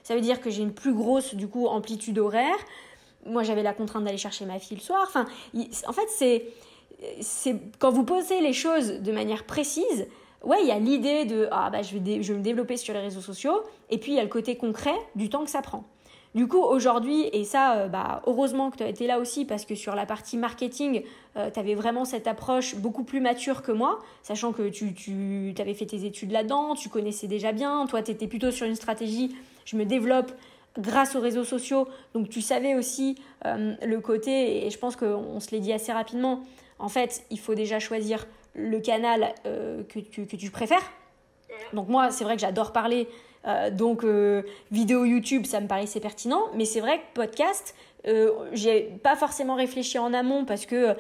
Ça 0.04 0.16
veut 0.16 0.22
dire 0.22 0.40
que 0.42 0.50
j'ai 0.50 0.62
une 0.62 0.74
plus 0.74 0.94
grosse 0.94 1.36
du 1.36 1.48
coup 1.48 1.68
amplitude 1.68 2.18
horaire. 2.18 2.56
Moi 3.26 3.44
j'avais 3.44 3.64
la 3.64 3.74
contrainte 3.74 4.04
d'aller 4.04 4.18
chercher 4.18 4.46
ma 4.46 4.60
fille 4.60 4.78
le 4.78 4.84
soir. 4.84 5.06
Enfin, 5.08 5.26
en 5.88 5.94
fait 5.94 6.08
c'est 6.10 7.56
quand 7.80 7.92
vous 7.92 8.04
posez 8.04 8.40
les 8.42 8.54
choses 8.54 9.02
de 9.02 9.12
manière 9.12 9.44
précise, 9.44 10.08
ouais, 10.44 10.58
il 10.62 10.68
y 10.68 10.72
a 10.72 10.80
l'idée 10.80 11.26
de 11.26 11.48
ah 11.52 11.70
bah 11.70 11.82
je 11.82 11.98
vais 11.98 12.24
je 12.24 12.32
vais 12.32 12.40
me 12.40 12.44
développer 12.44 12.78
sur 12.78 12.94
les 12.94 13.02
réseaux 13.02 13.22
sociaux 13.22 13.62
et 13.90 13.98
puis 13.98 14.14
il 14.14 14.16
y 14.16 14.20
a 14.20 14.24
le 14.24 14.30
côté 14.30 14.56
concret 14.56 14.96
du 15.16 15.30
temps 15.30 15.44
que 15.44 15.52
ça 15.52 15.62
prend. 15.62 15.84
Du 16.36 16.50
coup, 16.50 16.62
aujourd'hui, 16.62 17.30
et 17.32 17.46
ça, 17.46 17.78
euh, 17.78 17.88
bah, 17.88 18.22
heureusement 18.28 18.70
que 18.70 18.76
tu 18.76 18.84
as 18.84 18.90
été 18.90 19.08
là 19.08 19.20
aussi, 19.20 19.46
parce 19.46 19.64
que 19.64 19.74
sur 19.74 19.96
la 19.96 20.06
partie 20.06 20.36
marketing, 20.36 21.04
euh, 21.38 21.50
tu 21.50 21.58
avais 21.58 21.76
vraiment 21.76 22.04
cette 22.04 22.28
approche 22.28 22.76
beaucoup 22.76 23.06
plus 23.06 23.22
mature 23.22 23.62
que 23.62 23.72
moi, 23.72 24.00
sachant 24.22 24.52
que 24.52 24.68
tu, 24.68 24.94
tu 24.94 25.56
avais 25.58 25.74
fait 25.74 25.86
tes 25.86 26.04
études 26.04 26.32
là-dedans, 26.32 26.76
tu 26.76 26.90
connaissais 26.90 27.28
déjà 27.28 27.54
bien, 27.54 27.86
toi, 27.88 28.04
tu 28.04 28.12
étais 28.12 28.28
plutôt 28.28 28.52
sur 28.52 28.68
une 28.68 28.76
stratégie, 28.76 29.34
je 29.64 29.78
me 29.78 29.86
développe 29.86 30.34
grâce 30.78 31.16
aux 31.16 31.22
réseaux 31.22 31.46
sociaux, 31.46 31.88
donc 32.14 32.28
tu 32.28 32.42
savais 32.42 32.76
aussi 32.76 33.16
euh, 33.46 33.74
le 33.82 34.02
côté, 34.02 34.68
et 34.68 34.70
je 34.70 34.78
pense 34.78 34.98
qu'on 34.98 35.40
se 35.40 35.52
l'est 35.52 35.62
dit 35.62 35.72
assez 35.72 35.94
rapidement, 35.94 36.42
en 36.80 36.90
fait, 36.90 37.24
il 37.30 37.40
faut 37.40 37.56
déjà 37.56 37.80
choisir 37.80 38.28
le 38.56 38.82
canal 38.82 39.34
que, 39.44 40.00
tu, 40.00 40.26
que 40.26 40.36
tu 40.36 40.50
préfères. 40.50 40.84
Donc 41.74 41.88
moi, 41.88 42.12
c'est 42.12 42.26
vrai 42.26 42.36
que 42.36 42.42
j'adore 42.42 42.74
parler 42.74 43.08
euh, 43.48 43.70
donc 43.70 44.04
euh, 44.04 44.42
vidéo 44.72 45.06
YouTube, 45.06 45.46
ça 45.46 45.62
me 45.62 45.68
paraissait 45.68 46.00
pertinent, 46.00 46.44
mais 46.56 46.66
c'est 46.66 46.80
vrai 46.80 46.98
que 46.98 47.04
podcast, 47.14 47.76
euh, 48.08 48.32
j'ai 48.54 48.82
pas 49.04 49.16
forcément 49.16 49.56
réfléchi 49.56 50.00
en 50.00 50.14
amont 50.14 50.46
parce 50.46 50.66
que 50.66 50.96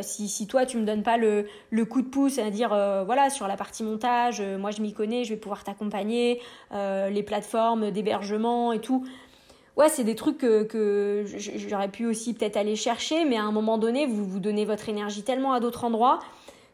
si, 0.00 0.28
si, 0.28 0.46
toi 0.46 0.64
tu 0.64 0.76
me 0.76 0.84
donnes 0.84 1.02
pas 1.02 1.16
le, 1.16 1.46
le 1.70 1.84
coup 1.84 2.02
de 2.02 2.08
pouce, 2.08 2.38
à 2.38 2.50
dire 2.50 2.68
voilà 3.04 3.30
sur 3.30 3.48
la 3.48 3.56
partie 3.56 3.82
montage, 3.82 4.40
moi 4.40 4.70
je 4.70 4.80
m'y 4.80 4.92
connais, 4.92 5.24
je 5.24 5.34
vais 5.34 5.40
pouvoir 5.40 5.64
t'accompagner, 5.64 6.40
les 6.72 7.22
plateformes 7.22 7.90
d'hébergement 7.90 8.72
et 8.72 8.80
tout. 8.80 9.04
Ouais, 9.74 9.88
c'est 9.88 10.04
des 10.04 10.14
trucs 10.14 10.36
que, 10.36 10.64
que 10.64 11.24
j'aurais 11.56 11.88
pu 11.88 12.04
aussi 12.04 12.34
peut-être 12.34 12.58
aller 12.58 12.76
chercher, 12.76 13.24
mais 13.24 13.38
à 13.38 13.42
un 13.42 13.52
moment 13.52 13.78
donné, 13.78 14.06
vous 14.06 14.24
vous 14.24 14.38
donnez 14.38 14.66
votre 14.66 14.90
énergie 14.90 15.22
tellement 15.22 15.54
à 15.54 15.60
d'autres 15.60 15.84
endroits 15.84 16.20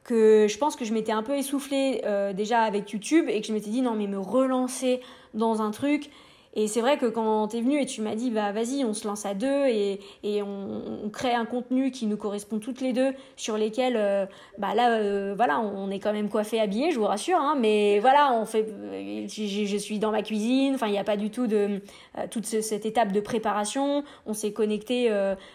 que 0.08 0.46
je 0.48 0.56
pense 0.56 0.74
que 0.74 0.86
je 0.86 0.94
m'étais 0.94 1.12
un 1.12 1.22
peu 1.22 1.36
essoufflée 1.36 2.00
euh, 2.06 2.32
déjà 2.32 2.62
avec 2.62 2.90
YouTube 2.92 3.26
et 3.28 3.42
que 3.42 3.46
je 3.46 3.52
m'étais 3.52 3.68
dit 3.68 3.82
non 3.82 3.94
mais 3.94 4.06
me 4.06 4.18
relancer 4.18 5.00
dans 5.34 5.60
un 5.60 5.70
truc. 5.70 6.08
Et 6.54 6.66
c'est 6.66 6.80
vrai 6.80 6.96
que 6.96 7.04
quand 7.04 7.46
t'es 7.48 7.60
venu 7.60 7.78
et 7.78 7.84
tu 7.84 8.00
m'as 8.00 8.14
dit 8.14 8.30
bah 8.30 8.50
vas-y 8.52 8.84
on 8.84 8.94
se 8.94 9.06
lance 9.06 9.26
à 9.26 9.34
deux 9.34 9.66
et, 9.66 10.00
et 10.24 10.42
on, 10.42 11.10
crée 11.12 11.34
un 11.34 11.44
contenu 11.44 11.90
qui 11.90 12.06
nous 12.06 12.16
correspond 12.16 12.58
toutes 12.58 12.80
les 12.80 12.94
deux 12.94 13.12
sur 13.36 13.58
lesquels 13.58 13.96
euh, 13.96 14.24
bah 14.56 14.74
là 14.74 14.98
euh, 14.98 15.34
voilà 15.36 15.60
on 15.60 15.90
est 15.90 15.98
quand 15.98 16.12
même 16.12 16.28
coiffé 16.30 16.58
habillé 16.58 16.90
je 16.90 16.98
vous 16.98 17.06
rassure 17.06 17.38
hein, 17.38 17.56
mais 17.58 17.98
voilà 18.00 18.32
on 18.32 18.46
fait 18.46 18.66
je, 19.28 19.64
je 19.66 19.76
suis 19.76 19.98
dans 19.98 20.10
ma 20.10 20.22
cuisine 20.22 20.74
enfin 20.74 20.86
il 20.86 20.92
n'y 20.92 20.98
a 20.98 21.04
pas 21.04 21.16
du 21.16 21.30
tout 21.30 21.46
de 21.46 21.80
euh, 22.18 22.26
toute 22.30 22.44
cette 22.46 22.86
étape 22.86 23.12
de 23.12 23.20
préparation. 23.20 24.04
On 24.26 24.34
s'est 24.34 24.52
connecté 24.52 25.10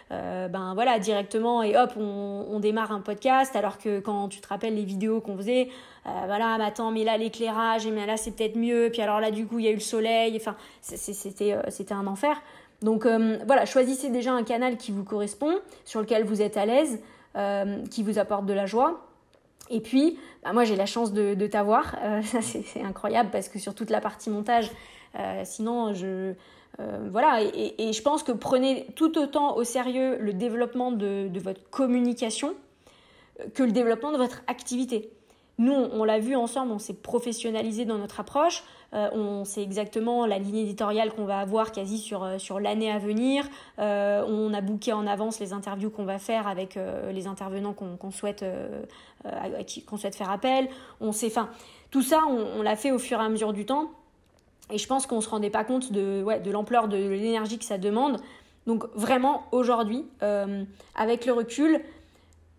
ben 0.09 0.73
voilà 0.73 0.99
directement 0.99 1.63
et 1.63 1.77
hop 1.77 1.93
on, 1.97 2.59
démarre 2.59 2.91
un 2.91 3.01
podcast. 3.01 3.55
Alors 3.55 3.77
que 3.77 3.99
quand 3.99 4.29
tu 4.29 4.39
te 4.39 4.47
rappelles 4.47 4.75
les 4.75 4.85
vidéos 4.85 5.21
qu'on 5.21 5.37
faisait 5.37 5.69
euh, 6.05 6.09
voilà, 6.25 6.57
mais 6.57 6.65
attends, 6.65 6.91
mais 6.91 7.03
là 7.03 7.17
l'éclairage, 7.17 7.87
mais 7.87 8.05
là 8.05 8.17
c'est 8.17 8.31
peut-être 8.31 8.57
mieux, 8.57 8.89
puis 8.91 9.01
alors 9.01 9.21
là 9.21 9.31
du 9.31 9.45
coup 9.45 9.59
il 9.59 9.65
y 9.65 9.67
a 9.69 9.71
eu 9.71 9.75
le 9.75 9.79
soleil, 9.79 10.35
enfin 10.35 10.55
c'était 10.81 11.53
euh, 11.53 11.61
c'était 11.69 11.93
un 11.93 12.07
enfer. 12.07 12.41
Donc 12.81 13.05
euh, 13.05 13.37
voilà, 13.45 13.65
choisissez 13.65 14.09
déjà 14.09 14.33
un 14.33 14.43
canal 14.43 14.75
qui 14.75 14.91
vous 14.91 15.05
correspond, 15.05 15.53
sur 15.85 16.01
lequel 16.01 16.25
vous 16.25 16.41
êtes 16.41 16.57
à 16.57 16.65
l'aise, 16.65 16.99
qui 17.89 18.03
vous 18.03 18.19
apporte 18.19 18.45
de 18.45 18.53
la 18.53 18.65
joie. 18.67 19.07
Et 19.69 19.79
puis, 19.79 20.19
bah, 20.43 20.51
moi 20.53 20.65
j'ai 20.65 20.75
la 20.75 20.85
chance 20.85 21.13
de, 21.13 21.47
t'avoir, 21.47 21.95
c'est 22.41 22.83
incroyable 22.83 23.29
parce 23.31 23.47
que 23.47 23.57
sur 23.57 23.73
toute 23.73 23.89
la 23.89 24.01
partie 24.01 24.29
montage, 24.29 24.69
sinon 25.45 25.93
je 25.93 26.33
voilà, 27.11 27.41
et, 27.43 27.93
je 27.93 28.01
pense 28.01 28.23
que 28.23 28.31
prenez 28.31 28.87
tout 28.95 29.17
autant 29.17 29.55
au 29.55 29.63
sérieux 29.63 30.17
le 30.19 30.33
développement 30.33 30.91
de, 30.91 31.29
votre 31.39 31.69
communication 31.69 32.55
que 33.53 33.63
le 33.63 33.71
développement 33.71 34.11
de 34.11 34.17
votre 34.17 34.41
activité. 34.47 35.11
Nous, 35.59 35.73
on, 35.73 36.03
l'a 36.03 36.17
vu 36.17 36.35
ensemble, 36.35 36.71
on 36.71 36.79
s'est 36.79 36.95
professionnalisé 36.95 37.85
dans 37.85 37.99
notre 37.99 38.19
approche, 38.19 38.63
euh, 38.93 39.09
on 39.13 39.45
sait 39.45 39.61
exactement 39.61 40.25
la 40.25 40.39
ligne 40.39 40.57
éditoriale 40.57 41.13
qu'on 41.13 41.25
va 41.25 41.39
avoir 41.39 41.71
quasi 41.71 41.99
sur, 41.99 42.23
euh, 42.23 42.39
sur 42.39 42.59
l'année 42.59 42.91
à 42.91 42.97
venir, 42.97 43.47
euh, 43.77 44.25
on 44.27 44.51
a 44.51 44.61
booké 44.61 44.93
en 44.93 45.05
avance 45.05 45.39
les 45.39 45.53
interviews 45.53 45.91
qu'on 45.91 46.05
va 46.05 46.17
faire 46.17 46.47
avec 46.47 46.79
les 47.11 47.27
intervenants 47.27 47.73
qu'on 47.73 48.11
souhaite, 48.11 48.43
souhaite 49.97 50.15
faire 50.15 50.31
appel, 50.31 50.69
on 50.99 51.11
sait, 51.11 51.27
enfin, 51.27 51.49
tout 51.91 52.01
ça, 52.01 52.21
on 52.27 52.63
l'a 52.63 52.75
fait 52.75 52.91
au 52.91 52.97
fur 52.99 53.19
et 53.19 53.23
à 53.23 53.29
mesure 53.29 53.53
du 53.53 53.65
temps, 53.65 53.91
et 54.71 54.77
je 54.77 54.87
pense 54.87 55.07
qu'on 55.07 55.21
se 55.21 55.29
rendait 55.29 55.49
pas 55.49 55.63
compte 55.63 55.91
de, 55.91 56.23
l'ampleur 56.49 56.87
de 56.87 56.97
l'énergie 56.97 57.59
que 57.59 57.65
ça 57.65 57.77
demande. 57.77 58.19
Donc 58.65 58.85
vraiment, 58.95 59.43
aujourd'hui, 59.51 60.05
avec 60.95 61.25
le 61.25 61.33
recul, 61.33 61.81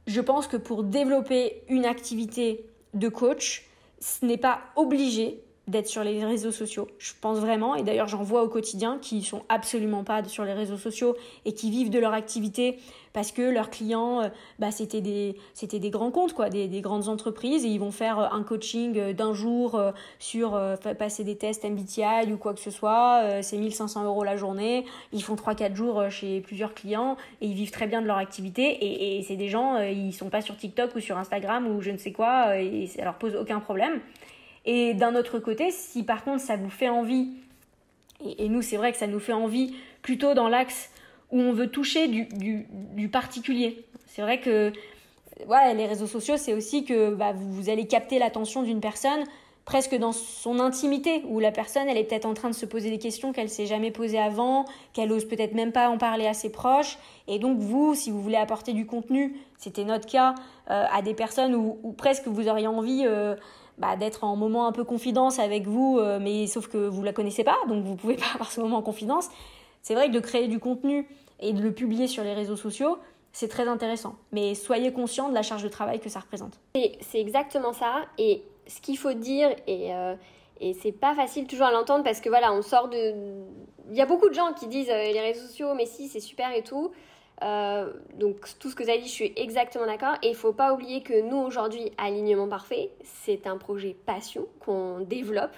je 0.07 0.21
pense 0.21 0.47
que 0.47 0.57
pour 0.57 0.83
développer 0.83 1.63
une 1.69 1.87
activité 1.87 2.67
de 2.93 3.09
coach, 3.09 3.67
ce 4.01 4.25
n'est 4.27 4.39
pas 4.39 4.61
obligé 4.77 5.44
d'être 5.69 5.89
sur 5.89 6.05
les 6.05 6.25
réseaux 6.25 6.53
sociaux. 6.53 6.89
Je 6.99 7.13
pense 7.21 7.39
vraiment, 7.39 7.75
et 7.75 7.83
d'ailleurs 7.83 8.09
j'en 8.09 8.23
vois 8.23 8.43
au 8.43 8.49
quotidien 8.49 8.99
qui 9.01 9.23
sont 9.23 9.43
absolument 9.49 10.05
pas 10.05 10.23
sur 10.25 10.45
les 10.45 10.53
réseaux 10.53 10.77
sociaux 10.77 11.17
et 11.45 11.55
qui 11.55 11.71
vivent 11.71 11.91
de 11.91 11.99
leur 11.99 12.13
activité 12.13 12.79
parce 13.15 13.31
que 13.31 13.43
leurs 13.43 13.71
clients, 13.71 14.23
euh, 14.23 14.29
bah, 14.59 14.71
c'était 14.71 15.01
des, 15.01 15.37
des 15.73 15.91
grands 15.91 16.11
comptes, 16.11 16.35
quoi, 16.35 16.51
des, 16.51 16.69
des, 16.69 16.81
grandes 16.81 17.09
entreprises 17.09 17.65
et 17.65 17.69
ils 17.69 17.79
vont 17.79 17.93
faire 17.93 18.19
euh, 18.19 18.27
un 18.33 18.43
coaching 18.43 18.99
euh, 18.99 19.13
d'un 19.15 19.33
jour 19.33 19.81
sur 20.19 20.61
passer 20.99 21.23
des 21.23 21.37
tests 21.37 21.65
MBTI 21.65 22.33
ou 22.33 22.37
quoi 22.37 22.53
que 22.53 22.61
ce 22.61 22.71
soit. 22.71 23.43
c'est 23.43 23.57
1500 23.57 24.05
euros 24.05 24.25
la 24.25 24.37
journée. 24.37 24.85
Ils 25.13 25.23
font 25.23 25.37
3-4 25.37 25.75
jours 25.75 26.11
chez 26.11 26.41
plusieurs 26.41 26.75
clients 26.75 27.17
et 27.41 27.47
ils 27.47 27.55
vivent 27.55 27.71
très 27.71 27.87
bien 27.87 28.03
de 28.03 28.07
leur 28.07 28.17
activité 28.17 28.65
et, 28.65 29.19
et 29.19 29.23
c'est 29.23 29.37
des 29.37 29.49
gens, 29.49 29.79
ils 29.79 30.13
sont 30.13 30.29
pas 30.29 30.41
sur 30.41 30.57
TikTok 30.57 30.97
ou 30.97 31.01
sur 31.01 31.17
Instagram 31.17 31.69
ou 31.69 31.81
je 31.81 31.91
ne 31.91 31.99
sais 31.99 32.13
quoi 32.13 32.59
et 32.59 32.89
ça 32.89 33.05
leur 33.05 33.15
pose 33.15 33.37
aucun 33.37 33.61
problème. 33.61 34.01
Et 34.65 34.95
d'un 34.95 35.15
autre 35.15 35.39
côté, 35.39 35.71
si 35.71 36.03
par 36.03 36.25
contre 36.25 36.41
ça 36.41 36.57
vous 36.57 36.71
fait 36.71 36.89
envie, 36.89 37.29
et, 38.25 38.49
nous 38.49 38.63
c'est 38.63 38.77
vrai 38.77 38.93
que 38.93 38.99
ça 38.99 39.07
nous 39.07 39.21
fait 39.21 39.33
envie 39.33 39.75
plutôt 40.03 40.35
dans 40.35 40.49
l'axe 40.49 40.91
où 41.31 41.41
on 41.41 41.53
veut 41.53 41.69
toucher 41.69 42.09
du, 42.09 42.29
du, 42.95 43.09
particulier. 43.09 43.85
C'est 44.07 44.23
vrai 44.23 44.41
que 44.41 44.73
ouais, 45.49 45.75
les 45.75 45.87
réseaux 45.87 46.07
sociaux, 46.07 46.37
c'est 46.37 46.55
aussi 46.55 46.85
que 46.85 47.15
bah, 47.15 47.33
vous, 47.35 47.69
allez 47.69 47.87
capter 47.87 48.19
l'attention 48.19 48.63
d'une 48.63 48.81
personne 48.81 49.25
presque 49.65 49.97
dans 49.97 50.13
son 50.13 50.61
intimité, 50.61 51.23
où 51.27 51.41
la 51.41 51.51
personne, 51.51 51.89
elle 51.89 51.97
est 51.97 52.05
peut-être 52.05 52.27
en 52.27 52.35
train 52.35 52.51
de 52.51 52.55
se 52.55 52.67
poser 52.67 52.91
des 52.91 52.99
questions 52.99 53.33
qu'elle 53.33 53.49
s'est 53.49 53.65
jamais 53.65 53.91
posées 53.91 54.19
avant, 54.19 54.67
qu'elle 54.93 55.11
ose 55.11 55.25
peut-être 55.25 55.55
même 55.55 55.73
pas 55.73 55.89
en 55.89 55.97
parler 55.97 56.27
à 56.27 56.35
ses 56.35 56.53
proches. 56.53 56.99
Et 57.29 57.39
donc 57.39 57.59
vous, 57.59 57.95
si 57.95 58.11
vous 58.11 58.21
voulez 58.21 58.37
apporter 58.37 58.75
du 58.75 58.85
contenu, 58.85 59.35
c'était 59.57 59.85
notre 59.85 60.07
cas, 60.07 60.35
euh, 60.71 60.85
à 60.93 61.01
des 61.01 61.15
personnes 61.15 61.55
où, 61.55 61.95
presque 61.97 62.27
vous 62.27 62.47
auriez 62.47 62.67
envie 62.67 63.05
euh, 63.07 63.37
bah, 63.79 63.97
d'être 63.97 64.25
en 64.25 64.37
moment 64.37 64.67
un 64.67 64.73
peu 64.73 64.85
confidence 64.85 65.39
avec 65.39 65.67
vous, 65.67 65.99
euh, 65.99 66.19
mais 66.21 66.47
sauf 66.47 66.69
que 66.69 66.79
vous 66.79 67.03
la 67.03 67.13
connaissez 67.13 67.45
pas, 67.45 67.57
donc 67.69 67.85
vous 67.85 67.97
pouvez 67.97 68.17
pas 68.17 68.33
avoir 68.35 68.53
ce 68.53 68.61
moment 68.61 68.79
en 68.79 68.83
confidence. 68.83 69.29
C'est 69.83 69.95
vrai 69.95 70.09
que 70.09 70.15
de 70.15 70.21
créer 70.21 70.49
du 70.49 70.59
contenu 70.59 71.09
et 71.41 71.53
de 71.53 71.61
le 71.61 71.73
publier 71.73 72.07
sur 72.07 72.25
les 72.25 72.33
réseaux 72.33 72.57
sociaux, 72.57 72.99
c'est 73.33 73.49
très 73.49 73.69
intéressant. 73.69 74.15
Mais 74.33 74.55
soyez 74.55 74.93
conscient 74.93 75.29
de 75.29 75.35
la 75.35 75.43
charge 75.43 75.63
de 75.63 75.69
travail 75.69 76.01
que 76.01 76.09
ça 76.09 76.21
représente. 76.21 76.59
C'est 76.75 77.21
exactement 77.21 77.73
ça. 77.73 78.07
Et 78.17 78.43
ce 78.67 78.81
qu'il 78.81 78.97
faut 78.97 79.13
dire, 79.13 79.51
et, 79.67 79.95
euh, 79.95 80.15
et 80.61 80.73
c'est 80.73 80.93
pas 80.93 81.15
facile 81.15 81.47
toujours 81.47 81.67
à 81.67 81.73
l'entendre 81.73 82.05
parce 82.05 82.21
que 82.21 82.29
voilà, 82.29 82.53
on 82.53 82.63
sort 82.63 82.89
de. 82.89 83.13
Il 83.91 83.97
y 83.97 84.01
a 84.01 84.07
beaucoup 84.07 84.29
de 84.29 84.35
gens 84.35 84.53
qui 84.55 84.67
disent 84.69 84.89
euh, 84.89 85.13
les 85.13 85.21
réseaux 85.21 85.47
sociaux, 85.47 85.75
mais 85.75 85.85
si, 85.85 86.09
c'est 86.09 86.21
super 86.21 86.51
et 86.53 86.63
tout. 86.63 86.93
Euh, 87.43 87.93
donc 88.15 88.37
tout 88.59 88.71
ce 88.71 88.77
que 88.77 88.85
tu 88.85 88.91
as 88.91 88.99
dit, 88.99 89.07
je 89.07 89.13
suis 89.13 89.33
exactement 89.37 89.87
d'accord. 89.87 90.15
Et 90.23 90.29
il 90.29 90.35
faut 90.35 90.53
pas 90.53 90.73
oublier 90.73 91.03
que 91.03 91.23
nous 91.23 91.37
aujourd'hui, 91.37 91.93
Alignement 91.99 92.49
Parfait, 92.49 92.91
c'est 93.03 93.47
un 93.47 93.57
projet 93.57 93.97
passion 94.07 94.47
qu'on 94.61 95.01
développe 95.01 95.55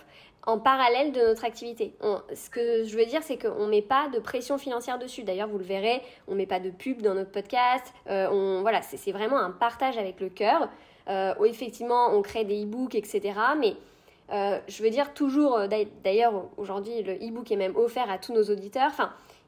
en 0.47 0.59
parallèle 0.59 1.11
de 1.11 1.21
notre 1.21 1.45
activité. 1.45 1.93
ce 2.33 2.51
que 2.51 2.85
je 2.85 2.97
veux 2.97 3.05
dire, 3.05 3.23
c'est 3.25 3.37
qu'on 3.37 3.65
ne 3.65 3.71
met 3.71 3.83
pas 3.83 4.09
de 4.09 4.21
pression 4.21 4.59
financière 4.59 4.97
dessus. 4.97 5.25
D'ailleurs, 5.25 5.49
vous 5.49 5.59
le 5.59 5.65
verrez, 5.65 6.03
on 6.29 6.33
ne 6.33 6.37
met 6.37 6.47
pas 6.47 6.61
de 6.61 6.71
pub 6.71 7.03
dans 7.03 7.15
notre 7.15 7.33
podcast. 7.33 7.93
Euh, 8.09 8.61
voilà, 8.61 8.81
c'est 8.83 9.11
vraiment 9.13 9.39
un 9.39 9.51
partage 9.51 9.99
avec 9.99 10.21
le 10.21 10.29
cœur. 10.29 10.69
Euh, 11.09 11.35
effectivement, 11.45 12.11
on 12.13 12.23
crée 12.23 12.45
des 12.45 12.63
e-books, 12.63 12.95
etc. 12.95 13.35
Mais 13.59 13.75
je 14.31 14.83
veux 14.85 14.91
dire 14.91 15.15
toujours, 15.15 15.59
d'ailleurs, 16.05 16.45
aujourd'hui, 16.57 17.03
le 17.03 17.15
e-book 17.15 17.51
est 17.51 17.57
même 17.57 17.77
offert 17.77 18.09
à 18.09 18.19
tous 18.19 18.33
nos 18.33 18.45
auditeurs. 18.45 18.93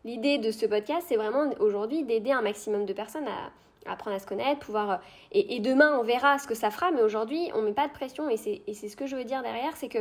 L'idée 0.09 0.38
de 0.38 0.50
ce 0.52 0.64
podcast, 0.64 1.04
c'est 1.06 1.16
vraiment 1.16 1.50
aujourd'hui 1.61 2.02
d'aider 2.02 2.32
un 2.32 2.40
maximum 2.40 2.86
de 2.86 2.94
personnes 2.94 3.28
à, 3.28 3.92
apprendre 3.92 4.16
à 4.16 4.18
se 4.18 4.26
connaître, 4.26 4.59
pouvoir... 4.61 4.90
Euh, 4.90 4.96
et, 5.32 5.61
demain, 5.61 5.98
on 5.98 6.02
verra 6.02 6.38
ce 6.38 6.48
que 6.48 6.54
ça 6.54 6.70
fera, 6.70 6.90
mais 6.92 7.02
aujourd'hui, 7.02 7.50
on 7.54 7.61
ne 7.61 7.66
met 7.66 7.72
pas 7.72 7.88
de 7.88 7.92
pression. 7.92 8.26
Et 8.30 8.38
c'est 8.38 8.88
ce 8.88 8.96
que 8.96 9.06
je 9.06 9.16
veux 9.16 9.24
dire 9.24 9.42
derrière, 9.42 9.76
c'est 9.76 9.90
que 9.90 9.98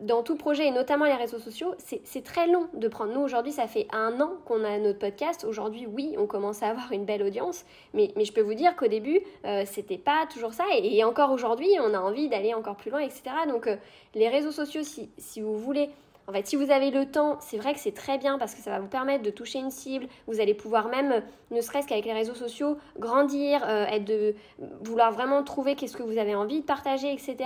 dans 0.00 0.22
tout 0.22 0.36
projet, 0.36 0.66
et 0.66 0.70
notamment 0.70 1.06
les 1.06 1.14
réseaux 1.14 1.38
sociaux, 1.38 1.74
c'est 1.78 2.22
très 2.22 2.48
long 2.48 2.68
de 2.74 2.86
prendre. 2.86 3.14
Nous, 3.14 3.20
aujourd'hui, 3.22 3.52
ça 3.52 3.66
fait 3.66 3.88
un 3.92 4.20
an 4.20 4.32
qu'on 4.44 4.62
a 4.62 4.76
notre 4.76 4.98
podcast. 4.98 5.46
Aujourd'hui, 5.48 5.86
oui, 5.86 6.16
on 6.18 6.26
commence 6.26 6.62
à 6.62 6.68
avoir 6.68 6.92
une 6.92 7.06
belle 7.06 7.22
audience, 7.22 7.64
mais, 7.94 8.12
mais 8.16 8.26
je 8.26 8.34
peux 8.34 8.42
vous 8.42 8.52
dire 8.52 8.76
qu'au 8.76 8.88
début, 8.88 9.20
euh, 9.46 9.62
c'était 9.64 9.96
pas 9.96 10.26
toujours 10.30 10.52
ça. 10.52 10.64
Et, 10.74 11.02
encore 11.02 11.32
aujourd'hui, 11.32 11.70
on 11.80 11.94
a 11.94 11.98
envie 11.98 12.28
d'aller 12.28 12.52
encore 12.52 12.76
plus 12.76 12.90
loin, 12.90 13.00
etc. 13.00 13.22
Donc, 13.48 13.68
euh, 13.68 13.76
les 14.14 14.28
réseaux 14.28 14.52
sociaux, 14.52 14.82
si, 14.82 15.08
si 15.16 15.40
vous 15.40 15.56
voulez 15.56 15.88
en 16.30 16.32
fait, 16.32 16.46
si 16.46 16.54
vous 16.54 16.70
avez 16.70 16.92
le 16.92 17.10
temps, 17.10 17.38
c'est 17.40 17.56
vrai 17.56 17.74
que 17.74 17.80
c'est 17.80 17.90
très 17.90 18.16
bien 18.16 18.38
parce 18.38 18.54
que 18.54 18.60
ça 18.60 18.70
va 18.70 18.78
vous 18.78 18.86
permettre 18.86 19.24
de 19.24 19.30
toucher 19.30 19.58
une 19.58 19.72
cible. 19.72 20.06
Vous 20.28 20.40
allez 20.40 20.54
pouvoir 20.54 20.86
même, 20.86 21.24
ne 21.50 21.60
serait-ce 21.60 21.88
qu'avec 21.88 22.04
les 22.04 22.12
réseaux 22.12 22.36
sociaux, 22.36 22.78
grandir, 23.00 23.64
euh, 23.66 23.84
être 23.86 24.04
de 24.04 24.36
vouloir 24.82 25.10
vraiment 25.10 25.42
trouver 25.42 25.74
qu'est-ce 25.74 25.96
que 25.96 26.04
vous 26.04 26.18
avez 26.18 26.36
envie 26.36 26.60
de 26.60 26.64
partager, 26.64 27.12
etc. 27.12 27.36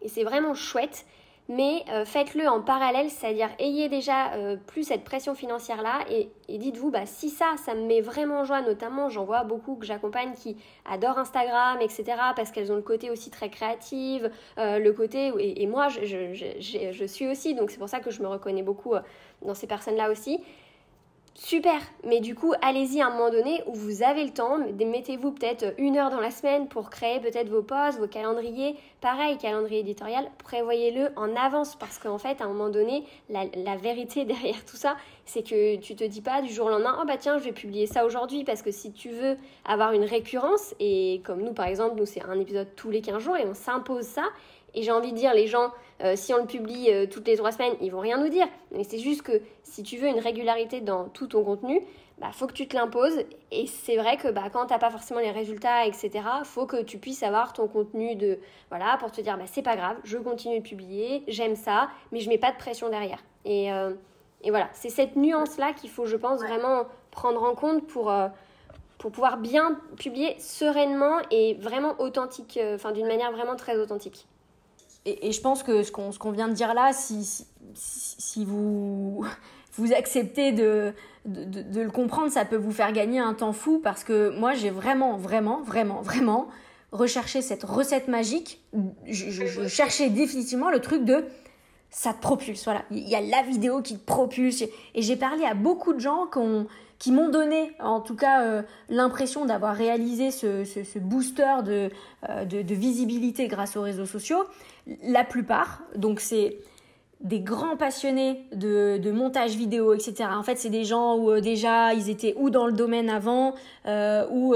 et 0.00 0.08
c'est 0.08 0.24
vraiment 0.24 0.54
chouette 0.54 1.04
mais 1.50 1.82
euh, 1.88 2.04
faites-le 2.04 2.48
en 2.48 2.62
parallèle, 2.62 3.10
c'est-à-dire 3.10 3.48
ayez 3.58 3.88
déjà 3.88 4.34
euh, 4.34 4.56
plus 4.68 4.84
cette 4.84 5.02
pression 5.02 5.34
financière-là 5.34 6.04
et, 6.08 6.30
dites-vous, 6.48 6.92
bah, 6.92 7.06
si 7.06 7.28
ça, 7.28 7.56
ça 7.56 7.74
me 7.74 7.86
met 7.86 8.00
vraiment 8.00 8.40
en 8.40 8.44
joie, 8.44 8.62
notamment 8.62 9.08
j'en 9.08 9.24
vois 9.24 9.42
beaucoup 9.42 9.74
que 9.74 9.84
j'accompagne 9.84 10.32
qui 10.34 10.56
adorent 10.84 11.18
Instagram, 11.18 11.78
etc., 11.80 12.04
parce 12.36 12.52
qu'elles 12.52 12.70
ont 12.70 12.76
le 12.76 12.82
côté 12.82 13.10
aussi 13.10 13.30
très 13.30 13.50
créatif, 13.50 14.22
euh, 14.58 14.78
le 14.78 14.92
côté, 14.92 15.32
et, 15.38 15.66
moi 15.66 15.88
je, 15.88 17.06
suis 17.06 17.26
aussi, 17.26 17.54
donc 17.56 17.72
c'est 17.72 17.78
pour 17.78 17.88
ça 17.88 17.98
que 17.98 18.12
je 18.12 18.22
me 18.22 18.28
reconnais 18.28 18.62
beaucoup 18.62 18.94
dans 19.42 19.54
ces 19.54 19.66
personnes-là 19.66 20.12
aussi. 20.12 20.40
Super, 21.42 21.80
mais 22.04 22.20
du 22.20 22.34
coup, 22.34 22.52
allez-y 22.60 23.00
à 23.00 23.06
un 23.06 23.10
moment 23.10 23.30
donné 23.30 23.62
où 23.66 23.72
vous 23.72 24.02
avez 24.02 24.24
le 24.24 24.30
temps, 24.30 24.58
mettez-vous 24.58 25.32
peut-être 25.32 25.72
une 25.78 25.96
heure 25.96 26.10
dans 26.10 26.20
la 26.20 26.30
semaine 26.30 26.68
pour 26.68 26.90
créer 26.90 27.18
peut-être 27.18 27.48
vos 27.48 27.62
posts, 27.62 27.98
vos 27.98 28.06
calendriers. 28.06 28.76
Pareil, 29.00 29.38
calendrier 29.38 29.80
éditorial, 29.80 30.30
prévoyez-le 30.44 31.08
en 31.16 31.34
avance 31.34 31.76
parce 31.76 31.98
qu'en 31.98 32.18
fait, 32.18 32.42
à 32.42 32.44
un 32.44 32.48
moment 32.48 32.68
donné, 32.68 33.04
la, 33.30 33.76
vérité 33.76 34.24
derrière 34.26 34.62
tout 34.66 34.76
ça, 34.76 34.98
c'est 35.24 35.42
que 35.42 35.76
tu 35.76 35.96
te 35.96 36.04
dis 36.04 36.20
pas 36.20 36.42
du 36.42 36.52
jour 36.52 36.66
au 36.66 36.68
lendemain, 36.68 36.98
oh 37.00 37.06
bah 37.06 37.16
tiens, 37.18 37.38
je 37.38 37.44
vais 37.44 37.52
publier 37.52 37.86
ça 37.86 38.04
aujourd'hui 38.04 38.44
parce 38.44 38.60
que 38.60 38.70
si 38.70 38.92
tu 38.92 39.08
veux 39.08 39.38
avoir 39.64 39.94
une 39.94 40.04
récurrence, 40.04 40.74
et 40.78 41.22
comme 41.24 41.40
nous 41.40 41.54
par 41.54 41.68
exemple, 41.68 41.96
nous 41.96 42.04
c'est 42.04 42.22
un 42.22 42.38
épisode 42.38 42.68
tous 42.76 42.90
les 42.90 43.00
15 43.00 43.22
jours 43.22 43.38
et 43.38 43.46
on 43.46 43.54
s'impose 43.54 44.04
ça, 44.04 44.24
et 44.74 44.82
j'ai 44.82 44.92
envie 44.92 45.12
de 45.12 45.16
dire, 45.16 45.34
les 45.34 45.46
gens, 45.46 45.72
euh, 46.02 46.14
si 46.16 46.32
on 46.32 46.38
le 46.38 46.46
publie 46.46 46.90
euh, 46.90 47.06
toutes 47.06 47.26
les 47.26 47.36
trois 47.36 47.52
semaines, 47.52 47.74
ils 47.80 47.90
vont 47.90 48.00
rien 48.00 48.18
nous 48.18 48.28
dire. 48.28 48.46
Mais 48.72 48.84
c'est 48.84 48.98
juste 48.98 49.22
que 49.22 49.40
si 49.62 49.82
tu 49.82 49.96
veux 49.96 50.08
une 50.08 50.20
régularité 50.20 50.80
dans 50.80 51.08
tout 51.08 51.26
ton 51.26 51.44
contenu, 51.44 51.80
bah 52.20 52.28
faut 52.32 52.46
que 52.46 52.52
tu 52.52 52.68
te 52.68 52.76
l'imposes. 52.76 53.18
Et 53.50 53.66
c'est 53.66 53.96
vrai 53.96 54.16
que 54.16 54.28
bah, 54.28 54.44
quand 54.52 54.66
t'as 54.66 54.78
pas 54.78 54.90
forcément 54.90 55.20
les 55.20 55.30
résultats, 55.30 55.86
etc., 55.86 56.10
faut 56.44 56.66
que 56.66 56.82
tu 56.82 56.98
puisses 56.98 57.22
avoir 57.22 57.52
ton 57.52 57.66
contenu 57.66 58.14
de 58.14 58.38
voilà 58.68 58.96
pour 58.98 59.10
te 59.10 59.20
dire 59.20 59.36
bah 59.36 59.44
c'est 59.46 59.62
pas 59.62 59.76
grave, 59.76 59.96
je 60.04 60.18
continue 60.18 60.60
de 60.60 60.64
publier, 60.64 61.24
j'aime 61.28 61.56
ça, 61.56 61.88
mais 62.12 62.20
je 62.20 62.28
mets 62.28 62.38
pas 62.38 62.52
de 62.52 62.58
pression 62.58 62.88
derrière. 62.88 63.22
Et, 63.44 63.72
euh, 63.72 63.94
et 64.42 64.50
voilà, 64.50 64.68
c'est 64.72 64.90
cette 64.90 65.16
nuance 65.16 65.56
là 65.56 65.72
qu'il 65.72 65.90
faut, 65.90 66.06
je 66.06 66.16
pense, 66.16 66.40
vraiment 66.40 66.84
prendre 67.10 67.42
en 67.42 67.54
compte 67.54 67.86
pour 67.86 68.12
pour 68.98 69.10
pouvoir 69.10 69.38
bien 69.38 69.80
publier 69.96 70.38
sereinement 70.38 71.20
et 71.30 71.54
vraiment 71.54 71.98
authentique, 71.98 72.60
enfin 72.74 72.92
d'une 72.92 73.06
manière 73.06 73.32
vraiment 73.32 73.56
très 73.56 73.78
authentique 73.78 74.26
et, 75.06 75.32
je 75.32 75.40
pense 75.40 75.62
que 75.62 75.82
ce 75.82 75.90
qu'on 75.90 76.10
qu'on 76.12 76.30
vient 76.30 76.48
de 76.48 76.52
dire 76.52 76.74
là, 76.74 76.92
si, 76.92 77.24
si, 77.24 77.46
si 77.74 78.44
vous, 78.44 79.24
vous 79.74 79.92
acceptez 79.92 80.52
de, 80.52 80.92
de, 81.24 81.62
de, 81.62 81.80
le 81.80 81.90
comprendre, 81.90 82.30
ça 82.30 82.44
peut 82.44 82.56
vous 82.56 82.72
faire 82.72 82.92
gagner 82.92 83.18
un 83.18 83.34
temps 83.34 83.52
fou 83.52 83.80
parce 83.82 84.04
que 84.04 84.30
moi, 84.38 84.54
j'ai 84.54 84.70
vraiment, 84.70 85.16
vraiment, 85.16 85.62
vraiment, 85.62 86.02
vraiment 86.02 86.48
recherché 86.92 87.40
cette 87.40 87.64
recette 87.64 88.08
magique. 88.08 88.60
Je, 89.06 89.66
cherchais 89.68 90.10
définitivement 90.10 90.70
le 90.70 90.80
truc 90.80 91.04
de 91.04 91.24
ça 91.90 92.12
te 92.12 92.20
propulse. 92.20 92.64
Voilà, 92.64 92.82
il 92.90 93.08
y 93.08 93.14
a 93.14 93.20
la 93.20 93.42
vidéo 93.42 93.82
qui 93.82 93.98
te 93.98 94.04
propulse. 94.04 94.62
Et 94.62 95.02
j'ai 95.02 95.16
parlé 95.16 95.44
à 95.44 95.54
beaucoup 95.54 95.92
de 95.92 96.00
gens 96.00 96.26
qui 96.26 96.38
ont 96.38 96.66
qui 96.98 97.12
m'ont 97.12 97.30
donné 97.30 97.72
en 97.80 98.00
tout 98.00 98.14
cas 98.14 98.42
euh, 98.42 98.62
l'impression 98.90 99.46
d'avoir 99.46 99.74
réalisé 99.74 100.30
ce, 100.30 100.64
ce, 100.64 100.98
booster 100.98 101.46
euh, 101.66 101.88
de, 102.44 102.60
de, 102.60 102.74
visibilité 102.74 103.48
grâce 103.48 103.74
aux 103.78 103.80
réseaux 103.80 104.04
sociaux. 104.04 104.44
La 105.02 105.24
plupart, 105.24 105.82
donc 105.96 106.20
c'est 106.20 106.58
des 107.20 107.40
grands 107.40 107.76
passionnés 107.76 108.46
de, 108.54 109.10
montage 109.10 109.54
vidéo, 109.54 109.92
etc. 109.92 110.30
En 110.32 110.42
fait, 110.42 110.56
c'est 110.56 110.70
des 110.70 110.84
gens 110.84 111.16
où 111.16 111.30
euh, 111.30 111.40
déjà 111.42 111.92
ils 111.92 112.08
étaient 112.08 112.34
ou 112.38 112.48
dans 112.48 112.66
le 112.66 112.72
domaine 112.72 113.10
avant, 113.10 113.54
euh, 113.86 114.26
ou 114.30 114.54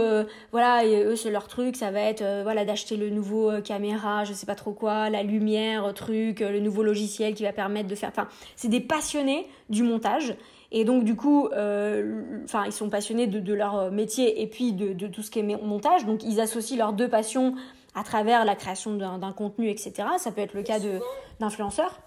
voilà, 0.50 0.84
et 0.84 1.04
eux 1.04 1.14
c'est 1.14 1.30
leur 1.30 1.46
truc, 1.46 1.76
ça 1.76 1.90
va 1.90 2.00
être 2.00 2.24
voilà 2.42 2.64
d'acheter 2.64 2.96
le 2.96 3.10
nouveau 3.10 3.50
caméra, 3.62 4.24
je 4.24 4.32
sais 4.32 4.46
pas 4.46 4.54
trop 4.54 4.72
quoi, 4.72 5.10
la 5.10 5.22
lumière, 5.22 5.92
truc, 5.92 6.40
le 6.40 6.60
nouveau 6.60 6.82
logiciel 6.82 7.34
qui 7.34 7.42
va 7.42 7.52
permettre 7.52 7.88
de 7.88 7.94
faire. 7.94 8.08
Enfin, 8.08 8.28
c'est 8.56 8.68
des 8.68 8.80
passionnés 8.80 9.46
du 9.68 9.82
montage 9.82 10.34
et 10.76 10.84
donc, 10.84 11.04
du 11.04 11.14
coup, 11.14 11.46
euh, 11.52 12.42
enfin, 12.42 12.64
ils 12.66 12.72
sont 12.72 12.90
passionnés 12.90 13.28
de, 13.28 13.54
leur 13.54 13.92
métier 13.92 14.42
et 14.42 14.48
puis 14.48 14.72
de, 14.72 15.06
tout 15.06 15.22
ce 15.22 15.30
qui 15.30 15.38
est 15.38 15.62
montage. 15.62 16.04
Donc, 16.04 16.24
ils 16.24 16.40
associent 16.40 16.76
leurs 16.76 16.92
deux 16.92 17.08
passions 17.08 17.54
à 17.94 18.02
travers 18.02 18.44
la 18.44 18.56
création 18.56 18.94
d'un 18.94 19.32
contenu, 19.32 19.68
etc. 19.68 20.08
Ça 20.18 20.32
peut 20.32 20.40
être 20.40 20.54
le 20.54 20.62
cas 20.62 20.78
d'influenceurs. 21.40 22.00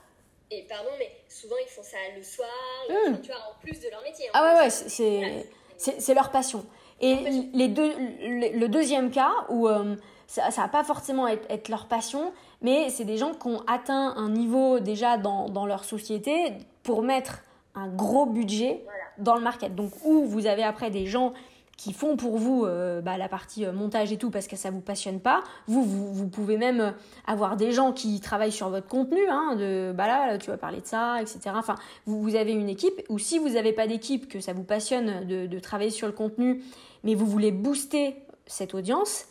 Et 0.49 0.63
pardon, 0.67 0.89
mais 0.97 1.11
souvent, 1.27 1.55
ils 1.61 1.69
font 1.69 1.83
ça 1.83 1.97
le 2.15 2.23
soir, 2.23 2.47
mmh. 2.89 3.21
tu 3.21 3.27
vois, 3.27 3.39
en 3.51 3.59
plus 3.61 3.79
de 3.81 3.89
leur 3.89 4.01
métier. 4.01 4.25
Ah 4.33 4.55
ouais, 4.55 4.63
ouais, 4.63 4.69
c'est 4.69 5.45
c'est 5.77 6.13
leur 6.13 6.31
passion. 6.31 6.65
Et 6.99 7.15
les 7.53 7.67
deux, 7.67 7.93
le 8.21 8.67
deuxième 8.67 9.11
cas 9.11 9.31
où 9.49 9.67
euh, 9.67 9.95
ça, 10.25 10.49
ça 10.49 10.63
va 10.63 10.67
pas 10.67 10.83
forcément 10.83 11.27
être, 11.27 11.69
leur 11.69 11.87
passion, 11.87 12.33
mais 12.61 12.89
c'est 12.89 13.05
des 13.05 13.17
gens 13.17 13.33
qui 13.33 13.47
ont 13.47 13.61
atteint 13.67 14.15
un 14.17 14.29
niveau 14.29 14.79
déjà 14.79 15.17
dans, 15.17 15.49
dans 15.49 15.65
leur 15.65 15.83
société 15.83 16.53
pour 16.83 17.03
mettre 17.03 17.43
un 17.75 17.87
gros 17.87 18.25
budget 18.25 18.83
dans 19.19 19.35
le 19.35 19.41
market. 19.41 19.75
Donc 19.75 19.91
où 20.03 20.25
vous 20.25 20.47
avez 20.47 20.63
après 20.63 20.89
des 20.89 21.05
gens 21.05 21.33
qui 21.77 21.93
font 21.93 22.17
pour 22.17 22.37
vous 22.37 22.65
euh, 22.65 23.01
bah, 23.01 23.17
la 23.17 23.29
partie 23.29 23.63
euh, 23.63 23.71
montage 23.71 24.11
et 24.11 24.17
tout 24.17 24.31
parce 24.31 24.47
que 24.47 24.55
ça 24.55 24.71
vous 24.71 24.81
passionne 24.81 25.21
pas. 25.21 25.43
Vous, 25.67 25.83
vous, 25.83 26.11
vous, 26.11 26.27
pouvez 26.27 26.57
même 26.57 26.81
euh, 26.81 26.91
avoir 27.27 27.55
des 27.55 27.71
gens 27.71 27.93
qui 27.93 28.19
travaillent 28.19 28.51
sur 28.51 28.69
votre 28.69 28.87
contenu, 28.87 29.21
hein, 29.29 29.55
de 29.55 29.93
bah 29.95 30.07
là 30.07 30.37
tu 30.39 30.49
vas 30.49 30.57
parler 30.57 30.81
de 30.81 30.87
ça, 30.87 31.21
etc. 31.21 31.39
Enfin, 31.53 31.75
vous, 32.07 32.21
vous 32.21 32.35
avez 32.35 32.51
une 32.51 32.67
équipe 32.67 33.03
ou 33.09 33.19
si 33.19 33.37
vous 33.37 33.49
n'avez 33.49 33.73
pas 33.73 33.85
d'équipe, 33.85 34.27
que 34.27 34.39
ça 34.39 34.53
vous 34.53 34.63
passionne 34.63 35.25
de, 35.27 35.45
de, 35.45 35.59
travailler 35.59 35.91
sur 35.91 36.07
le 36.07 36.13
contenu, 36.13 36.63
mais 37.03 37.13
vous 37.13 37.27
voulez 37.27 37.51
booster 37.51 38.15
cette 38.47 38.73
audience, 38.73 39.25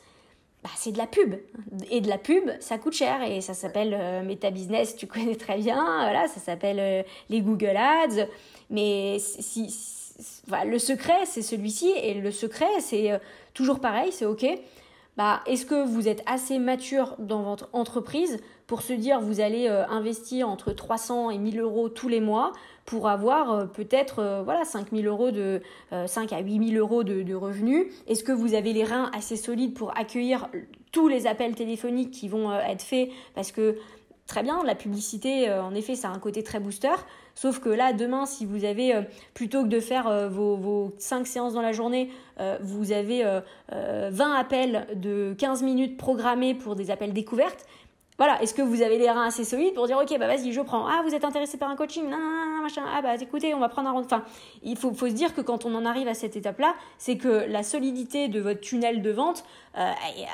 bah, 0.62 0.70
c'est 0.76 0.92
de 0.92 0.98
la 0.98 1.08
pub. 1.08 1.34
Et 1.90 2.00
de 2.00 2.08
la 2.08 2.18
pub, 2.18 2.48
ça 2.60 2.78
coûte 2.78 2.92
cher 2.92 3.22
et 3.28 3.40
ça 3.40 3.54
s'appelle 3.54 3.96
euh, 3.98 4.22
Meta 4.22 4.50
Business, 4.50 4.94
tu 4.94 5.08
connais 5.08 5.34
très 5.36 5.58
bien. 5.58 5.82
Voilà, 5.82 6.28
ça 6.28 6.38
s'appelle 6.38 7.04
les 7.28 7.40
Google 7.40 7.76
Ads. 7.76 8.28
Mais 8.70 9.18
si 9.18 9.68
le 10.64 10.78
secret, 10.78 11.24
c'est 11.24 11.42
celui-ci, 11.42 11.90
et 11.90 12.14
le 12.14 12.30
secret, 12.30 12.80
c'est 12.80 13.12
euh, 13.12 13.18
toujours 13.54 13.80
pareil, 13.80 14.12
c'est 14.12 14.26
ok. 14.26 14.46
Bah, 15.16 15.40
est-ce 15.46 15.64
que 15.64 15.86
vous 15.86 16.08
êtes 16.08 16.22
assez 16.26 16.58
mature 16.58 17.16
dans 17.18 17.42
votre 17.42 17.70
entreprise 17.72 18.38
pour 18.66 18.82
se 18.82 18.92
dire 18.92 19.18
vous 19.18 19.40
allez 19.40 19.66
euh, 19.66 19.86
investir 19.86 20.46
entre 20.46 20.72
300 20.72 21.30
et 21.30 21.38
1000 21.38 21.60
euros 21.60 21.88
tous 21.88 22.08
les 22.08 22.20
mois 22.20 22.52
pour 22.84 23.08
avoir 23.08 23.50
euh, 23.50 23.64
peut-être 23.64 24.42
voilà 24.44 24.66
5000 24.66 25.06
euros 25.06 25.30
de 25.30 25.62
5 26.06 26.34
à 26.34 26.40
8000 26.40 26.76
euros 26.76 27.02
de, 27.02 27.22
de 27.22 27.34
revenus? 27.34 27.86
Est-ce 28.06 28.24
que 28.24 28.32
vous 28.32 28.52
avez 28.52 28.74
les 28.74 28.84
reins 28.84 29.10
assez 29.14 29.36
solides 29.36 29.72
pour 29.72 29.96
accueillir 29.96 30.48
tous 30.92 31.08
les 31.08 31.26
appels 31.26 31.54
téléphoniques 31.54 32.10
qui 32.10 32.28
vont 32.28 32.52
être 32.52 32.82
faits? 32.82 33.08
Parce 33.34 33.52
que 33.52 33.78
très 34.26 34.42
bien, 34.42 34.62
la 34.64 34.74
publicité, 34.74 35.50
en 35.50 35.74
effet, 35.74 35.94
ça 35.94 36.10
a 36.10 36.12
un 36.12 36.18
côté 36.18 36.42
très 36.42 36.60
booster. 36.60 36.94
Sauf 37.36 37.60
que 37.60 37.68
là, 37.68 37.92
demain, 37.92 38.24
si 38.24 38.46
vous 38.46 38.64
avez, 38.64 38.94
euh, 38.94 39.02
plutôt 39.34 39.62
que 39.62 39.68
de 39.68 39.78
faire 39.78 40.08
euh, 40.08 40.26
vos, 40.26 40.56
vos 40.56 40.94
5 40.96 41.26
séances 41.26 41.52
dans 41.52 41.60
la 41.60 41.72
journée, 41.72 42.10
euh, 42.40 42.56
vous 42.62 42.92
avez 42.92 43.24
20 43.70 44.34
appels 44.34 44.86
de 44.94 45.34
15 45.38 45.62
minutes 45.62 45.98
programmés 45.98 46.54
pour 46.54 46.76
des 46.76 46.90
appels 46.90 47.12
découvertes, 47.12 47.66
voilà, 48.18 48.42
est-ce 48.42 48.54
que 48.54 48.62
vous 48.62 48.80
avez 48.80 48.96
les 48.98 49.10
reins 49.10 49.26
assez 49.26 49.44
solides 49.44 49.74
pour 49.74 49.86
dire 49.86 49.98
ok 49.98 50.18
bah 50.18 50.26
vas-y 50.26 50.52
je 50.52 50.60
prends. 50.62 50.86
Ah 50.86 51.02
vous 51.06 51.14
êtes 51.14 51.24
intéressé 51.24 51.58
par 51.58 51.68
un 51.68 51.76
coaching. 51.76 52.04
Non, 52.04 52.16
non, 52.16 52.56
non, 52.56 52.62
machin. 52.62 52.82
Ah 52.94 53.02
bah 53.02 53.14
écoutez 53.16 53.52
on 53.54 53.60
va 53.60 53.68
prendre 53.68 53.90
un 53.90 53.92
enfin 53.92 54.24
il 54.62 54.76
faut, 54.76 54.92
faut 54.94 55.08
se 55.08 55.12
dire 55.12 55.34
que 55.34 55.42
quand 55.42 55.66
on 55.66 55.74
en 55.74 55.84
arrive 55.84 56.08
à 56.08 56.14
cette 56.14 56.36
étape 56.36 56.58
là 56.58 56.74
c'est 56.96 57.18
que 57.18 57.44
la 57.48 57.62
solidité 57.62 58.28
de 58.28 58.40
votre 58.40 58.60
tunnel 58.60 59.02
de 59.02 59.10
vente 59.10 59.44
euh, 59.76 59.90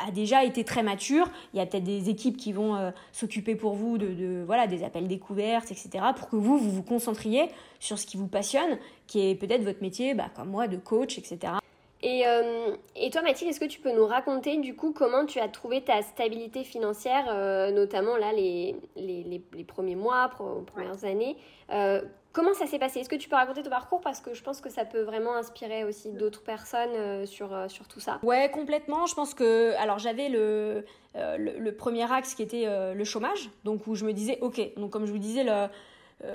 a 0.07 0.11
déjà 0.13 0.45
été 0.45 0.65
très 0.65 0.83
mature. 0.83 1.29
Il 1.55 1.59
y 1.59 1.61
a 1.61 1.67
peut-être 1.67 1.85
des 1.85 2.09
équipes 2.09 2.37
qui 2.37 2.53
vont 2.53 2.77
euh, 2.77 2.91
s'occuper 3.13 3.57
pour 3.57 3.75
vous 3.75 3.99
de, 3.99 4.07
de, 4.07 4.45
voilà 4.47 4.67
des 4.67 4.85
appels 4.85 5.09
découvertes 5.09 5.73
etc 5.73 6.05
pour 6.17 6.29
que 6.29 6.37
vous 6.37 6.59
vous 6.59 6.71
vous 6.71 6.83
concentriez 6.83 7.51
sur 7.81 7.99
ce 7.99 8.07
qui 8.07 8.17
vous 8.17 8.29
passionne 8.29 8.79
qui 9.09 9.29
est 9.29 9.35
peut-être 9.35 9.65
votre 9.65 9.83
métier 9.83 10.15
bah, 10.15 10.27
comme 10.37 10.51
moi 10.51 10.69
de 10.69 10.77
coach 10.77 11.19
etc 11.19 11.62
et, 12.03 12.27
euh, 12.27 12.75
et, 12.97 13.11
toi, 13.11 13.23
Mathilde, 13.23 13.51
est-ce 13.51 13.61
que 13.61 13.65
tu 13.65 13.81
peux 13.81 13.93
nous 13.93 14.07
raconter 14.07 14.57
du 14.59 14.75
coup 14.75 14.93
comment 14.93 15.25
tu 15.25 15.39
as 15.39 15.49
trouvé 15.49 15.83
ta 15.83 16.03
stabilité 16.03 16.65
financière, 16.65 17.27
euh, 17.29 17.71
notamment 17.71 18.17
là 18.17 18.33
les, 18.33 18.75
les, 18.97 19.23
les, 19.53 19.65
premiers 19.65 19.95
mois, 19.95 20.29
les 20.59 20.65
premières 20.65 21.05
années? 21.05 21.37
Euh, 21.71 22.03
Comment 22.33 22.55
ça 22.55 22.67
s'est 22.67 22.79
passé? 22.79 23.01
Est-ce 23.01 23.11
que 23.11 23.17
tu 23.17 23.29
peux 23.29 23.37
raconter 23.37 23.63
ton 23.63 23.69
parcours? 23.69 24.01
Parce 24.01 24.23
que 24.23 24.33
je 24.33 24.43
pense 24.43 24.63
que 24.63 24.71
ça 24.71 24.87
peut 24.87 25.03
vraiment 25.03 25.35
inspirer 25.35 25.85
aussi 25.85 26.13
d'autres 26.13 26.43
personnes 26.43 27.27
sur, 27.27 27.51
sur 27.69 27.87
tout 27.89 28.01
ça. 28.01 28.21
Ouais, 28.23 28.51
complètement. 28.51 29.05
Je 29.05 29.15
pense 29.15 29.35
que. 29.35 29.75
Alors, 29.75 29.99
j'avais 29.99 30.31
le, 30.31 30.87
le, 31.15 31.71
premier 31.73 32.11
axe 32.11 32.35
qui 32.35 32.43
était 32.43 32.65
le 32.95 33.05
chômage, 33.05 33.51
donc 33.65 33.87
où 33.87 33.97
je 33.97 34.07
me 34.07 34.15
disais, 34.15 34.39
ok, 34.41 34.63
donc 34.79 34.91
comme 34.91 35.05
je 35.05 35.13
vous 35.13 35.19
disais, 35.19 35.45
le. 35.45 35.69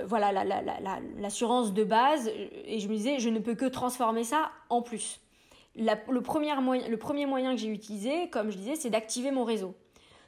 voilà 0.04 0.30
l'assurance 1.18 1.66
la, 1.66 1.72
la, 1.72 1.82
de 1.82 1.84
base 1.84 2.30
et 2.64 2.78
je 2.78 2.86
me 2.86 2.94
disais 2.94 3.18
je 3.18 3.28
ne 3.28 3.40
peux 3.40 3.56
que 3.56 3.64
transformer 3.64 4.22
ça 4.22 4.52
en 4.68 4.82
plus 4.82 5.20
le, 5.76 6.20
premier 6.20 6.54
moyen, 6.56 6.88
le 6.88 6.96
premier 6.96 7.26
moyen 7.26 7.54
que 7.54 7.60
j'ai 7.60 7.68
utilisé, 7.68 8.28
comme 8.30 8.50
je 8.50 8.56
disais, 8.56 8.76
c'est 8.76 8.90
d'activer 8.90 9.30
mon 9.30 9.44
réseau. 9.44 9.74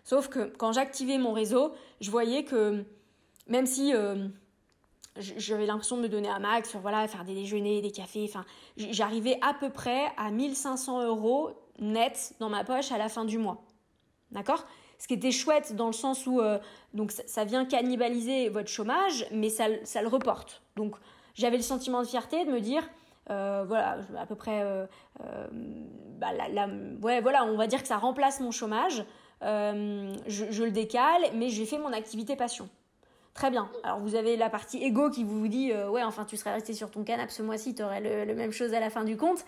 Sauf 0.04 0.28
que 0.28 0.52
quand 0.56 0.72
j'activais 0.72 1.18
mon 1.18 1.32
réseau, 1.32 1.72
je 2.00 2.10
voyais 2.10 2.44
que 2.44 2.84
même 3.46 3.66
si 3.66 3.94
euh, 3.94 4.28
j'avais 5.16 5.66
l'impression 5.66 5.96
de 5.96 6.02
me 6.02 6.08
donner 6.08 6.28
un 6.28 6.38
max, 6.38 6.76
voilà, 6.76 7.06
faire 7.08 7.24
des 7.24 7.34
déjeuners, 7.34 7.82
des 7.82 7.90
cafés, 7.90 8.24
enfin, 8.28 8.44
j'arrivais 8.76 9.38
à 9.42 9.54
peu 9.54 9.70
près 9.70 10.06
à 10.16 10.30
1500 10.30 11.04
euros 11.06 11.50
net 11.78 12.34
dans 12.38 12.48
ma 12.48 12.64
poche 12.64 12.92
à 12.92 12.98
la 12.98 13.08
fin 13.08 13.24
du 13.24 13.38
mois. 13.38 13.64
D'accord? 14.30 14.64
Ce 14.98 15.08
qui 15.08 15.14
était 15.14 15.32
chouette 15.32 15.74
dans 15.74 15.86
le 15.86 15.92
sens 15.92 16.26
où 16.26 16.40
euh, 16.40 16.58
donc 16.94 17.10
ça, 17.10 17.44
vient 17.44 17.64
cannibaliser 17.64 18.48
votre 18.50 18.68
chômage, 18.68 19.26
mais 19.32 19.48
ça, 19.48 19.64
ça 19.84 20.02
le 20.02 20.08
reporte. 20.08 20.62
Donc 20.76 20.94
j'avais 21.34 21.56
le 21.56 21.62
sentiment 21.62 22.02
de 22.02 22.06
fierté 22.06 22.44
de 22.44 22.52
me 22.52 22.60
dire 22.60 22.88
euh, 23.30 23.64
voilà, 23.66 23.98
à 24.18 24.26
peu 24.26 24.34
près, 24.34 24.62
euh, 24.62 24.86
euh, 25.24 25.46
bah, 26.18 26.28
la, 26.52 26.68
ouais, 27.02 27.20
voilà, 27.20 27.44
on 27.44 27.56
va 27.56 27.66
dire 27.66 27.80
que 27.80 27.88
ça 27.88 27.96
remplace 27.96 28.40
mon 28.40 28.50
chômage. 28.50 29.04
Je, 29.42 30.62
le 30.62 30.70
décale, 30.70 31.22
mais 31.34 31.48
j'ai 31.48 31.64
fait 31.64 31.78
mon 31.78 31.92
activité 31.92 32.36
passion. 32.36 32.68
Très 33.32 33.50
bien. 33.50 33.70
Alors 33.84 34.00
vous 34.00 34.16
avez 34.16 34.36
la 34.36 34.50
partie 34.50 34.82
ego 34.82 35.08
qui 35.08 35.22
vous 35.22 35.46
dit 35.46 35.72
ouais 35.72 36.02
enfin 36.02 36.24
tu 36.24 36.36
serais 36.36 36.52
resté 36.52 36.74
sur 36.74 36.90
ton 36.90 37.04
canapé 37.04 37.30
ce 37.30 37.42
mois-ci, 37.42 37.76
tu 37.76 37.82
aurais 37.82 38.26
le, 38.26 38.34
même 38.34 38.50
chose 38.50 38.74
à 38.74 38.80
la 38.80 38.90
fin 38.90 39.04
du 39.04 39.16
compte. 39.16 39.46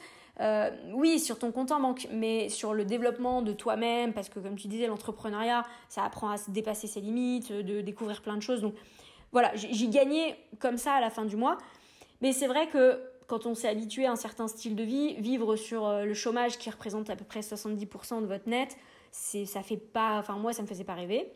oui, 0.95 1.18
sur 1.18 1.39
ton 1.39 1.51
compte 1.51 1.72
en 1.72 1.80
banque, 1.80 2.07
mais 2.12 2.49
sur 2.49 2.74
le 2.74 2.85
développement 2.85 3.43
de 3.43 3.53
toi-même, 3.53 4.12
parce 4.14 4.28
que 4.28 4.39
comme 4.39 4.55
tu 4.55 4.68
disais, 4.68 4.87
l'entrepreneuriat, 4.87 5.64
ça 5.89 6.05
apprend 6.05 6.30
à 6.30 6.37
se 6.39 6.51
dépasser 6.53 6.87
ses 6.87 7.01
limites, 7.01 7.53
de 7.53 7.80
découvrir 7.80 8.22
plein 8.22 8.37
de 8.37 8.43
choses. 8.43 8.62
Donc 8.62 8.74
voilà, 9.33 9.51
j'ai 9.57 9.89
gagné 9.89 10.37
comme 10.61 10.78
ça 10.78 10.93
à 10.93 11.01
la 11.01 11.11
fin 11.11 11.24
du 11.24 11.37
mois. 11.37 11.59
Mais 12.22 12.33
c'est 12.33 12.47
vrai 12.47 12.68
que 12.68 13.03
quand 13.33 13.47
on 13.47 13.55
s'est 13.55 13.68
habitué 13.68 14.05
à 14.05 14.12
un 14.12 14.16
certain 14.16 14.47
style 14.47 14.76
de 14.76 14.83
vie, 14.83 15.14
vivre 15.14 15.57
sur 15.57 15.87
euh, 15.87 16.05
le 16.05 16.12
chômage 16.12 16.59
qui 16.59 16.68
représente 16.68 17.09
à 17.09 17.16
peu 17.16 17.24
près 17.24 17.41
70% 17.41 18.20
de 18.20 18.26
votre 18.26 18.47
net, 18.47 18.76
c'est 19.11 19.47
ça 19.47 19.62
fait 19.62 19.78
pas 19.78 20.18
enfin 20.18 20.37
moi 20.37 20.53
ça 20.53 20.61
me 20.61 20.66
faisait 20.66 20.85
pas 20.85 20.93
rêver. 20.93 21.33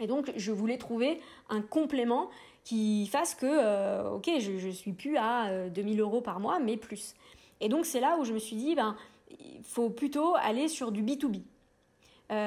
Et 0.00 0.06
donc 0.06 0.30
je 0.36 0.52
voulais 0.52 0.76
trouver 0.76 1.18
un 1.48 1.62
complément 1.62 2.28
qui 2.62 3.06
fasse 3.06 3.34
que 3.34 3.46
euh, 3.46 4.10
OK, 4.10 4.30
je 4.38 4.58
je 4.58 4.68
suis 4.68 4.92
plus 4.92 5.16
à 5.16 5.70
2000 5.70 5.98
euh, 5.98 6.02
euros 6.02 6.20
par 6.20 6.40
mois 6.40 6.58
mais 6.58 6.76
plus. 6.76 7.14
Et 7.62 7.70
donc 7.70 7.86
c'est 7.86 8.00
là 8.00 8.18
où 8.20 8.24
je 8.24 8.34
me 8.34 8.38
suis 8.38 8.56
dit 8.56 8.74
ben 8.74 8.94
il 9.30 9.64
faut 9.64 9.88
plutôt 9.88 10.34
aller 10.34 10.68
sur 10.68 10.92
du 10.92 11.02
B2B. 11.02 11.40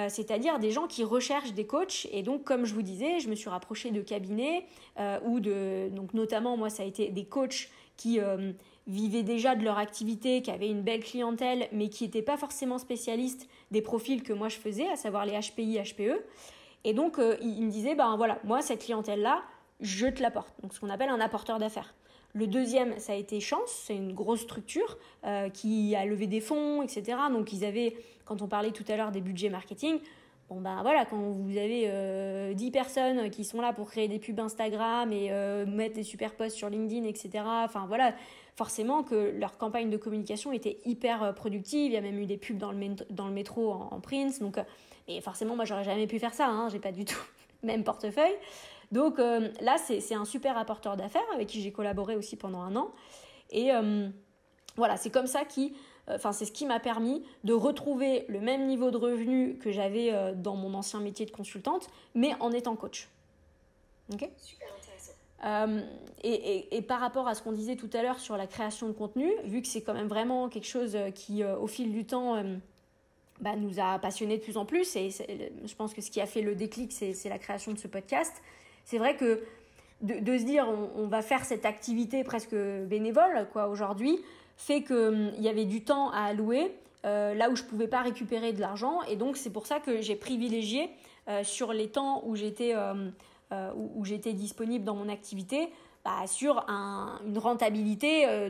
c'est-à-dire 0.07 0.59
des 0.59 0.69
gens 0.69 0.85
qui 0.85 1.03
recherchent 1.03 1.53
des 1.53 1.65
coachs. 1.65 2.07
Et 2.11 2.21
donc, 2.21 2.43
comme 2.43 2.65
je 2.65 2.75
vous 2.75 2.83
disais, 2.83 3.19
je 3.19 3.27
me 3.27 3.35
suis 3.35 3.49
rapprochée 3.49 3.89
de 3.91 4.01
cabinets 4.01 4.65
ou 5.25 5.39
de, 5.39 5.89
donc 5.89 6.13
notamment 6.13 6.55
moi, 6.55 6.69
ça 6.69 6.83
a 6.83 6.85
été 6.85 7.09
des 7.09 7.25
coachs 7.25 7.69
qui 7.97 8.19
euh, 8.19 8.53
vivaient 8.85 9.23
déjà 9.23 9.55
de 9.55 9.63
leur 9.63 9.77
activité, 9.77 10.41
qui 10.41 10.51
avaient 10.51 10.69
une 10.69 10.83
belle 10.83 11.03
clientèle, 11.03 11.67
mais 11.71 11.89
qui 11.89 12.05
n'étaient 12.05 12.21
pas 12.21 12.37
forcément 12.37 12.77
spécialistes 12.77 13.49
des 13.71 13.81
profils 13.81 14.23
que 14.23 14.33
moi 14.33 14.49
je 14.49 14.57
faisais, 14.57 14.87
à 14.87 14.95
savoir 14.95 15.25
les 15.25 15.33
HPI, 15.33 15.79
HPE. 15.79 16.23
Et 16.83 16.93
donc, 16.93 17.19
euh, 17.19 17.35
ils 17.41 17.65
me 17.65 17.69
disaient, 17.71 17.95
ben 17.95 18.15
voilà, 18.15 18.39
moi, 18.43 18.61
cette 18.61 18.83
clientèle-là, 18.83 19.43
je 19.81 20.07
te 20.07 20.21
l'apporte. 20.21 20.53
Donc, 20.61 20.73
ce 20.73 20.79
qu'on 20.79 20.89
appelle 20.89 21.09
un 21.09 21.19
apporteur 21.19 21.59
d'affaires. 21.59 21.93
Le 22.33 22.47
deuxième, 22.47 22.97
ça 22.99 23.13
a 23.13 23.15
été 23.15 23.39
Chance, 23.39 23.69
c'est 23.69 23.95
une 23.95 24.13
grosse 24.13 24.41
structure 24.41 24.97
euh, 25.25 25.49
qui 25.49 25.95
a 25.95 26.05
levé 26.05 26.27
des 26.27 26.39
fonds, 26.39 26.81
etc. 26.83 27.17
Donc, 27.31 27.51
ils 27.51 27.65
avaient, 27.65 27.97
quand 28.25 28.41
on 28.41 28.47
parlait 28.47 28.71
tout 28.71 28.85
à 28.87 28.95
l'heure 28.95 29.11
des 29.11 29.21
budgets 29.21 29.49
marketing, 29.49 29.99
Bon 30.49 30.61
ben 30.61 30.81
voilà, 30.81 31.03
quand 31.03 31.17
vous 31.17 31.57
avez 31.57 31.83
euh, 31.87 32.53
10 32.53 32.71
personnes 32.71 33.29
qui 33.29 33.43
sont 33.43 33.59
là 33.59 33.73
pour 33.73 33.89
créer 33.89 34.07
des 34.07 34.17
pubs 34.17 34.39
Instagram 34.39 35.11
et 35.11 35.27
euh, 35.29 35.65
mettre 35.65 35.95
des 35.95 36.03
super 36.03 36.35
posts 36.35 36.55
sur 36.55 36.69
LinkedIn, 36.69 37.05
etc. 37.05 37.43
Enfin 37.45 37.85
voilà, 37.85 38.13
forcément 38.55 39.03
que 39.03 39.37
leur 39.37 39.57
campagne 39.57 39.89
de 39.89 39.97
communication 39.97 40.53
était 40.53 40.79
hyper 40.85 41.21
euh, 41.21 41.33
productive. 41.33 41.91
Il 41.91 41.91
y 41.91 41.97
a 41.97 42.01
même 42.01 42.17
eu 42.17 42.25
des 42.25 42.37
pubs 42.37 42.57
dans 42.57 42.71
le, 42.71 43.31
métro 43.31 43.73
en, 43.73 43.99
Prince. 43.99 44.39
Donc, 44.39 44.57
euh, 44.57 44.63
et 45.09 45.19
forcément, 45.19 45.57
moi 45.57 45.65
j'aurais 45.65 45.83
jamais 45.83 46.07
pu 46.07 46.17
faire 46.17 46.33
ça. 46.33 46.47
Hein, 46.47 46.69
j'ai 46.69 46.79
pas 46.79 46.93
du 46.93 47.03
tout 47.03 47.19
même 47.63 47.83
portefeuille. 47.83 48.35
Donc 48.93 49.17
là, 49.17 49.75
c'est 49.77 50.15
un 50.15 50.23
super 50.23 50.57
apporteur 50.57 50.95
d'affaires 50.95 51.27
avec 51.33 51.47
qui 51.47 51.61
j'ai 51.61 51.73
collaboré 51.73 52.15
aussi 52.15 52.37
pendant 52.37 52.61
un 52.61 52.73
an. 52.77 52.93
Et 53.51 53.69
voilà, 54.77 54.95
c'est 54.95 55.09
comme 55.09 55.27
ça 55.27 55.43
qui 55.43 55.73
Enfin, 56.09 56.31
c'est 56.31 56.45
ce 56.45 56.51
qui 56.51 56.65
m'a 56.65 56.79
permis 56.79 57.21
de 57.43 57.53
retrouver 57.53 58.25
le 58.29 58.39
même 58.39 58.65
niveau 58.65 58.91
de 58.91 58.97
revenu 58.97 59.57
que 59.57 59.71
j'avais 59.71 60.13
euh, 60.13 60.33
dans 60.33 60.55
mon 60.55 60.73
ancien 60.73 61.01
métier 61.01 61.25
de 61.25 61.31
consultante, 61.31 61.89
mais 62.15 62.33
en 62.39 62.51
étant 62.51 62.75
coach. 62.75 63.09
Ok? 64.13 64.29
Super 64.37 64.67
intéressant. 64.77 65.11
Euh, 65.45 65.81
et, 66.23 66.81
par 66.81 67.01
rapport 67.01 67.27
à 67.27 67.35
ce 67.35 67.43
qu'on 67.43 67.51
disait 67.51 67.75
tout 67.75 67.89
à 67.93 68.01
l'heure 68.01 68.19
sur 68.19 68.37
la 68.37 68.47
création 68.47 68.87
de 68.87 68.93
contenu, 68.93 69.29
vu 69.43 69.61
que 69.61 69.67
c'est 69.67 69.81
quand 69.81 69.93
même 69.93 70.07
vraiment 70.07 70.47
quelque 70.47 70.67
chose 70.67 70.95
euh, 70.95 71.11
qui, 71.11 71.43
au 71.43 71.67
fil 71.67 71.91
du 71.91 72.05
temps, 72.05 72.41
bah, 73.41 73.57
nous 73.57 73.79
a 73.79 73.99
passionnés 73.99 74.37
de 74.37 74.43
plus 74.43 74.55
en 74.55 74.65
plus, 74.65 74.95
et 74.95 75.09
je 75.09 75.75
pense 75.75 75.93
que 75.93 76.01
ce 76.01 76.09
qui 76.09 76.21
a 76.21 76.25
fait 76.25 76.41
le 76.41 76.55
déclic, 76.55 76.91
c'est 76.93 77.29
la 77.29 77.37
création 77.37 77.73
de 77.73 77.77
ce 77.77 77.87
podcast. 77.87 78.33
C'est 78.85 78.97
vrai 78.97 79.17
que 79.17 79.43
de, 80.01 80.37
se 80.37 80.43
dire 80.43 80.67
on, 80.69 81.03
on, 81.03 81.07
va 81.07 81.21
faire 81.21 81.43
cette 81.43 81.65
activité 81.65 82.23
presque 82.23 82.55
bénévole 82.55 83.47
quoi 83.51 83.67
aujourd'hui 83.67 84.19
fait 84.57 84.83
qu'il 84.83 84.95
hum, 84.95 85.31
y 85.39 85.47
avait 85.47 85.65
du 85.65 85.83
temps 85.83 86.09
à 86.11 86.23
allouer 86.23 86.75
là 87.03 87.49
où 87.49 87.55
je 87.55 87.63
pouvais 87.63 87.87
pas 87.87 88.01
récupérer 88.01 88.51
de 88.51 88.59
l'argent. 88.59 89.01
Et 89.03 89.15
donc 89.15 89.37
c'est 89.37 89.49
pour 89.49 89.65
ça 89.65 89.79
que 89.79 90.01
j'ai 90.01 90.17
privilégié 90.17 90.89
sur 91.43 91.71
les 91.71 91.87
temps 91.87 92.21
où 92.25 92.35
j'étais 92.35 92.75
où, 93.53 94.03
j'étais 94.03 94.33
disponible 94.33 94.83
dans 94.83 94.95
mon 94.95 95.07
activité. 95.07 95.69
Bah, 96.03 96.27
sur 96.27 96.65
une 96.69 97.37
rentabilité 97.37 98.49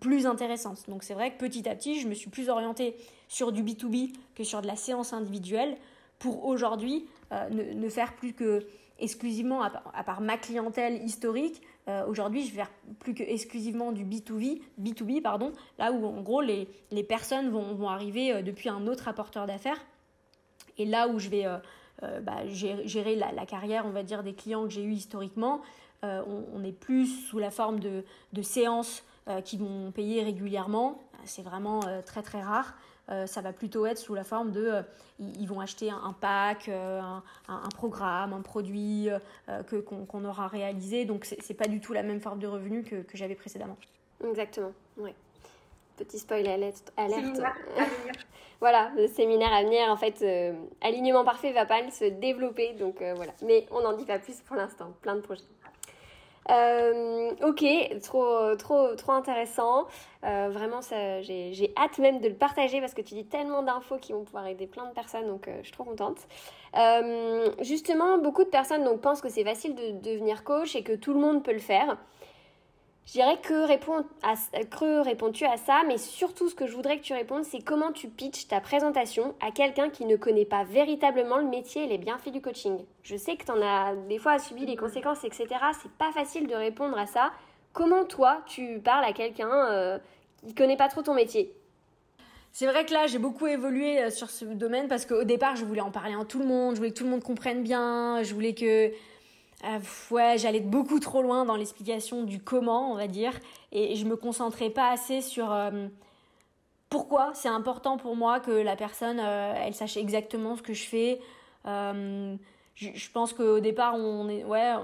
plus 0.00 0.26
intéressante. 0.26 0.84
Donc 0.88 1.02
c'est 1.02 1.14
vrai 1.14 1.32
que 1.32 1.38
petit 1.38 1.66
à 1.66 1.74
petit, 1.74 1.98
je 1.98 2.06
me 2.08 2.12
suis 2.12 2.28
plus 2.28 2.50
orientée 2.50 2.94
sur 3.26 3.52
du 3.52 3.62
B2B 3.62 4.12
que 4.34 4.44
sur 4.44 4.60
de 4.60 4.66
la 4.66 4.76
séance 4.76 5.14
individuelle 5.14 5.78
pour 6.18 6.44
aujourd'hui 6.44 7.06
ne, 7.50 7.88
faire 7.88 8.14
plus 8.14 8.34
que 8.34 8.66
exclusivement, 8.98 9.62
à 9.62 10.04
part, 10.04 10.20
ma 10.20 10.36
clientèle 10.36 11.02
historique, 11.02 11.60
euh, 11.88 12.06
aujourd'hui, 12.06 12.44
je 12.44 12.50
vais 12.50 12.56
faire 12.56 12.70
plus 12.98 13.14
que 13.14 13.22
exclusivement 13.22 13.92
du 13.92 14.04
B2B, 14.04 14.62
B2B 14.80 15.20
pardon, 15.20 15.52
là 15.78 15.92
où 15.92 16.06
en 16.06 16.22
gros 16.22 16.40
les, 16.40 16.66
les 16.90 17.02
personnes 17.02 17.50
vont, 17.50 17.74
vont 17.74 17.90
arriver 17.90 18.32
euh, 18.32 18.42
depuis 18.42 18.68
un 18.68 18.86
autre 18.86 19.08
apporteur 19.08 19.46
d'affaires. 19.46 19.84
Et 20.78 20.86
là 20.86 21.08
où 21.08 21.18
je 21.18 21.28
vais 21.28 21.46
euh, 21.46 22.20
bah, 22.20 22.46
gérer, 22.48 23.16
la, 23.16 23.46
carrière, 23.46 23.84
on 23.86 23.90
va 23.90 24.02
dire, 24.02 24.22
des 24.22 24.34
clients 24.34 24.64
que 24.64 24.70
j'ai 24.70 24.82
eu 24.82 24.92
historiquement, 24.92 25.60
on, 26.02 26.44
on, 26.52 26.62
est 26.64 26.72
plus 26.72 27.06
sous 27.06 27.38
la 27.38 27.50
forme 27.50 27.80
de, 27.80 28.04
de 28.34 28.42
séances 28.42 29.04
qui 29.46 29.56
vont 29.56 29.90
payer 29.90 30.22
régulièrement. 30.22 31.00
C'est 31.24 31.40
vraiment 31.40 31.80
très 32.04 32.20
très 32.20 32.42
rare. 32.42 32.74
Euh, 33.10 33.26
ça 33.26 33.42
va 33.42 33.52
plutôt 33.52 33.84
être 33.84 33.98
sous 33.98 34.14
la 34.14 34.24
forme 34.24 34.50
de 34.50 34.66
euh, 34.66 34.82
ils, 35.18 35.46
vont 35.46 35.60
acheter 35.60 35.90
un, 35.90 36.14
pack, 36.18 36.70
euh, 36.70 37.00
un, 37.48 37.68
programme, 37.74 38.32
un 38.32 38.40
produit 38.40 39.08
que 39.66 39.76
qu'on 39.76 40.24
aura 40.24 40.48
réalisé. 40.48 41.04
Donc 41.04 41.24
c'est 41.24 41.54
pas 41.54 41.68
du 41.68 41.80
tout 41.80 41.92
la 41.92 42.02
même 42.02 42.20
forme 42.20 42.38
de 42.38 42.46
revenu 42.46 42.82
que, 42.82 42.96
que 42.96 43.16
j'avais 43.16 43.34
précédemment. 43.34 43.76
Exactement, 44.26 44.72
oui. 44.96 45.10
Petit 45.96 46.18
spoil 46.18 46.46
alerte. 46.48 46.92
voilà, 48.60 48.90
le 48.96 49.06
séminaire 49.06 49.52
à 49.52 49.62
venir, 49.62 49.88
en 49.88 49.96
fait, 49.96 50.24
alignement 50.80 51.24
parfait 51.24 51.52
va 51.52 51.66
pas 51.66 51.88
se 51.90 52.06
développer, 52.06 52.72
donc 52.72 52.96
voilà. 53.14 53.32
Mais 53.42 53.66
on 53.70 53.82
n'en 53.82 53.92
dit 53.92 54.04
pas 54.04 54.18
plus 54.18 54.40
pour 54.40 54.56
l'instant, 54.56 54.92
plein 55.02 55.14
de 55.14 55.20
projets. 55.20 55.44
Euh, 56.50 57.30
ok, 57.42 57.64
trop, 58.02 58.54
trop, 58.56 58.94
trop 58.96 59.12
intéressant. 59.12 59.86
Euh, 60.24 60.48
vraiment, 60.50 60.80
j'ai 60.82 61.72
hâte 61.76 61.98
même 61.98 62.20
de 62.20 62.28
le 62.28 62.34
partager 62.34 62.80
parce 62.80 62.94
que 62.94 63.02
tu 63.02 63.14
dis 63.14 63.26
tellement 63.26 63.62
d'infos 63.62 63.98
qui 63.98 64.12
vont 64.12 64.24
pouvoir 64.24 64.46
aider 64.46 64.66
plein 64.66 64.86
de 64.86 64.92
personnes, 64.92 65.26
donc 65.26 65.48
euh, 65.48 65.56
je 65.58 65.64
suis 65.64 65.72
trop 65.72 65.84
contente. 65.84 66.18
Euh, 66.76 67.50
justement, 67.60 68.18
beaucoup 68.18 68.44
de 68.44 68.48
personnes 68.48 68.84
donc, 68.84 69.00
pensent 69.00 69.20
que 69.20 69.28
c'est 69.28 69.44
facile 69.44 69.74
de 69.74 69.90
devenir 70.00 70.44
coach 70.44 70.74
et 70.76 70.82
que 70.82 70.92
tout 70.92 71.12
le 71.12 71.20
monde 71.20 71.42
peut 71.42 71.52
le 71.52 71.58
faire. 71.58 71.98
Je 73.06 73.12
dirais 73.12 73.38
que, 73.42 73.66
que 74.64 75.04
réponds-tu 75.04 75.44
à 75.44 75.58
ça, 75.58 75.82
mais 75.86 75.98
surtout 75.98 76.48
ce 76.48 76.54
que 76.54 76.66
je 76.66 76.74
voudrais 76.74 76.98
que 76.98 77.02
tu 77.02 77.12
répondes, 77.12 77.44
c'est 77.44 77.62
comment 77.62 77.92
tu 77.92 78.08
pitches 78.08 78.48
ta 78.48 78.60
présentation 78.60 79.34
à 79.46 79.50
quelqu'un 79.50 79.90
qui 79.90 80.06
ne 80.06 80.16
connaît 80.16 80.46
pas 80.46 80.64
véritablement 80.64 81.36
le 81.36 81.44
métier 81.44 81.84
et 81.84 81.86
les 81.86 81.98
bienfaits 81.98 82.30
du 82.30 82.40
coaching. 82.40 82.78
Je 83.02 83.16
sais 83.16 83.36
que 83.36 83.44
tu 83.44 83.52
en 83.52 83.60
as 83.60 83.94
des 84.08 84.18
fois 84.18 84.38
subi 84.38 84.64
les 84.64 84.76
conséquences, 84.76 85.22
etc. 85.24 85.46
C'est 85.82 85.92
pas 85.92 86.12
facile 86.12 86.46
de 86.46 86.54
répondre 86.54 86.98
à 86.98 87.04
ça. 87.06 87.32
Comment 87.74 88.04
toi, 88.04 88.40
tu 88.46 88.80
parles 88.80 89.04
à 89.04 89.12
quelqu'un 89.12 89.52
euh, 89.52 89.98
qui 90.46 90.54
connaît 90.54 90.76
pas 90.76 90.88
trop 90.88 91.02
ton 91.02 91.14
métier? 91.14 91.52
C'est 92.52 92.66
vrai 92.66 92.86
que 92.86 92.94
là, 92.94 93.06
j'ai 93.06 93.18
beaucoup 93.18 93.48
évolué 93.48 94.00
euh, 94.00 94.10
sur 94.10 94.30
ce 94.30 94.44
domaine 94.44 94.88
parce 94.88 95.04
qu'au 95.04 95.24
départ, 95.24 95.56
je 95.56 95.64
voulais 95.64 95.80
en 95.82 95.90
parler 95.90 96.14
à 96.14 96.24
tout 96.24 96.38
le 96.38 96.46
monde, 96.46 96.74
je 96.74 96.78
voulais 96.78 96.90
que 96.92 96.96
tout 96.96 97.04
le 97.04 97.10
monde 97.10 97.24
comprenne 97.24 97.62
bien, 97.62 98.22
je 98.22 98.32
voulais 98.32 98.54
que 98.54 98.92
euh, 99.64 99.78
ouais, 100.10 100.36
j'allais 100.38 100.60
beaucoup 100.60 101.00
trop 101.00 101.22
loin 101.22 101.44
dans 101.44 101.56
l'explication 101.56 102.24
du 102.24 102.40
comment, 102.40 102.92
on 102.92 102.96
va 102.96 103.06
dire, 103.06 103.32
et 103.72 103.96
je 103.96 104.04
me 104.04 104.16
concentrais 104.16 104.70
pas 104.70 104.90
assez 104.90 105.20
sur 105.20 105.52
euh, 105.52 105.88
pourquoi 106.90 107.32
c'est 107.34 107.48
important 107.48 107.96
pour 107.96 108.16
moi 108.16 108.40
que 108.40 108.50
la 108.50 108.76
personne, 108.76 109.20
euh, 109.20 109.54
elle 109.56 109.74
sache 109.74 109.96
exactement 109.96 110.56
ce 110.56 110.62
que 110.62 110.74
je 110.74 110.84
fais. 110.84 111.20
Je, 111.64 113.10
pense 113.12 113.32
qu'au 113.32 113.60
départ, 113.60 113.94
on 113.94 114.28
est, 114.28 114.44
ouais, 114.44 114.74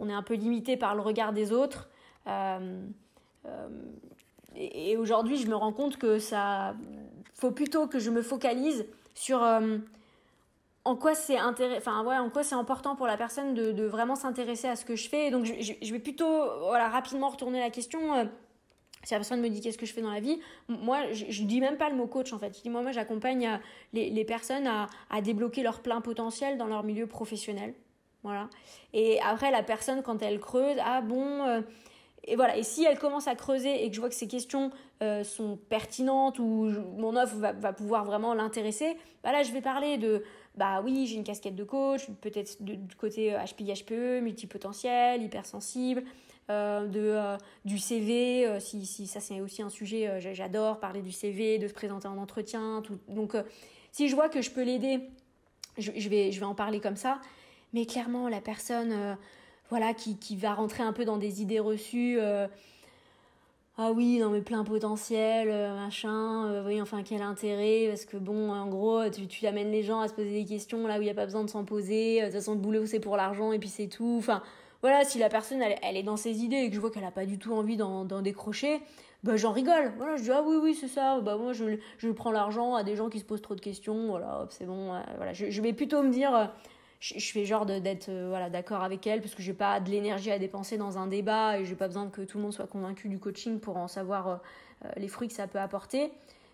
on, 0.00 0.08
est 0.08 0.12
un 0.12 0.22
peu 0.22 0.34
limité 0.34 0.76
par 0.76 0.94
le 0.94 1.02
regard 1.02 1.32
des 1.32 1.52
autres. 1.52 1.88
et, 4.56 4.92
et 4.92 4.96
aujourd'hui, 4.96 5.36
je 5.36 5.48
me 5.48 5.56
rends 5.56 5.72
compte 5.72 5.96
que 5.98 6.18
ça, 6.18 6.74
faut 7.34 7.50
plutôt 7.50 7.88
que 7.88 7.98
je 7.98 8.10
me 8.10 8.22
focalise 8.22 8.86
sur 9.14 9.42
en 10.84 10.96
quoi 10.96 11.14
c'est 11.14 11.38
enfin 11.40 12.04
ouais, 12.04 12.16
en 12.16 12.30
quoi 12.30 12.42
c'est 12.42 12.54
important 12.54 12.96
pour 12.96 13.06
la 13.06 13.16
personne 13.16 13.54
de, 13.54 13.84
vraiment 13.84 14.14
s'intéresser 14.14 14.68
à 14.68 14.76
ce 14.76 14.84
que 14.84 14.96
je 14.96 15.08
fais. 15.08 15.30
donc 15.30 15.44
je, 15.44 15.92
vais 15.92 15.98
plutôt 15.98 16.26
voilà 16.60 16.88
rapidement 16.88 17.28
retourner 17.28 17.60
la 17.60 17.70
question. 17.70 18.14
Euh, 18.14 18.24
si 19.04 19.14
la 19.14 19.18
personne 19.18 19.40
me 19.40 19.48
dit 19.48 19.60
qu'est-ce 19.60 19.78
que 19.78 19.86
je 19.86 19.92
fais 19.92 20.02
dans 20.02 20.10
la 20.10 20.20
vie, 20.20 20.40
moi 20.68 21.12
je, 21.12 21.26
je 21.28 21.42
dis 21.44 21.60
même 21.60 21.76
pas 21.76 21.88
le 21.88 21.96
mot 21.96 22.06
coach 22.06 22.32
en 22.32 22.38
fait. 22.38 22.56
Je 22.56 22.62
dis 22.62 22.70
moi 22.70 22.90
j'accompagne 22.90 23.46
euh, 23.46 23.56
les, 23.92 24.24
personnes 24.24 24.66
à, 24.66 24.86
à 25.10 25.20
débloquer 25.20 25.62
leur 25.62 25.80
plein 25.80 26.00
potentiel 26.00 26.58
dans 26.58 26.66
leur 26.66 26.82
milieu 26.82 27.06
professionnel. 27.06 27.74
Voilà. 28.24 28.48
Et 28.92 29.20
après 29.20 29.50
la 29.50 29.62
personne 29.62 30.02
quand 30.02 30.22
elle 30.22 30.40
creuse, 30.40 30.76
ah 30.84 31.00
bon. 31.00 31.46
Euh, 31.46 31.60
et 32.30 32.36
voilà. 32.36 32.56
Et 32.56 32.62
si 32.62 32.84
elle 32.84 32.98
commence 32.98 33.26
à 33.28 33.34
creuser 33.34 33.84
et 33.84 33.88
que 33.88 33.94
je 33.94 34.00
vois 34.00 34.08
que 34.08 34.14
ces 34.14 34.28
questions 34.28 34.70
sont 35.22 35.58
pertinentes 35.68 36.38
ou 36.38 36.70
mon 36.96 37.16
offre 37.16 37.36
va, 37.36 37.72
pouvoir 37.72 38.04
vraiment 38.04 38.34
l'intéresser, 38.34 38.96
bah 39.22 39.32
là 39.32 39.42
je 39.42 39.52
vais 39.52 39.60
parler 39.60 39.96
de 39.96 40.22
bah 40.56 40.80
oui, 40.82 41.06
j'ai 41.06 41.16
une 41.16 41.24
casquette 41.24 41.54
de 41.54 41.64
coach, 41.64 42.08
peut-être 42.20 42.60
du 42.60 42.96
côté 42.96 43.36
HPI, 43.46 43.84
HPE, 43.84 44.20
multipotentiel, 44.20 45.22
hypersensible, 45.22 46.02
euh, 46.50 46.86
de, 46.86 47.00
euh, 47.00 47.36
du 47.66 47.78
CV, 47.78 48.46
euh, 48.46 48.58
si, 48.58 48.86
si 48.86 49.06
ça 49.06 49.20
c'est 49.20 49.42
aussi 49.42 49.60
un 49.60 49.68
sujet, 49.68 50.18
j'adore 50.32 50.80
parler 50.80 51.02
du 51.02 51.12
CV, 51.12 51.58
de 51.58 51.68
se 51.68 51.74
présenter 51.74 52.08
en 52.08 52.16
entretien. 52.16 52.80
Tout. 52.82 52.98
Donc 53.06 53.36
si 53.92 54.08
je 54.08 54.14
vois 54.14 54.30
que 54.30 54.40
je 54.40 54.50
peux 54.50 54.62
l'aider, 54.62 55.00
je, 55.76 56.08
vais, 56.08 56.32
je 56.32 56.40
vais 56.40 56.46
en 56.46 56.54
parler 56.54 56.80
comme 56.80 56.96
ça. 56.96 57.20
Mais 57.74 57.84
clairement, 57.84 58.30
la 58.30 58.40
personne 58.40 59.18
voilà, 59.70 59.94
qui, 59.94 60.16
qui 60.16 60.36
va 60.36 60.54
rentrer 60.54 60.82
un 60.82 60.92
peu 60.92 61.04
dans 61.04 61.18
des 61.18 61.42
idées 61.42 61.60
reçues 61.60 62.18
ah 63.80 63.92
oui, 63.92 64.18
non 64.18 64.30
mais 64.30 64.40
plein 64.40 64.64
potentiel, 64.64 65.48
euh, 65.52 65.72
machin, 65.76 66.46
euh, 66.46 66.64
oui, 66.66 66.82
enfin 66.82 67.04
quel 67.04 67.22
intérêt, 67.22 67.86
parce 67.86 68.06
que 68.06 68.16
bon, 68.16 68.50
en 68.50 68.66
gros, 68.66 69.08
tu, 69.08 69.28
tu 69.28 69.46
amènes 69.46 69.70
les 69.70 69.84
gens 69.84 70.00
à 70.00 70.08
se 70.08 70.14
poser 70.14 70.32
des 70.32 70.44
questions 70.44 70.84
là 70.88 70.98
où 70.98 71.00
il 71.00 71.04
n'y 71.04 71.10
a 71.10 71.14
pas 71.14 71.26
besoin 71.26 71.44
de 71.44 71.48
s'en 71.48 71.64
poser, 71.64 72.20
euh, 72.20 72.26
de 72.26 72.30
toute 72.32 72.40
façon 72.40 72.54
le 72.54 72.58
boulot 72.58 72.86
c'est 72.86 72.98
pour 72.98 73.16
l'argent 73.16 73.52
et 73.52 73.60
puis 73.60 73.68
c'est 73.68 73.86
tout, 73.86 74.16
enfin 74.18 74.42
voilà, 74.82 75.04
si 75.04 75.20
la 75.20 75.28
personne 75.28 75.62
elle, 75.62 75.96
est 75.96 76.02
dans 76.02 76.16
ses 76.16 76.42
idées 76.42 76.56
et 76.56 76.68
que 76.70 76.74
je 76.74 76.80
vois 76.80 76.90
qu'elle 76.90 77.04
a 77.04 77.12
pas 77.12 77.24
du 77.24 77.38
tout 77.38 77.52
envie 77.54 77.76
d'en 77.76 78.04
décrocher, 78.20 78.80
bah 79.22 79.36
j'en 79.36 79.52
rigole, 79.52 79.92
voilà, 79.96 80.16
je 80.16 80.24
dis 80.24 80.32
ah 80.32 80.42
oui 80.44 80.56
oui 80.60 80.74
c'est 80.74 80.88
ça, 80.88 81.20
bah 81.20 81.36
moi 81.36 81.52
je, 81.52 81.78
je 81.98 82.08
prends 82.10 82.32
l'argent 82.32 82.74
à 82.74 82.82
des 82.82 82.96
gens 82.96 83.08
qui 83.08 83.20
se 83.20 83.24
posent 83.24 83.42
trop 83.42 83.54
de 83.54 83.60
questions, 83.60 84.08
voilà, 84.08 84.40
hop 84.42 84.48
c'est 84.50 84.66
bon, 84.66 85.00
voilà, 85.18 85.32
je 85.34 85.62
vais 85.62 85.72
plutôt 85.72 86.02
me 86.02 86.10
dire 86.10 86.50
je, 87.00 87.32
fais 87.32 87.44
genre 87.44 87.64
d'être 87.64 88.08
euh, 88.08 88.26
voilà 88.28 88.50
d'accord 88.50 88.82
avec 88.82 89.06
elle 89.06 89.20
parce 89.20 89.34
que 89.34 89.42
j'ai 89.42 89.52
pas 89.52 89.78
de 89.78 89.88
l'énergie 89.90 90.32
à 90.32 90.38
dépenser 90.38 90.76
dans 90.76 90.98
un 90.98 91.06
débat 91.06 91.58
et 91.58 91.64
j'ai 91.64 91.76
pas 91.76 91.86
besoin 91.86 92.08
que 92.08 92.22
tout 92.22 92.38
le 92.38 92.42
monde 92.42 92.52
soit 92.52 92.66
convaincu 92.66 93.08
du 93.08 93.18
coaching 93.20 93.60
pour 93.60 93.76
en 93.76 93.86
savoir 93.86 94.28
euh, 94.28 94.36
euh, 94.84 94.88
les 94.96 95.08
fruits 95.08 95.28
que 95.28 95.34
ça 95.34 95.46
peut 95.46 95.60
apporter. 95.60 96.10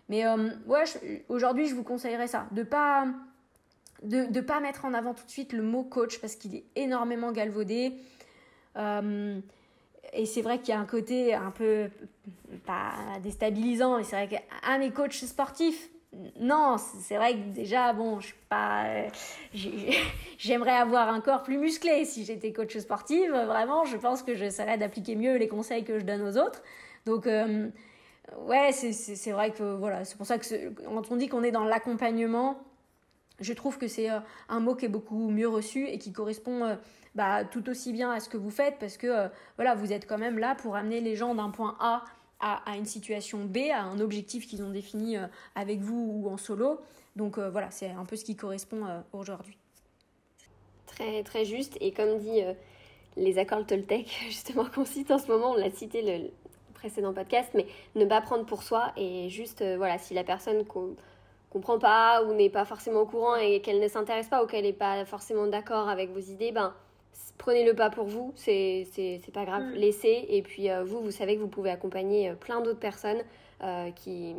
Mais 0.07 0.23
ouais, 0.67 0.83
aujourd'hui 1.29 1.65
je 1.67 1.73
vous 1.73 1.81
conseillerais 1.81 2.27
ça, 2.27 2.45
de 2.51 2.61
pas 2.61 3.07
de 4.03 4.31
de 4.31 4.39
pas 4.39 4.59
mettre 4.59 4.85
en 4.85 4.93
avant 4.93 5.15
tout 5.15 5.25
de 5.25 5.31
suite 5.31 5.51
le 5.51 5.63
mot 5.63 5.83
coach 5.83 6.19
parce 6.19 6.35
qu'il 6.35 6.53
est 6.53 6.65
énormément 6.75 7.31
galvaudé. 7.31 7.93
et 8.77 10.25
c'est 10.27 10.43
vrai 10.43 10.59
qu'il 10.59 10.69
y 10.69 10.73
a 10.73 10.79
un 10.79 10.85
côté 10.85 11.33
un 11.33 11.49
peu 11.49 11.89
pas 12.67 12.93
déstabilisant, 13.23 13.97
mais 13.97 14.03
c'est 14.03 14.27
vrai 14.27 14.27
qu'un 14.27 14.77
mes 14.77 14.91
coachs 14.91 15.13
sportifs, 15.13 15.89
non, 16.39 16.77
c'est 16.77 17.17
vrai 17.17 17.33
que 17.33 17.49
déjà, 17.53 17.91
bon, 17.93 18.19
je 18.19 18.27
suis 18.27 18.35
pas. 18.49 18.85
J'aimerais 20.37 20.75
avoir 20.75 21.09
un 21.09 21.19
corps 21.19 21.43
plus 21.43 21.57
musclé 21.57 22.05
si 22.05 22.23
j'étais 22.23 22.53
coach 22.53 22.77
sportive. 22.77 23.31
Vraiment, 23.31 23.85
je 23.85 23.97
pense 23.97 24.23
que 24.23 24.35
j'essaierais 24.35 24.77
d'appliquer 24.77 25.15
mieux 25.15 25.35
les 25.37 25.47
conseils 25.47 25.83
que 25.83 25.99
je 25.99 26.05
donne 26.05 26.21
aux 26.21 26.37
autres. 26.37 26.61
Donc, 27.05 27.27
euh, 27.27 27.69
ouais, 28.39 28.71
c'est 28.71 29.31
vrai 29.31 29.51
que 29.51 29.63
voilà, 29.75 30.05
c'est 30.05 30.17
pour 30.17 30.25
ça 30.25 30.37
que 30.37 30.69
quand 30.69 31.11
on 31.11 31.15
dit 31.15 31.27
qu'on 31.27 31.43
est 31.43 31.51
dans 31.51 31.65
l'accompagnement, 31.65 32.59
je 33.41 33.53
trouve 33.53 33.77
que 33.77 33.87
c'est 33.87 34.09
euh, 34.09 34.19
un 34.47 34.61
mot 34.61 34.75
qui 34.75 34.85
est 34.85 34.89
beaucoup 34.89 35.29
mieux 35.29 35.49
reçu 35.49 35.85
et 35.87 35.97
qui 35.97 36.13
correspond 36.13 36.63
euh, 36.63 36.75
bah, 37.15 37.43
tout 37.43 37.69
aussi 37.69 37.91
bien 37.91 38.11
à 38.11 38.21
ce 38.21 38.29
que 38.29 38.37
vous 38.37 38.51
faites 38.51 38.77
parce 38.79 38.95
que 38.95 39.29
voilà, 39.57 39.75
vous 39.75 39.91
êtes 39.91 40.07
quand 40.07 40.17
même 40.17 40.39
là 40.39 40.55
pour 40.55 40.75
amener 40.77 41.01
les 41.01 41.15
gens 41.15 41.35
d'un 41.35 41.49
point 41.49 41.75
A 41.79 42.03
à, 42.39 42.77
une 42.77 42.85
situation 42.85 43.45
B, 43.45 43.57
à 43.73 43.81
un 43.81 43.99
objectif 43.99 44.47
qu'ils 44.47 44.63
ont 44.63 44.69
défini 44.69 45.17
euh, 45.17 45.25
avec 45.55 45.79
vous 45.79 46.11
ou 46.13 46.29
en 46.29 46.37
solo. 46.37 46.79
Donc 47.15 47.37
euh, 47.37 47.49
voilà, 47.49 47.71
c'est 47.71 47.89
un 47.89 48.05
peu 48.05 48.15
ce 48.15 48.25
qui 48.25 48.35
correspond 48.35 48.85
euh, 48.85 48.99
aujourd'hui. 49.13 49.57
Très 50.85 51.23
très 51.23 51.45
juste 51.45 51.77
et 51.81 51.91
comme 51.91 52.19
dit 52.19 52.41
les 53.17 53.37
accords 53.37 53.65
Toltec 53.65 54.07
justement 54.27 54.65
qu'on 54.65 54.85
cite 54.85 55.11
en 55.11 55.17
ce 55.17 55.27
moment, 55.27 55.51
on 55.51 55.55
l'a 55.55 55.71
cité 55.71 56.01
le 56.01 56.29
précédent 56.73 57.13
podcast, 57.13 57.49
mais 57.53 57.65
ne 57.95 58.05
pas 58.05 58.21
prendre 58.21 58.45
pour 58.45 58.63
soi 58.63 58.91
et 58.95 59.29
juste 59.29 59.63
voilà 59.77 59.97
si 59.97 60.13
la 60.13 60.23
personne 60.23 60.63
comprend 60.65 61.79
pas 61.79 62.23
ou 62.23 62.33
n'est 62.33 62.49
pas 62.49 62.65
forcément 62.65 63.01
au 63.01 63.05
courant 63.05 63.35
et 63.35 63.61
qu'elle 63.61 63.79
ne 63.79 63.87
s'intéresse 63.87 64.27
pas 64.27 64.43
ou 64.43 64.47
qu'elle 64.47 64.63
n'est 64.63 64.73
pas 64.73 65.03
forcément 65.05 65.47
d'accord 65.47 65.89
avec 65.89 66.11
vos 66.11 66.19
idées, 66.19 66.51
ben 66.51 66.73
prenez 67.37 67.65
le 67.65 67.73
pas 67.73 67.89
pour 67.89 68.05
vous, 68.05 68.33
c'est 68.35 68.85
pas 69.33 69.45
grave, 69.45 69.63
mm. 69.63 69.73
laissez. 69.73 70.25
Et 70.29 70.41
puis 70.41 70.69
euh, 70.69 70.83
vous, 70.83 71.01
vous 71.01 71.11
savez 71.11 71.35
que 71.35 71.41
vous 71.41 71.47
pouvez 71.47 71.71
accompagner 71.71 72.29
euh, 72.29 72.35
plein 72.35 72.61
d'autres 72.61 72.79
personnes 72.79 73.21
qui, 73.95 74.35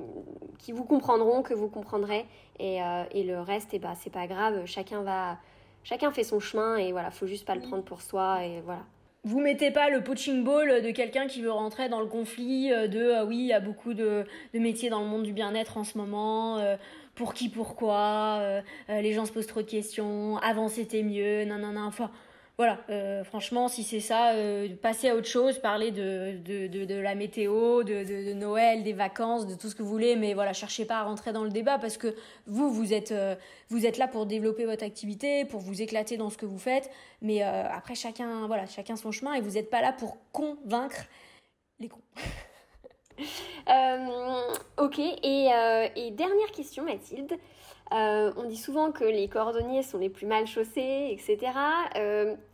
qui 0.58 0.70
vous 0.70 0.84
comprendront, 0.84 1.42
que 1.42 1.54
vous 1.54 1.68
comprendrez. 1.68 2.26
Et, 2.60 2.78
et 3.10 3.24
le 3.24 3.40
reste, 3.40 3.72
et 3.72 3.76
eh 3.76 3.78
ben, 3.80 3.94
c'est 3.98 4.12
pas 4.12 4.28
grave. 4.28 4.66
Chacun 4.66 5.02
va, 5.02 5.38
chacun 5.82 6.12
fait 6.12 6.22
son 6.22 6.38
chemin 6.38 6.76
et 6.76 6.92
voilà, 6.92 7.10
faut 7.10 7.26
juste 7.26 7.44
pas 7.44 7.56
le 7.56 7.62
prendre 7.62 7.82
pour 7.82 8.02
soi 8.02 8.44
et 8.44 8.60
voilà. 8.60 8.82
Vous 9.24 9.40
mettez 9.40 9.72
pas 9.72 9.90
le 9.90 10.04
poaching 10.04 10.44
ball 10.44 10.80
de 10.80 10.90
quelqu'un 10.92 11.26
qui 11.26 11.40
veut 11.40 11.50
rentrer 11.50 11.88
dans 11.88 11.98
le 11.98 12.06
conflit 12.06 12.68
de 12.68 13.24
oui, 13.24 13.38
il 13.38 13.46
y 13.46 13.52
a 13.52 13.58
beaucoup 13.58 13.94
de, 13.94 14.24
de, 14.54 14.58
métiers 14.60 14.90
dans 14.90 15.00
le 15.00 15.06
monde 15.06 15.24
du 15.24 15.32
bien-être 15.32 15.76
en 15.76 15.82
ce 15.82 15.98
moment 15.98 16.60
pour 17.16 17.34
qui, 17.34 17.48
pourquoi, 17.48 18.38
euh, 18.40 18.60
euh, 18.90 19.00
les 19.00 19.12
gens 19.12 19.24
se 19.24 19.32
posent 19.32 19.46
trop 19.46 19.62
de 19.62 19.66
questions, 19.66 20.36
avant 20.38 20.68
c'était 20.68 21.02
mieux, 21.02 21.44
non, 21.44 21.58
non, 21.58 21.72
non, 21.72 21.86
enfin, 21.86 22.10
voilà, 22.58 22.78
euh, 22.88 23.22
franchement, 23.22 23.68
si 23.68 23.82
c'est 23.82 24.00
ça, 24.00 24.32
euh, 24.32 24.68
passer 24.80 25.10
à 25.10 25.14
autre 25.14 25.28
chose, 25.28 25.58
parler 25.58 25.90
de, 25.90 27.02
la 27.02 27.14
météo, 27.14 27.82
de, 27.82 28.32
Noël, 28.32 28.82
des 28.82 28.94
vacances, 28.94 29.46
de 29.46 29.54
tout 29.54 29.68
ce 29.68 29.74
que 29.74 29.82
vous 29.82 29.90
voulez, 29.90 30.16
mais 30.16 30.32
voilà, 30.32 30.54
cherchez 30.54 30.86
pas 30.86 30.96
à 30.96 31.02
rentrer 31.02 31.34
dans 31.34 31.44
le 31.44 31.50
débat 31.50 31.78
parce 31.78 31.98
que 31.98 32.14
vous, 32.46 32.72
vous 32.72 32.94
êtes, 32.94 33.12
êtes 33.12 33.98
là 33.98 34.08
pour 34.08 34.24
développer 34.24 34.64
votre 34.64 34.84
activité, 34.84 35.44
pour 35.44 35.60
vous 35.60 35.82
éclater 35.82 36.16
dans 36.16 36.30
ce 36.30 36.38
que 36.38 36.46
vous 36.46 36.58
faites, 36.58 36.90
mais 37.20 37.42
après 37.42 37.94
chacun, 37.94 38.46
voilà, 38.46 38.66
chacun 38.66 38.96
son 38.96 39.12
chemin 39.12 39.34
et 39.34 39.42
vous 39.42 39.52
n'êtes 39.52 39.68
pas 39.68 39.82
là 39.82 39.92
pour 39.92 40.16
convaincre 40.32 41.04
les 41.78 41.88
cons. 41.88 42.00
Euh, 43.68 44.52
ok, 44.76 44.98
et, 44.98 45.50
euh, 45.52 45.88
et, 45.96 46.10
dernière 46.10 46.50
question 46.52 46.84
Mathilde. 46.84 47.32
Euh, 47.92 48.32
on 48.36 48.44
dit 48.44 48.56
souvent 48.56 48.90
que 48.90 49.04
les 49.04 49.28
cordonniers 49.28 49.82
sont 49.82 49.98
les 49.98 50.08
plus 50.08 50.26
mal 50.26 50.46
chaussés, 50.46 51.08
etc. 51.10 51.52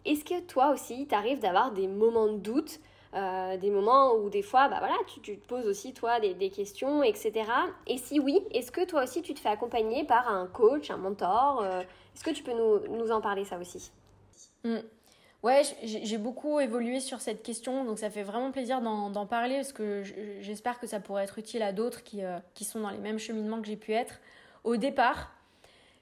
Est-ce 0.05 0.25
que 0.25 0.41
toi 0.41 0.71
aussi, 0.71 1.07
t'arrives 1.07 1.41
d'avoir 1.41 1.73
des 1.73 1.89
moments 1.89 2.27
de 2.27 2.39
doute 2.39 2.81
des 3.61 3.71
moments 3.71 4.15
où 4.15 4.31
des 4.31 4.41
fois, 4.41 4.69
bah 4.69 4.77
voilà, 4.79 4.97
tu, 5.07 5.21
tu 5.21 5.37
te 5.37 5.47
poses 5.47 5.67
aussi 5.67 5.93
toi 5.93 6.19
des, 6.19 6.51
questions, 6.51 7.03
etc. 7.03 7.45
Et 7.87 7.99
si 7.99 8.19
oui, 8.19 8.41
est-ce 8.53 8.73
que 8.73 8.87
toi 8.87 9.05
aussi 9.05 9.21
tu 9.21 9.35
te 9.35 9.41
fais 9.41 9.51
accompagner 9.51 10.05
par 10.05 10.29
un 10.29 10.47
coach, 10.47 10.91
un 10.91 10.97
mentor 10.97 11.63
Est-ce 12.15 12.25
que 12.25 12.31
tu 12.31 12.43
peux 12.43 12.53
nous, 12.53 13.11
en 13.11 13.21
parler 13.21 13.45
ça 13.45 13.59
aussi? 13.59 13.91
Mm. 14.65 14.79
Ouais, 15.43 15.63
j'ai 15.83 16.19
beaucoup 16.19 16.61
évolué 16.61 17.01
sur 17.01 17.21
cette 17.21 17.43
question, 17.43 17.85
donc 17.85 17.99
ça 17.99 18.11
fait 18.11 18.23
vraiment 18.23 18.53
plaisir 18.53 18.81
d'en 18.81 19.27
parler 19.27 19.57
parce 19.57 19.73
que 19.73 20.05
j'espère 20.41 20.79
que 20.79 20.87
ça 20.87 21.01
pourrait 21.01 21.25
être 21.25 21.37
utile 21.37 21.63
à 21.63 21.73
d'autres 21.73 22.05
qui, 22.05 22.23
euh, 22.23 22.39
qui 22.55 22.65
sont 22.65 22.79
dans 22.79 22.91
les 22.91 22.99
mêmes 22.99 23.19
cheminements 23.19 23.61
que 23.61 23.67
j'ai 23.67 23.77
pu 23.77 23.93
être. 23.93 24.21
Au 24.65 24.77
départ, 24.77 25.33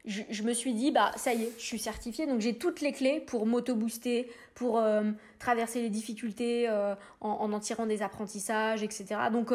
je, 0.04 0.42
me 0.42 0.52
suis 0.52 0.72
dit, 0.74 0.90
bah 0.90 1.12
ça 1.16 1.34
y 1.34 1.44
est, 1.44 1.52
je 1.58 1.64
suis 1.64 1.78
certifiée, 1.78 2.26
donc 2.26 2.40
j'ai 2.40 2.56
toutes 2.56 2.80
les 2.80 2.92
clés 2.92 3.20
pour 3.20 3.46
m'auto-booster, 3.46 4.30
pour 4.54 4.78
euh, 4.78 5.02
traverser 5.38 5.82
les 5.82 5.90
difficultés 5.90 6.68
euh, 6.68 6.94
en, 7.20 7.30
en, 7.30 7.52
en 7.52 7.60
tirant 7.60 7.86
des 7.86 8.02
apprentissages, 8.02 8.82
etc. 8.82 9.04
Donc 9.32 9.52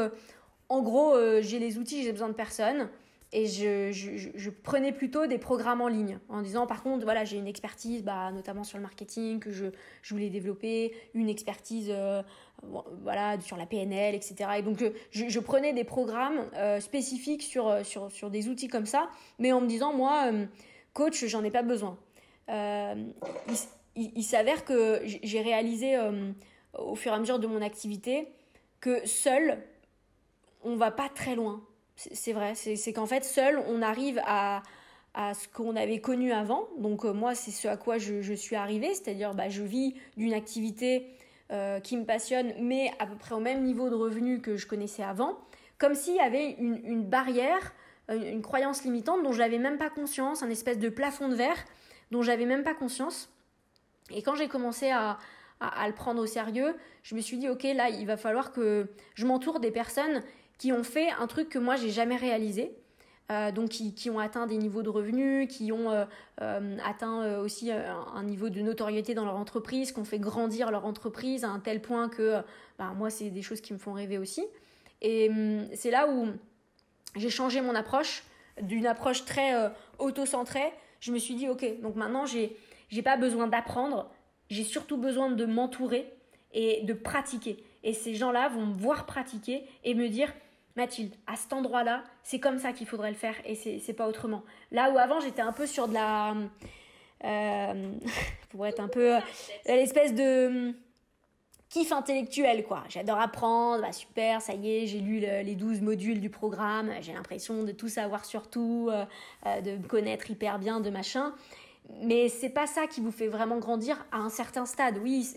en 0.69 0.81
gros, 0.81 1.15
j'ai 1.41 1.59
les 1.59 1.77
outils, 1.77 2.03
j'ai 2.03 2.11
besoin 2.11 2.29
de 2.29 2.33
personne 2.33 2.89
et 3.35 3.47
je, 3.47 4.49
prenais 4.49 4.93
plutôt 4.93 5.27
des 5.27 5.37
programmes 5.37 5.81
en 5.81 5.89
ligne 5.89 6.19
en 6.29 6.41
disant 6.41 6.65
par 6.67 6.81
contre 6.81 7.03
voilà 7.03 7.25
j'ai 7.25 7.37
une 7.37 7.47
expertise 7.47 8.01
bah, 8.01 8.31
notamment 8.31 8.63
sur 8.63 8.77
le 8.77 8.83
marketing 8.83 9.39
que 9.41 9.51
je, 9.51 9.65
voulais 10.09 10.29
développer 10.29 10.95
une 11.13 11.27
expertise 11.27 11.89
euh, 11.89 12.23
sur 13.41 13.57
la 13.57 13.65
PNL 13.65 14.15
etc 14.15 14.51
et 14.57 14.61
donc 14.61 14.81
je, 15.11 15.27
je 15.27 15.39
prenais 15.41 15.73
des 15.73 15.83
programmes 15.83 16.49
euh, 16.55 16.79
spécifiques 16.79 17.43
sur, 17.43 17.67
euh, 17.67 18.29
des 18.29 18.47
outils 18.47 18.69
comme 18.69 18.85
ça 18.85 19.09
mais 19.37 19.51
en 19.51 19.59
me 19.59 19.67
disant 19.67 19.93
moi 19.93 20.31
coach 20.93 21.25
j'en 21.25 21.43
ai 21.43 21.51
pas 21.51 21.63
besoin. 21.63 21.97
Il, 22.47 23.13
il, 23.97 24.11
il 24.15 24.23
s'avère 24.23 24.63
que 24.63 25.01
j'ai 25.03 25.41
réalisé 25.41 25.97
au 26.77 26.95
fur 26.95 27.11
et 27.11 27.15
à 27.15 27.19
mesure 27.19 27.39
de 27.39 27.47
mon 27.47 27.61
activité 27.61 28.29
que 28.79 29.05
seul 29.05 29.61
on 30.63 30.77
va 30.77 30.91
pas 30.91 31.09
très 31.09 31.35
loin 31.35 31.61
c'est 31.95 32.33
vrai, 32.33 32.55
c'est 32.55 32.93
qu'en 32.93 33.05
fait, 33.05 33.23
seul, 33.23 33.61
on 33.67 33.81
arrive 33.81 34.21
à, 34.25 34.63
ce 35.15 35.47
qu'on 35.47 35.75
avait 35.75 35.99
connu 35.99 36.33
avant. 36.33 36.67
Donc 36.77 37.05
euh, 37.05 37.13
moi, 37.13 37.35
c'est 37.35 37.51
ce 37.51 37.67
à 37.67 37.77
quoi 37.77 37.97
je, 37.97 38.33
suis 38.33 38.55
arrivée, 38.55 38.93
c'est-à-dire 38.93 39.33
bah, 39.33 39.47
je 39.47 39.63
vis 39.63 39.95
d'une 40.17 40.33
activité 40.33 41.07
euh, 41.51 41.79
qui 41.79 41.95
me 41.95 42.03
passionne, 42.03 42.53
mais 42.59 42.91
à 42.99 43.07
peu 43.07 43.15
près 43.15 43.33
au 43.33 43.39
même 43.39 43.63
niveau 43.63 43.89
de 43.89 43.95
revenus 43.95 44.41
que 44.41 44.57
je 44.57 44.67
connaissais 44.67 45.03
avant, 45.03 45.37
comme 45.77 45.95
s'il 45.95 46.15
y 46.15 46.19
avait 46.19 46.51
une, 46.51 47.03
barrière, 47.03 47.73
une, 48.09 48.41
croyance 48.41 48.83
limitante 48.83 49.23
dont 49.23 49.31
je 49.31 49.39
n'avais 49.39 49.57
même 49.57 49.77
pas 49.77 49.89
conscience, 49.89 50.43
un 50.43 50.49
espèce 50.49 50.79
de 50.79 50.89
plafond 50.89 51.29
de 51.29 51.35
verre 51.35 51.63
dont 52.11 52.21
j'avais 52.21 52.45
même 52.45 52.63
pas 52.63 52.73
conscience. 52.73 53.29
Et 54.11 54.21
quand 54.21 54.35
j'ai 54.35 54.47
commencé 54.49 54.91
à, 54.91 55.17
à, 55.59 55.87
le 55.87 55.93
prendre 55.93 56.21
au 56.21 56.25
sérieux, 56.25 56.75
je 57.03 57.15
me 57.15 57.21
suis 57.21 57.37
dit, 57.37 57.49
ok, 57.49 57.63
là, 57.63 57.89
il 57.89 58.05
va 58.05 58.17
falloir 58.17 58.51
que 58.51 58.87
je 59.15 59.25
m'entoure 59.25 59.59
des 59.59 59.71
personnes 59.71 60.21
qui 60.57 60.71
ont 60.71 60.83
fait 60.83 61.09
un 61.11 61.27
truc 61.27 61.49
que 61.49 61.59
moi 61.59 61.75
j'ai 61.75 61.89
jamais 61.89 62.17
réalisé. 62.17 62.75
Euh, 63.31 63.51
donc 63.51 63.69
qui, 63.69 63.95
qui, 63.95 64.11
ont 64.11 64.19
atteint 64.19 64.45
des 64.45 64.57
niveaux 64.57 64.83
de 64.83 64.89
revenus, 64.89 65.47
qui 65.49 65.71
ont 65.71 65.89
euh, 65.89 66.05
euh, 66.41 66.77
atteint 66.85 67.39
aussi 67.39 67.71
un, 67.71 68.21
niveau 68.21 68.49
de 68.49 68.61
notoriété 68.61 69.15
dans 69.15 69.25
leur 69.25 69.37
entreprise, 69.37 69.91
qui 69.91 69.99
ont 69.99 70.05
fait 70.05 70.19
grandir 70.19 70.69
leur 70.69 70.85
entreprise 70.85 71.43
à 71.43 71.49
un 71.49 71.59
tel 71.59 71.81
point 71.81 72.07
que 72.07 72.41
bah, 72.77 72.93
moi 72.95 73.09
c'est 73.09 73.31
des 73.31 73.41
choses 73.41 73.61
qui 73.61 73.73
me 73.73 73.79
font 73.79 73.93
rêver 73.93 74.19
aussi. 74.19 74.45
Et 75.01 75.29
hum, 75.29 75.65
c'est 75.73 75.89
là 75.89 76.07
où 76.07 76.27
j'ai 77.15 77.31
changé 77.31 77.61
mon 77.61 77.73
approche 77.73 78.23
d'une 78.61 78.85
approche 78.85 79.25
très 79.25 79.71
auto-centrée. 79.97 80.71
Je 80.99 81.11
me 81.11 81.17
suis 81.17 81.33
dit 81.33 81.49
ok 81.49 81.81
donc 81.81 81.95
maintenant 81.95 82.27
j'ai 82.27 82.55
j'ai 82.89 83.01
pas 83.01 83.17
besoin 83.17 83.47
d'apprendre, 83.47 84.11
j'ai 84.51 84.63
surtout 84.63 84.97
besoin 84.97 85.31
de 85.31 85.45
m'entourer 85.45 86.13
et 86.53 86.83
de 86.83 86.93
pratiquer. 86.93 87.63
Et 87.83 87.93
ces 87.93 88.13
gens-là 88.13 88.49
vont 88.49 88.67
me 88.67 88.73
voir 88.73 89.07
pratiquer 89.07 89.63
et 89.83 89.95
me 89.95 90.09
dire 90.09 90.31
Mathilde, 90.75 91.15
à 91.25 91.35
cet 91.37 91.53
endroit-là, 91.53 92.03
c'est 92.23 92.39
comme 92.39 92.59
ça 92.59 92.73
qu'il 92.73 92.85
faudrait 92.87 93.11
le 93.11 93.15
faire 93.15 93.35
et 93.45 93.55
c'est 93.55 93.93
pas 93.93 94.07
autrement. 94.07 94.43
Là 94.71 94.91
où 94.91 94.97
avant 94.97 95.19
j'étais 95.19 95.41
un 95.41 95.53
peu 95.53 95.67
sur 95.67 95.87
de 95.87 95.93
la. 95.93 96.35
Euh, 97.23 97.93
pour 98.49 98.65
être 98.65 98.79
un 98.79 98.87
peu. 98.87 99.15
Euh, 99.15 99.19
l'espèce 99.67 100.13
de. 100.13 100.73
kiff 101.69 101.91
intellectuel, 101.91 102.65
quoi. 102.65 102.83
J'adore 102.89 103.19
apprendre, 103.19 103.83
bah 103.83 103.93
super, 103.93 104.41
ça 104.41 104.53
y 104.53 104.69
est, 104.69 104.87
j'ai 104.87 104.99
lu 104.99 105.19
les 105.19 105.55
12 105.55 105.81
modules 105.81 106.19
du 106.19 106.29
programme, 106.29 106.91
j'ai 107.01 107.13
l'impression 107.13 107.63
de 107.63 107.71
tout 107.71 107.89
savoir 107.89 108.25
sur 108.25 108.49
tout, 108.49 108.89
euh, 108.91 109.05
euh, 109.45 109.61
de 109.61 109.71
me 109.77 109.87
connaître 109.87 110.29
hyper 110.29 110.59
bien, 110.59 110.81
de 110.81 110.89
machin. 110.89 111.33
Mais 112.01 112.29
c'est 112.29 112.49
pas 112.49 112.65
ça 112.65 112.87
qui 112.87 112.99
vous 112.99 113.11
fait 113.11 113.27
vraiment 113.27 113.59
grandir 113.59 114.05
à 114.11 114.17
un 114.17 114.29
certain 114.29 114.65
stade. 114.65 114.97
Oui, 115.03 115.27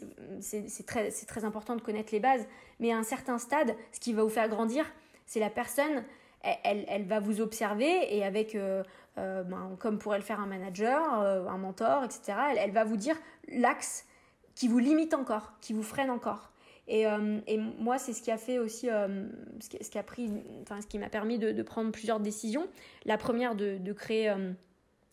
c'est 0.41 0.87
très 0.87 1.45
important 1.45 1.77
de 1.77 1.83
connaître 1.83 2.13
les 2.13 2.21
bases, 2.21 2.47
mais 2.81 2.91
à 2.91 2.97
un 2.97 3.03
certain 3.03 3.37
stade, 3.37 3.77
ce 3.93 4.01
qui 4.01 4.15
va 4.15 4.23
vous 4.23 4.31
faire 4.31 4.49
grandir, 4.49 4.87
c'est 5.29 5.41
la 5.41 5.51
personne, 5.51 6.05
elle, 6.43 6.85
elle, 6.89 7.05
va 7.05 7.21
vous 7.21 7.41
observer 7.41 8.17
et 8.17 8.25
avec, 8.25 8.55
euh, 8.55 8.83
euh, 9.19 9.43
ben, 9.43 9.77
comme 9.79 9.99
pourrait 9.99 10.17
le 10.17 10.25
faire 10.25 10.41
un 10.41 10.47
manager, 10.47 11.21
euh, 11.21 11.47
un 11.47 11.59
mentor, 11.59 12.03
etc., 12.03 12.33
elle, 12.57 12.73
va 12.73 12.85
vous 12.85 12.97
dire 12.97 13.15
l'axe 13.49 14.07
qui 14.55 14.69
vous 14.69 14.79
limite 14.79 15.13
encore, 15.13 15.53
qui 15.61 15.75
vous 15.75 15.83
freine 15.83 16.11
encore. 16.11 16.51
Et, 16.91 17.03
et 17.47 17.59
moi, 17.59 17.99
c'est 17.99 18.15
ce 18.15 18.23
qui 18.23 18.31
a 18.31 18.39
fait 18.39 18.59
aussi, 18.59 18.87
ce, 18.87 19.91
qui, 19.91 19.99
a 19.99 20.03
pris, 20.03 20.33
enfin, 20.63 20.81
ce 20.81 20.87
qui 20.87 20.99
m'a 20.99 21.11
permis 21.11 21.39
de, 21.39 21.63
prendre 21.63 21.93
plusieurs 21.93 22.19
décisions. 22.19 22.67
La 23.05 23.19
première, 23.19 23.55
de, 23.55 23.77
de 23.77 23.93
créer 23.93 24.35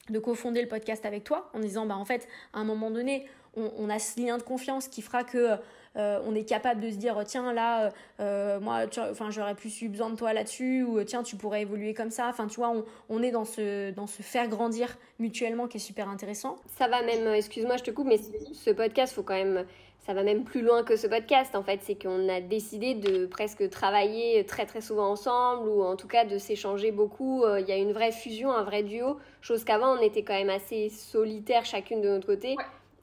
de 0.09 0.20
cofonder 0.20 0.61
le 0.61 0.70
podcast 0.70 1.05
avec 1.05 1.26
toi 1.26 1.49
en 1.53 1.59
disant 1.59 1.86
bah 1.88 1.97
en 1.97 2.05
fait 2.05 2.28
à 2.53 2.59
un 2.59 2.63
moment 2.63 2.91
donné 2.91 3.26
on, 3.55 3.72
on 3.76 3.89
a 3.89 3.97
ce 3.97 4.22
lien 4.22 4.38
de 4.38 4.43
confiance 4.43 4.88
qui 4.88 5.01
fera 5.01 5.24
que 5.24 5.57
euh, 5.98 6.20
on 6.26 6.36
est 6.36 6.43
capable 6.43 6.82
de 6.82 6.89
se 6.89 6.96
dire 6.96 7.18
tiens 7.26 7.54
là 7.54 7.91
euh, 8.20 8.60
moi 8.60 8.86
enfin 9.00 9.32
j'aurais 9.32 9.56
plus 9.56 9.82
eu 9.82 9.89
besoin 9.89 10.10
de 10.10 10.16
toi 10.16 10.34
là-dessus 10.34 10.84
ou 10.84 11.04
tiens 11.04 11.24
tu 11.24 11.36
pourrais 11.36 11.62
évoluer 11.62 11.93
comme 11.93 12.12
ça. 12.12 12.28
Enfin 12.30 12.48
tu 12.48 12.58
vois 12.58 12.70
on, 12.70 12.86
on, 13.10 13.24
est 13.24 13.32
dans 13.32 13.46
ce 13.46 13.91
dans 13.91 14.08
ce 14.08 14.22
faire 14.22 14.48
grandir 14.48 14.98
mutuellement 15.20 15.68
qui 15.68 15.78
est 15.78 15.80
super 15.80 16.10
intéressant. 16.10 16.58
Ça 16.78 16.88
va 16.88 17.02
même 17.02 17.28
excuse-moi 17.34 17.78
je 17.78 17.84
te 17.84 17.91
coupe 17.91 18.08
mais 18.08 18.20
ce 18.54 18.72
podcast 18.72 19.14
faut 19.14 19.24
quand 19.24 19.36
même 19.36 19.66
ça 20.06 20.14
va 20.14 20.22
même 20.22 20.43
plus 20.43 20.62
loin 20.62 20.84
que 20.84 20.96
ce 20.96 21.08
podcast 21.08 21.56
en 21.56 21.64
fait. 21.64 21.80
C'est 21.82 21.96
qu'on 21.96 22.30
a 22.30 22.39
décidé 22.39 22.93
de 22.93 23.26
presque 23.26 23.70
travailler 23.70 24.46
très 24.46 24.66
très 24.66 24.82
souvent 24.82 25.10
ensemble 25.10 25.68
ou 25.68 25.84
en 25.84 25.96
tout 25.96 26.08
cas 26.08 26.26
de 26.26 26.38
s'échanger 26.38 26.91
beaucoup. 26.91 27.43
Euh, 27.43 27.60
il 27.60 27.68
y 27.68 27.72
a 27.72 27.78
une 27.78 27.91
vraie 27.91 28.12
fusion 28.12 28.52
un 28.52 28.64
vrai 28.64 28.84
duo 28.84 29.18
chose 29.41 29.64
qu'avant 29.64 29.98
on 29.98 30.02
était 30.02 30.24
quand 30.24 30.36
même 30.36 30.52
assez 30.52 30.89
solitaires 30.89 31.66
chacune 31.66 32.02
de 32.02 32.10
notre 32.10 32.28
côté. 32.28 32.56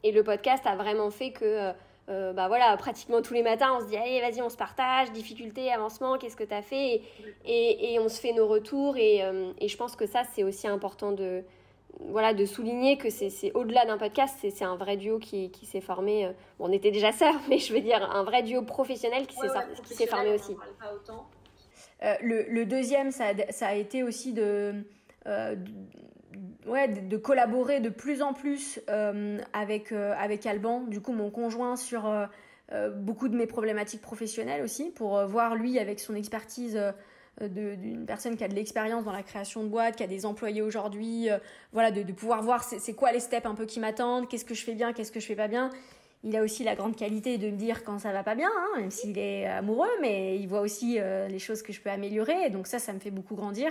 Et 0.04 0.12
le 0.12 0.22
podcast 0.22 0.64
a 0.66 0.76
vraiment 0.76 1.10
fait 1.10 1.32
que 1.32 1.72
euh, 2.08 2.32
bah 2.32 2.48
voilà, 2.48 2.76
pratiquement 2.76 3.22
tous 3.22 3.34
les 3.34 3.42
matins, 3.42 3.76
on 3.76 3.80
se 3.80 3.86
dit 3.86 3.96
allez, 3.96 4.20
vas-y, 4.20 4.42
on 4.42 4.48
se 4.48 4.56
partage, 4.56 5.12
difficultés, 5.12 5.72
avancement, 5.72 6.18
qu'est-ce 6.18 6.36
que 6.36 6.44
tu 6.44 6.54
as 6.54 6.62
fait? 6.62 7.00
Et, 7.44 7.94
et, 7.94 8.00
on 8.00 8.08
se 8.08 8.20
fait 8.20 8.32
nos 8.32 8.48
retours. 8.48 8.96
Et, 8.96 9.22
euh, 9.22 9.52
et 9.58 9.68
je 9.68 9.76
pense 9.76 9.94
que 9.94 10.06
ça, 10.06 10.22
c'est 10.34 10.42
aussi 10.42 10.66
important 10.66 11.12
de, 11.12 11.44
voilà, 12.00 12.34
de 12.34 12.44
souligner 12.44 12.98
que 12.98 13.08
c'est 13.08 13.52
au-delà 13.54 13.86
d'un 13.86 13.98
podcast, 13.98 14.36
c'est 14.40 14.64
un 14.64 14.74
vrai 14.74 14.96
duo 14.96 15.20
qui, 15.20 15.50
qui 15.50 15.64
s'est 15.64 15.80
formé. 15.80 16.26
Euh, 16.26 16.32
bon, 16.58 16.68
on 16.68 16.72
était 16.72 16.90
déjà 16.90 17.12
sœurs, 17.12 17.40
mais 17.48 17.58
je 17.58 17.72
veux 17.72 17.80
dire 17.80 18.10
un 18.10 18.24
vrai 18.24 18.42
duo 18.42 18.62
professionnel 18.62 19.26
qui 19.28 19.36
s'est 19.94 20.06
formé 20.06 20.34
aussi. 20.34 20.56
le, 22.20 22.46
le, 22.48 22.66
deuxième, 22.66 23.12
ça 23.12 23.26
a, 23.28 23.52
ça 23.52 23.68
a 23.68 23.74
été 23.74 24.02
aussi 24.02 24.32
de, 24.32 24.74
de 25.24 25.56
ouais, 26.66 26.88
de, 26.88 27.16
collaborer 27.16 27.80
de 27.80 27.88
plus 27.88 28.22
en 28.22 28.32
plus 28.32 28.80
euh, 28.88 29.38
avec, 29.52 29.92
euh, 29.92 30.14
avec 30.18 30.46
Alban, 30.46 30.80
du 30.80 31.00
coup 31.00 31.12
mon 31.12 31.30
conjoint, 31.30 31.76
sur 31.76 32.06
euh, 32.06 32.90
beaucoup 32.90 33.28
de 33.28 33.36
mes 33.36 33.46
problématiques 33.46 34.00
professionnelles 34.00 34.62
aussi, 34.62 34.90
pour 34.90 35.24
voir 35.26 35.54
lui 35.54 35.78
avec 35.78 36.00
son 36.00 36.14
expertise 36.14 36.80
d'une 37.40 38.06
personne 38.06 38.36
qui 38.36 38.44
a 38.44 38.48
de 38.48 38.54
l'expérience 38.54 39.04
dans 39.04 39.12
la 39.12 39.22
création 39.22 39.62
de 39.62 39.68
boîte, 39.68 39.96
qui 39.96 40.02
a 40.02 40.06
des 40.06 40.24
employés 40.26 40.62
aujourd'hui, 40.62 41.28
voilà, 41.72 41.90
de, 41.90 42.02
de, 42.02 42.12
pouvoir 42.12 42.42
voir 42.42 42.64
c'est 42.64 42.94
quoi 42.94 43.12
les 43.12 43.20
steps 43.20 43.46
un 43.46 43.54
peu 43.54 43.66
qui 43.66 43.78
m'attendent, 43.78 44.28
qu'est-ce 44.28 44.44
que 44.44 44.54
je 44.54 44.64
fais 44.64 44.74
bien, 44.74 44.92
qu'est-ce 44.92 45.12
que 45.12 45.20
je 45.20 45.26
fais 45.26 45.36
pas 45.36 45.48
bien. 45.48 45.70
Il 46.24 46.36
a 46.36 46.42
aussi 46.42 46.64
la 46.64 46.74
grande 46.74 46.96
qualité 46.96 47.36
de 47.36 47.50
me 47.50 47.56
dire 47.56 47.84
quand 47.84 47.98
ça 47.98 48.12
va 48.12 48.22
pas 48.22 48.34
bien, 48.34 48.50
hein, 48.54 48.80
même 48.80 48.90
s'il 48.90 49.18
est 49.18 49.44
amoureux, 49.46 49.90
mais 50.00 50.38
il 50.38 50.46
voit 50.46 50.60
aussi 50.60 50.98
les 51.28 51.38
choses 51.38 51.60
que 51.60 51.74
je 51.74 51.80
peux 51.82 51.90
améliorer. 51.90 52.46
Et 52.46 52.50
donc 52.50 52.66
ça, 52.66 52.78
ça 52.78 52.94
me 52.94 53.00
fait 53.00 53.10
beaucoup 53.10 53.34
grandir. 53.34 53.70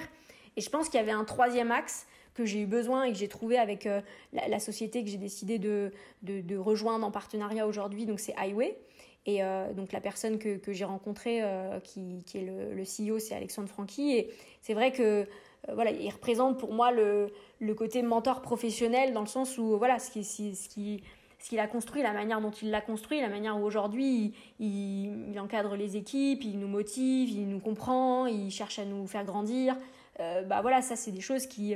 Et 0.58 0.62
je 0.62 0.70
pense 0.70 0.90
qu'il 0.90 1.00
y 1.00 1.04
avait 1.04 1.12
un 1.12 1.24
troisième 1.24 1.72
axe 1.72 2.06
que 2.34 2.46
j'ai 2.46 2.62
eu 2.62 2.66
besoin 2.66 3.04
et 3.04 3.12
que 3.12 3.18
j'ai 3.18 3.28
trouvé 3.28 3.58
avec 3.58 3.86
euh, 3.86 4.02
la, 4.34 4.60
société 4.60 5.04
que 5.04 5.10
j'ai 5.10 5.18
décidé 5.18 5.60
de, 5.60 5.92
de, 6.24 6.58
rejoindre 6.58 7.06
en 7.06 7.12
partenariat 7.12 7.68
aujourd'hui, 7.68 8.06
donc 8.06 8.20
c'est 8.20 8.36
Highway. 8.38 8.78
Et 9.28 9.44
euh, 9.44 9.72
donc 9.74 9.92
la 9.92 10.02
personne 10.02 10.40
que, 10.40 10.58
que 10.58 10.74
j'ai 10.74 10.86
rencontrée, 10.86 11.44
euh, 11.44 11.80
qui, 11.80 12.24
qui, 12.26 12.40
est 12.40 12.42
le, 12.42 12.84
CEO, 12.84 13.20
c'est 13.20 13.36
Alexandre 13.36 13.70
Francky. 13.70 14.14
Et 14.14 14.30
c'est 14.62 14.74
vrai 14.74 14.92
que 14.92 15.28
voilà, 15.72 15.92
il 15.92 16.10
représente 16.10 16.60
pour 16.60 16.74
moi 16.74 16.92
le, 16.92 17.28
le, 17.60 17.76
côté 17.76 18.02
mentor 18.02 18.42
professionnel 18.42 19.14
dans 19.14 19.22
le 19.22 19.28
sens 19.28 19.60
où 19.60 19.78
voilà, 19.78 20.00
ce 20.00 20.10
qui, 20.10 20.24
ce 20.24 20.70
qui 20.70 21.04
ce 21.38 21.50
qu'il 21.50 21.60
a 21.60 21.66
construit, 21.66 22.04
la 22.04 22.14
manière 22.14 22.40
dont 22.40 22.52
il 22.52 22.70
l'a 22.70 22.82
construit, 22.82 23.20
la 23.20 23.28
manière 23.28 23.60
où 23.60 23.64
aujourd'hui 23.64 24.36
il, 24.60 25.40
encadre 25.40 25.76
les 25.76 25.98
équipes, 25.98 26.44
il 26.44 26.60
nous 26.60 26.68
motive, 26.68 27.32
il 27.32 27.50
nous 27.50 27.60
comprend, 27.60 28.28
il 28.28 28.52
cherche 28.52 28.78
à 28.78 28.86
nous 28.86 29.08
faire 29.08 29.26
grandir. 29.26 29.76
Bah 30.20 30.62
voilà, 30.62 30.84
ça 30.84 30.96
c'est 30.96 31.10
des 31.10 31.20
choses 31.20 31.48
qui, 31.48 31.76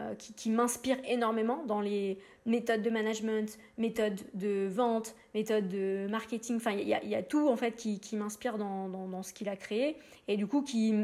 euh, 0.00 0.16
qui, 0.16 0.32
qui 0.32 0.50
m'inspirent 0.50 0.98
énormément 1.06 1.62
dans 1.66 1.80
les 1.80 2.18
méthodes 2.46 2.82
de 2.82 2.90
management, 2.90 3.56
méthodes 3.78 4.20
de 4.34 4.66
vente, 4.66 5.14
méthodes 5.34 5.68
de 5.68 6.08
marketing. 6.10 6.56
Enfin, 6.56 6.72
il 6.72 6.88
y 6.88 7.14
a, 7.14 7.22
tout 7.22 7.48
en 7.48 7.56
fait 7.56 7.76
qui, 7.76 8.00
m'inspire 8.16 8.58
dans, 8.58 9.22
ce 9.22 9.32
qu'il 9.32 9.48
a 9.48 9.54
créé 9.54 9.96
et 10.26 10.36
du 10.36 10.48
coup 10.48 10.62
qui 10.62 10.94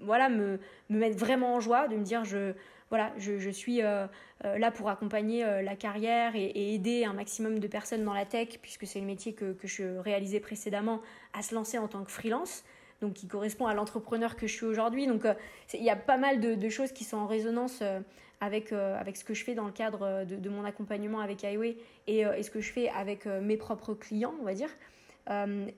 voilà 0.00 0.30
me, 0.30 0.58
me 0.88 1.10
vraiment 1.10 1.56
en 1.56 1.60
joie 1.60 1.88
de 1.88 1.96
me 1.96 2.02
dire 2.02 2.24
je 2.24 2.54
voilà 2.88 3.12
je, 3.18 3.50
suis 3.50 3.82
euh, 3.82 4.06
là 4.42 4.70
pour 4.70 4.88
accompagner 4.88 5.44
la 5.62 5.76
carrière 5.76 6.34
et, 6.34 6.74
aider 6.74 7.04
un 7.04 7.12
maximum 7.12 7.58
de 7.58 7.66
personnes 7.66 8.02
dans 8.02 8.14
la 8.14 8.24
tech 8.24 8.58
puisque 8.62 8.86
c'est 8.86 9.00
le 9.00 9.06
métier 9.06 9.34
que 9.34 9.54
je 9.64 9.98
réalisais 9.98 10.40
précédemment 10.40 11.02
à 11.34 11.42
se 11.42 11.54
lancer 11.54 11.76
en 11.76 11.86
tant 11.86 12.02
que 12.02 12.10
freelance 12.10 12.64
donc 13.02 13.14
qui 13.14 13.26
correspond 13.26 13.66
à 13.66 13.74
l'entrepreneur 13.74 14.36
que 14.36 14.46
je 14.46 14.54
suis 14.54 14.64
aujourd'hui. 14.64 15.06
Donc 15.06 15.26
euh, 15.26 15.34
il 15.74 15.82
y 15.82 15.90
a 15.90 15.96
pas 15.96 16.16
mal 16.16 16.40
de, 16.40 16.68
choses 16.70 16.92
qui 16.92 17.04
sont 17.04 17.18
en 17.18 17.26
résonance 17.26 17.80
euh, 17.82 18.00
avec, 18.40 18.72
euh, 18.72 18.98
avec 18.98 19.16
ce 19.16 19.24
que 19.24 19.34
je 19.34 19.44
fais 19.44 19.54
dans 19.54 19.66
le 19.66 19.72
cadre 19.72 20.24
de, 20.24 20.48
mon 20.48 20.64
accompagnement 20.64 21.20
avec 21.20 21.44
Highway 21.44 21.76
et, 22.06 22.24
ce 22.42 22.50
que 22.50 22.60
je 22.60 22.72
fais 22.72 22.88
avec 22.88 23.26
mes 23.26 23.56
propres 23.56 23.92
clients, 23.94 24.34
on 24.40 24.44
va 24.44 24.54
dire. 24.54 24.70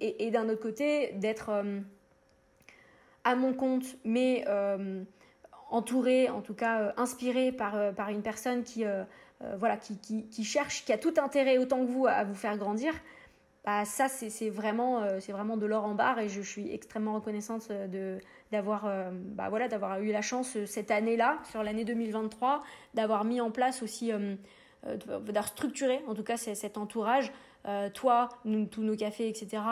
et, 0.01 0.31
d'un 0.31 0.49
autre 0.49 0.62
côté, 0.62 1.12
d'être 1.14 1.51
à 3.25 3.35
mon 3.35 3.53
compte, 3.53 3.85
mais 4.05 4.47
entouré, 5.70 6.31
en 6.31 6.41
tout 6.41 6.55
cas 6.55 6.95
inspiré 6.97 7.53
par, 7.53 7.95
par 7.95 8.09
une 8.09 8.22
personne 8.22 8.62
qui, 8.62 8.85
voilà, 9.59 9.77
qui, 9.77 9.99
qui, 9.99 10.45
cherche, 10.45 10.87
qui 10.87 10.93
a 10.93 10.99
tout 10.99 11.14
intérêt 11.18 11.59
autant 11.59 11.85
que 11.85 11.91
vous 11.91 12.07
à 12.07 12.25
vous 12.25 12.35
faire 12.35 12.57
grandir 12.57 12.95
bah, 13.65 13.87
ça 13.87 14.09
c'est 14.09 14.51
vraiment 14.51 15.03
euh, 15.03 15.19
vraiment 15.31 15.57
de 15.57 15.65
l'or 15.65 15.85
en 15.85 15.95
barre 15.95 16.19
et 16.19 16.29
je, 16.29 16.43
suis 16.43 16.71
extrêmement 16.71 17.15
reconnaissante 17.15 17.69
euh, 17.71 18.19
d'avoir 18.53 18.85
euh, 18.85 19.11
bah, 19.11 19.49
voilà 19.49 19.69
eu 20.01 20.12
la 20.12 20.21
chance 20.21 20.59
cette 20.67 20.91
année-là 20.91 21.39
sur 21.51 21.62
l'année 21.62 21.85
2023 21.85 22.62
d'avoir 22.93 23.25
mis 23.25 23.41
en 23.41 23.51
place 23.51 23.83
aussi 23.83 24.12
d'avoir 25.07 25.49
structuré 25.49 26.03
en 26.07 26.15
tout 26.15 26.23
cas 26.23 26.37
cet 26.37 26.77
entourage 26.77 27.33
toi 27.95 28.29
tous 28.71 28.83
nos 28.83 28.97
cafés 28.97 29.29
etc 29.29 29.62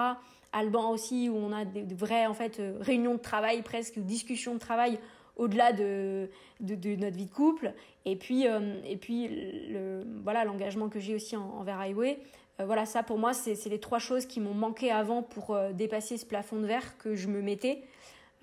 Alban 0.54 0.90
aussi 0.90 1.28
où 1.28 1.36
on 1.36 1.52
a 1.52 1.66
des, 1.66 1.94
vraies 1.94 2.26
en 2.26 2.34
fait 2.34 2.62
réunions 2.80 3.14
de 3.14 3.20
travail 3.20 3.60
presque 3.60 3.98
discussions 3.98 4.54
de 4.54 4.58
travail 4.58 4.98
au-delà 5.36 5.72
de, 5.72 6.28
notre 6.60 7.16
vie 7.16 7.26
de 7.26 7.30
couple. 7.30 7.72
Et 8.04 8.16
puis 8.16 8.44
et 8.44 8.96
puis 8.96 9.74
voilà 10.22 10.44
l'engagement 10.44 10.88
que 10.88 10.98
j'ai 11.00 11.14
aussi 11.14 11.36
envers 11.36 11.78
Highway 11.78 12.18
euh, 12.60 12.66
voilà, 12.66 12.86
ça 12.86 13.02
pour 13.02 13.18
moi, 13.18 13.32
c'est 13.32 13.68
les 13.68 13.80
trois 13.80 13.98
choses 13.98 14.26
qui 14.26 14.40
m'ont 14.40 14.54
manqué 14.54 14.90
avant 14.90 15.22
pour 15.22 15.54
euh, 15.54 15.72
dépasser 15.72 16.16
ce 16.16 16.26
plafond 16.26 16.60
de 16.60 16.66
verre 16.66 16.98
que 16.98 17.14
je 17.14 17.28
me 17.28 17.40
mettais. 17.42 17.82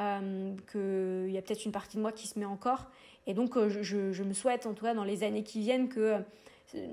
Euh, 0.02 0.54
qu'il 0.72 1.32
y 1.34 1.38
a 1.38 1.42
peut-être 1.42 1.66
une 1.66 1.74
partie 1.74 1.98
de 1.98 2.02
moi 2.02 2.14
qui 2.14 2.28
se 2.28 2.40
met 2.40 2.46
encore. 2.46 2.86
Et 3.28 3.34
donc, 3.34 3.58
je, 3.68 4.24
me 4.24 4.34
souhaite, 4.34 4.66
en 4.66 4.74
tout 4.74 4.86
cas, 4.86 4.94
dans 4.94 5.04
les 5.04 5.24
années 5.24 5.44
qui 5.44 5.60
viennent, 5.60 5.90
que 5.90 6.16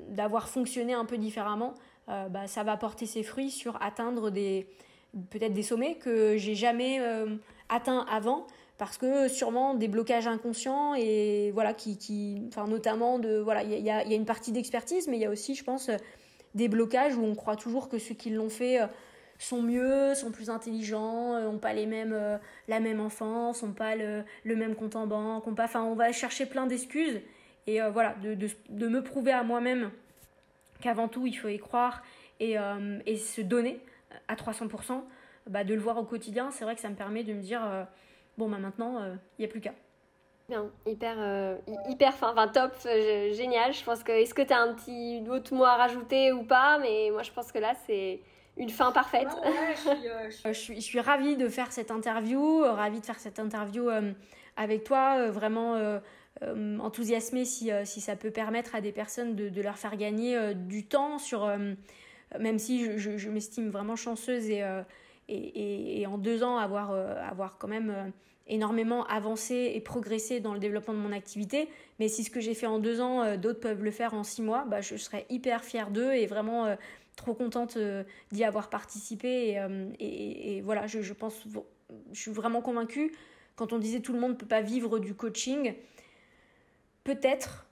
d'avoir 0.08 0.48
fonctionné 0.48 0.92
un 0.92 1.04
peu 1.04 1.16
différemment, 1.16 1.74
bah, 2.08 2.46
ça 2.46 2.64
va 2.64 2.76
porter 2.76 3.06
ses 3.06 3.22
fruits 3.22 3.50
sur 3.50 3.80
atteindre 3.80 4.30
peut-être 4.30 5.52
des 5.52 5.62
sommets 5.62 5.94
que 5.94 6.36
j'ai 6.36 6.56
jamais 6.56 7.00
atteints 7.68 8.04
avant 8.10 8.46
parce 8.76 8.98
que 8.98 9.28
sûrement 9.28 9.74
des 9.74 9.88
blocages 9.88 10.26
inconscients 10.26 10.94
et 10.94 11.52
voilà 11.52 11.72
qui, 11.72 11.96
qui 11.96 12.42
enfin 12.48 12.66
notamment 12.66 13.18
de 13.18 13.38
voilà 13.38 13.62
il 13.62 13.70
y 13.70 13.90
a, 13.90 14.04
y 14.04 14.12
a, 14.12 14.16
une 14.16 14.26
partie 14.26 14.52
d'expertise 14.52 15.08
mais 15.08 15.16
il 15.16 15.20
y 15.20 15.24
a 15.24 15.30
aussi 15.30 15.54
je 15.54 15.64
pense 15.64 15.90
des 16.56 16.68
blocages 16.68 17.14
où 17.16 17.22
on 17.22 17.34
croit 17.34 17.54
toujours 17.54 17.88
que 17.88 17.98
ceux 17.98 18.14
qui 18.14 18.30
l'ont 18.30 18.48
fait 18.48 18.80
euh, 18.80 18.86
sont 19.38 19.62
mieux, 19.62 20.14
sont 20.14 20.30
plus 20.32 20.48
intelligents, 20.48 21.34
euh, 21.34 21.46
ont 21.48 21.58
pas 21.58 21.74
les 21.74 21.84
mêmes, 21.86 22.14
euh, 22.14 22.38
la 22.66 22.80
même 22.80 22.98
enfance, 23.00 23.62
ont 23.62 23.72
pas 23.72 23.94
le, 23.94 24.24
même 24.44 24.74
compte 24.74 24.96
en 24.96 25.06
banque, 25.06 25.54
pas, 25.54 25.68
on 25.76 25.94
va 25.94 26.10
chercher 26.12 26.46
plein 26.46 26.66
d'excuses. 26.66 27.20
Et 27.68 27.80
voilà, 27.92 28.14
de, 28.22 28.34
de, 28.34 28.48
de, 28.68 28.86
me 28.86 29.02
prouver 29.02 29.32
à 29.32 29.42
moi-même 29.42 29.90
qu'avant 30.80 31.08
tout, 31.08 31.26
il 31.26 31.34
faut 31.34 31.48
y 31.48 31.58
croire 31.58 32.04
et, 32.38 32.54
et 33.06 33.16
se 33.16 33.40
donner 33.40 33.80
à 34.28 34.36
300%, 34.36 35.02
bah, 35.48 35.64
de 35.64 35.74
le 35.74 35.80
voir 35.80 35.98
au 35.98 36.04
quotidien, 36.04 36.52
c'est 36.52 36.62
vrai 36.62 36.76
que 36.76 36.80
ça 36.80 36.88
me 36.88 36.94
permet 36.94 37.24
de 37.24 37.32
me 37.32 37.42
dire, 37.42 37.88
bon, 38.38 38.48
bah 38.48 38.58
maintenant, 38.58 39.04
il 39.04 39.40
n'y 39.40 39.44
a 39.46 39.48
plus 39.48 39.60
qu'à. 39.60 39.74
Bien, 40.48 40.70
hyper, 40.86 41.16
euh, 41.18 41.56
hyper 41.88 42.14
fin, 42.14 42.30
enfin 42.30 42.46
top, 42.46 42.72
euh, 42.86 43.32
génial. 43.34 43.72
Je 43.72 43.82
pense 43.82 44.04
que 44.04 44.12
est-ce 44.12 44.32
que 44.32 44.42
tu 44.42 44.52
as 44.52 44.60
un 44.60 44.74
petit 44.74 45.20
autre 45.28 45.52
mot 45.52 45.64
à 45.64 45.74
rajouter 45.74 46.30
ou 46.30 46.44
pas? 46.44 46.78
Mais 46.78 47.10
moi, 47.10 47.24
je 47.24 47.32
pense 47.32 47.50
que 47.50 47.58
là, 47.58 47.74
c'est 47.86 48.20
une 48.56 48.70
fin 48.70 48.92
parfaite. 48.92 49.28
Euh, 49.44 50.30
je, 50.46 50.52
suis, 50.52 50.76
je, 50.76 50.80
suis, 50.80 51.00
ravie 51.00 51.36
de 51.36 51.48
faire 51.48 51.72
cette 51.72 51.90
interview, 51.90 52.60
ravie 52.60 53.00
de 53.00 53.04
faire 53.04 53.18
cette 53.18 53.40
interview 53.40 53.88
avec 54.56 54.84
toi, 54.84 55.30
vraiment 55.30 56.00
enthousiasmée 56.80 57.44
si, 57.44 57.70
si 57.84 58.00
ça 58.00 58.14
peut 58.14 58.30
permettre 58.30 58.74
à 58.76 58.80
des 58.80 58.92
personnes 58.92 59.34
de, 59.34 59.48
de 59.48 59.62
leur 59.62 59.78
faire 59.78 59.96
gagner 59.96 60.54
du 60.54 60.86
temps 60.86 61.18
sur, 61.18 61.46
même 62.38 62.58
si 62.58 62.98
je, 62.98 63.16
je 63.16 63.28
m'estime 63.30 63.70
vraiment 63.70 63.96
chanceuse 63.96 64.48
et, 64.48 64.64
et, 65.28 66.00
et, 66.00 66.06
en 66.06 66.18
deux 66.18 66.42
ans 66.42 66.56
avoir, 66.56 66.92
avoir 66.92 67.58
quand 67.58 67.68
même 67.68 68.12
énormément 68.48 69.04
avancé 69.06 69.72
et 69.74 69.80
progressé 69.80 70.40
dans 70.40 70.54
le 70.54 70.60
développement 70.60 70.94
de 70.94 70.98
mon 70.98 71.12
activité. 71.12 71.68
Mais 71.98 72.08
si 72.08 72.24
ce 72.24 72.30
que 72.30 72.40
j'ai 72.40 72.54
fait 72.54 72.66
en 72.66 72.78
deux 72.78 73.00
ans, 73.00 73.22
euh, 73.22 73.36
d'autres 73.36 73.60
peuvent 73.60 73.82
le 73.82 73.90
faire 73.90 74.14
en 74.14 74.22
six 74.22 74.42
mois, 74.42 74.64
bah, 74.64 74.80
je 74.80 74.96
serais 74.96 75.26
hyper 75.30 75.64
fière 75.64 75.90
d'eux 75.90 76.12
et 76.12 76.26
vraiment 76.26 76.66
euh, 76.66 76.76
trop 77.16 77.34
contente 77.34 77.76
euh, 77.76 78.04
d'y 78.32 78.44
avoir 78.44 78.70
participé. 78.70 79.60
Et, 79.98 80.60
voilà, 80.62 80.86
je, 80.86 81.02
je, 81.02 81.12
pense, 81.12 81.44
je 82.12 82.20
suis 82.20 82.30
vraiment 82.30 82.60
convaincue. 82.60 83.12
Quand 83.56 83.72
on 83.72 83.78
disait 83.78 84.00
tout 84.00 84.12
le 84.12 84.20
monde 84.20 84.32
ne 84.32 84.36
peut 84.36 84.46
pas 84.46 84.60
vivre 84.60 84.98
du 84.98 85.14
coaching, 85.14 85.74
peut-être, 87.04 87.66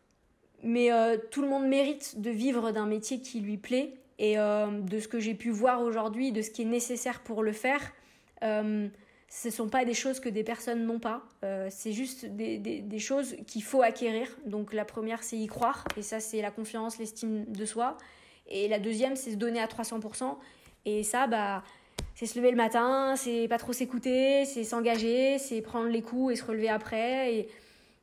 mais 0.62 0.88
tout 1.30 1.42
le 1.42 1.48
monde 1.48 1.66
mérite 1.66 2.22
de 2.22 2.30
vivre 2.30 2.70
d'un 2.70 2.86
métier 2.86 3.20
qui 3.20 3.40
lui 3.40 3.58
plaît. 3.58 3.92
Et 4.18 4.36
de 4.36 4.98
ce 4.98 5.08
que 5.08 5.18
j'ai 5.18 5.34
pu 5.34 5.50
voir 5.50 5.82
aujourd'hui, 5.82 6.32
de 6.32 6.40
ce 6.40 6.50
qui 6.50 6.62
est 6.62 6.66
nécessaire 6.66 7.20
pour 7.20 7.42
le 7.42 7.52
faire, 7.52 7.92
ce 9.36 9.48
ne 9.48 9.52
sont 9.52 9.68
pas 9.68 9.84
des 9.84 9.94
choses 9.94 10.20
que 10.20 10.28
des 10.28 10.44
personnes 10.44 10.86
n'ont 10.86 11.00
pas, 11.00 11.24
euh, 11.42 11.66
c'est 11.68 11.90
juste 11.90 12.24
des, 12.24 12.56
des, 12.56 12.98
choses 13.00 13.34
qu'il 13.48 13.64
faut 13.64 13.82
acquérir. 13.82 14.28
Donc 14.46 14.72
la 14.72 14.84
première, 14.84 15.24
c'est 15.24 15.36
y 15.36 15.48
croire, 15.48 15.84
et 15.96 16.02
ça, 16.02 16.20
c'est 16.20 16.40
la 16.40 16.52
confiance, 16.52 16.98
l'estime 16.98 17.44
de 17.46 17.64
soi. 17.64 17.98
Et 18.46 18.68
la 18.68 18.78
deuxième, 18.78 19.16
c'est 19.16 19.32
se 19.32 19.36
donner 19.36 19.60
à 19.60 19.66
300%. 19.66 20.36
Et 20.84 21.02
ça, 21.02 21.26
bah, 21.26 21.64
c'est 22.14 22.26
se 22.26 22.38
lever 22.38 22.52
le 22.52 22.56
matin, 22.56 23.16
c'est 23.16 23.48
pas 23.48 23.58
trop 23.58 23.72
s'écouter, 23.72 24.44
c'est 24.44 24.62
s'engager, 24.62 25.38
c'est 25.38 25.60
prendre 25.62 25.88
les 25.88 26.02
coups 26.02 26.34
et 26.34 26.36
se 26.36 26.44
relever 26.44 26.68
après. 26.68 27.34
Et 27.34 27.48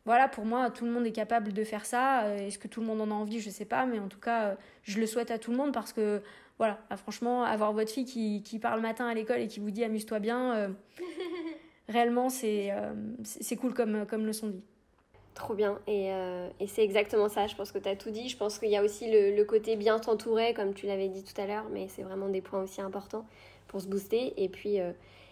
voilà, 0.04 0.28
pour 0.28 0.44
moi, 0.44 0.70
tout 0.70 0.84
le 0.84 0.92
monde 0.92 1.06
est 1.06 1.14
capable 1.14 1.54
de 1.54 1.64
faire 1.64 1.86
ça. 1.86 2.24
Euh, 2.24 2.48
est-ce 2.48 2.60
que 2.60 2.68
tout 2.68 2.82
le 2.82 2.88
monde 2.88 3.00
en 3.00 3.10
a 3.10 3.14
envie? 3.14 3.40
Je 3.40 3.50
sais 3.50 3.64
pas, 3.64 3.86
mais 3.86 4.00
en 4.00 4.10
tout 4.10 4.20
cas, 4.20 4.48
euh, 4.48 4.56
je 4.84 5.00
le 5.00 5.08
souhaite 5.08 5.32
à 5.32 5.40
tout 5.40 5.52
le 5.52 5.58
monde 5.58 5.72
parce 5.72 5.94
que 5.94 6.22
voilà, 6.62 6.78
franchement, 6.96 7.44
avoir 7.44 7.74
votre 7.74 7.90
fille 7.90 8.06
qui, 8.06 8.44
qui 8.44 8.60
parle 8.60 8.76
le 8.76 8.82
matin 8.84 9.08
à 9.08 9.16
l'école 9.16 9.40
et 9.40 9.48
qui 9.48 9.60
vous 9.60 9.72
dit 9.72 9.84
amuse-toi 9.84 10.20
bien, 10.20 10.54
euh, 10.54 10.68
réellement, 11.90 12.28
euh, 12.28 12.30
c'est 12.30 12.72
c'est 13.24 13.56
cool 13.56 13.74
comme, 13.74 14.06
comme 14.06 14.28
leçon 14.28 14.46
de 14.46 14.52
vie. 14.52 14.64
Trop 15.34 15.56
bien. 15.56 15.80
Et, 15.88 16.14
euh, 16.14 16.48
et 16.60 16.68
c'est 16.68 16.84
exactement 16.84 17.30
ça. 17.30 17.48
Je 17.48 17.56
pense 17.56 17.72
que 17.72 17.80
tu 17.80 17.90
as 17.90 17.96
tout 17.96 18.12
dit. 18.12 18.30
Je 18.30 18.38
pense 18.38 18.60
qu'il 18.60 18.70
y 18.70 18.78
a 18.78 18.84
aussi 18.84 19.10
le, 19.10 19.36
le 19.36 19.44
côté 19.44 19.76
bien 19.76 19.98
t'entourer, 19.98 20.54
comme 20.54 20.76
tu 20.76 20.86
l'avais 20.86 21.08
dit 21.08 21.24
tout 21.24 21.42
à 21.42 21.48
l'heure, 21.48 21.66
mais 21.72 21.88
c'est 21.88 22.04
vraiment 22.04 22.30
des 22.30 22.42
points 22.42 22.62
aussi 22.62 22.80
importants 22.80 23.26
pour 23.68 23.82
se 23.82 23.88
booster. 23.88 24.36
Et 24.38 24.48
puis, 24.48 24.78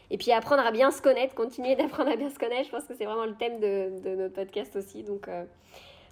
et 0.10 0.18
puis 0.18 0.32
apprendre 0.32 0.66
à 0.66 0.72
bien 0.72 0.90
se 0.90 1.04
connaître, 1.04 1.36
continuer 1.36 1.76
d'apprendre 1.76 2.10
à 2.10 2.16
bien 2.16 2.32
se 2.32 2.40
connaître. 2.40 2.66
Je 2.66 2.72
pense 2.72 2.86
que 2.86 2.96
c'est 2.96 3.06
vraiment 3.06 3.26
le 3.26 3.36
thème 3.36 3.60
de, 3.60 4.02
de 4.02 4.16
notre 4.16 4.34
podcast 4.34 4.76
aussi. 4.76 5.04
Donc, 5.04 5.30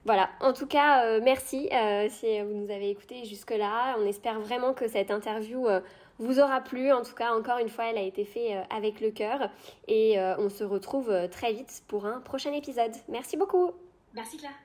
voilà, 0.07 0.29
en 0.39 0.53
tout 0.53 0.67
cas, 0.67 1.03
euh, 1.03 1.19
merci 1.21 1.67
euh, 1.73 2.07
si 2.09 2.41
vous 2.41 2.53
nous 2.53 2.71
avez 2.71 2.89
écouté 2.89 3.25
jusque-là. 3.25 3.97
On 3.99 4.05
espère 4.05 4.39
vraiment 4.39 4.73
que 4.73 4.87
cette 4.87 5.11
interview, 5.11 5.67
euh, 5.67 5.81
vous 6.17 6.39
aura 6.39 6.61
plu. 6.61 6.93
En 6.93 7.01
tout 7.01 7.13
cas, 7.13 7.33
encore 7.33 7.57
une 7.57 7.67
fois, 7.67 7.87
elle 7.87 7.97
a 7.97 8.03
été 8.03 8.23
faite 8.23 8.65
avec 8.69 9.01
le 9.01 9.11
cœur. 9.11 9.49
Et 9.89 10.17
on 10.39 10.49
se 10.49 10.63
retrouve 10.63 11.13
très 11.29 11.51
vite 11.51 11.83
pour 11.87 12.05
un 12.05 12.21
prochain 12.21 12.53
épisode. 12.53 12.93
Merci 13.09 13.35
beaucoup. 13.35 13.71
Merci 14.13 14.37
Claire. 14.37 14.55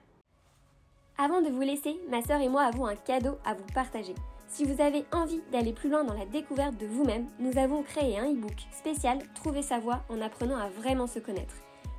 Avant 1.18 1.42
de 1.42 1.50
vous 1.50 1.60
laisser, 1.60 2.00
ma 2.08 2.22
sœur 2.22 2.40
et 2.40 2.48
moi 2.48 2.62
avons 2.62 2.86
un 2.86 2.96
cadeau 2.96 3.36
à 3.44 3.52
vous 3.54 3.66
partager. 3.74 4.14
Si 4.46 4.64
vous 4.64 4.80
avez 4.80 5.04
envie 5.12 5.42
d'aller 5.50 5.72
plus 5.72 5.90
loin 5.90 6.04
dans 6.04 6.14
la 6.14 6.24
découverte 6.24 6.78
de 6.78 6.86
vous-même, 6.86 7.26
nous 7.38 7.58
avons 7.58 7.82
créé 7.82 8.18
un 8.18 8.32
e-book 8.32 8.56
spécial 8.70 9.18
Trouver 9.34 9.62
sa 9.62 9.78
voie 9.78 10.04
en 10.08 10.22
apprenant 10.22 10.56
à 10.56 10.68
vraiment 10.68 11.06
se 11.06 11.18
connaître. 11.18 11.54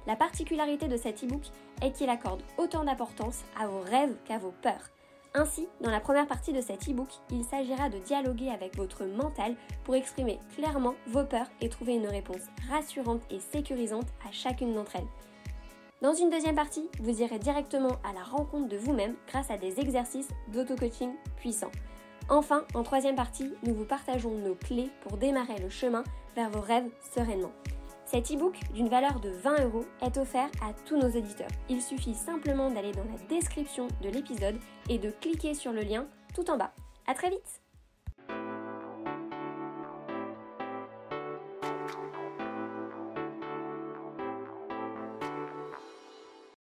La 0.05 0.15
particularité 0.15 0.87
de 0.87 0.97
cet 0.97 1.23
e-book 1.23 1.43
est 1.81 1.91
qu'il 1.91 2.09
accorde 2.09 2.41
autant 2.57 2.83
d'importance 2.83 3.43
à 3.59 3.67
vos 3.67 3.79
rêves 3.79 4.15
qu'à 4.25 4.37
vos 4.37 4.53
peurs. 4.61 4.89
Ainsi, 5.35 5.67
dans 5.81 5.89
la 5.89 5.99
première 5.99 6.27
partie 6.27 6.53
de 6.53 6.61
cet 6.61 6.87
e-book, 6.89 7.07
il 7.31 7.43
s'agira 7.43 7.89
de 7.89 7.97
dialoguer 7.97 8.49
avec 8.49 8.75
votre 8.75 9.05
mental 9.05 9.55
pour 9.83 9.95
exprimer 9.95 10.39
clairement 10.55 10.93
vos 11.07 11.23
peurs 11.23 11.47
et 11.59 11.69
trouver 11.69 11.95
une 11.95 12.07
réponse 12.07 12.43
rassurante 12.69 13.23
et 13.31 13.39
sécurisante 13.39 14.07
à 14.27 14.31
chacune 14.31 14.75
d'entre 14.75 14.97
elles. 14.97 15.07
Dans 16.01 16.13
une 16.13 16.29
deuxième 16.29 16.55
partie, 16.55 16.89
vous 16.99 17.21
irez 17.21 17.39
directement 17.39 17.97
à 18.03 18.13
la 18.13 18.23
rencontre 18.23 18.67
de 18.67 18.77
vous-même 18.77 19.15
grâce 19.27 19.49
à 19.49 19.57
des 19.57 19.79
exercices 19.79 20.27
d'auto-coaching 20.49 21.13
puissants. 21.37 21.71
Enfin, 22.29 22.65
en 22.73 22.83
troisième 22.83 23.15
partie, 23.15 23.53
nous 23.63 23.73
vous 23.73 23.85
partageons 23.85 24.37
nos 24.37 24.55
clés 24.55 24.89
pour 25.01 25.17
démarrer 25.17 25.59
le 25.59 25.69
chemin 25.69 26.03
vers 26.35 26.49
vos 26.49 26.61
rêves 26.61 26.89
sereinement. 27.15 27.53
Cet 28.13 28.29
e-book 28.29 28.59
d'une 28.75 28.89
valeur 28.89 29.19
de 29.19 29.29
20 29.29 29.63
euros 29.63 29.85
est 29.99 30.17
offert 30.17 30.47
à 30.61 30.71
tous 30.85 30.95
nos 30.97 31.09
auditeurs. 31.09 31.49
Il 31.67 31.81
suffit 31.81 32.13
simplement 32.13 32.69
d'aller 32.69 32.91
dans 32.91 33.05
la 33.05 33.17
description 33.27 33.87
de 34.03 34.09
l'épisode 34.09 34.59
et 34.87 34.99
de 34.99 35.09
cliquer 35.09 35.55
sur 35.55 35.73
le 35.73 35.81
lien 35.81 36.05
tout 36.35 36.47
en 36.51 36.57
bas. 36.57 36.75
À 37.07 37.15
très 37.15 37.31
vite 37.31 37.62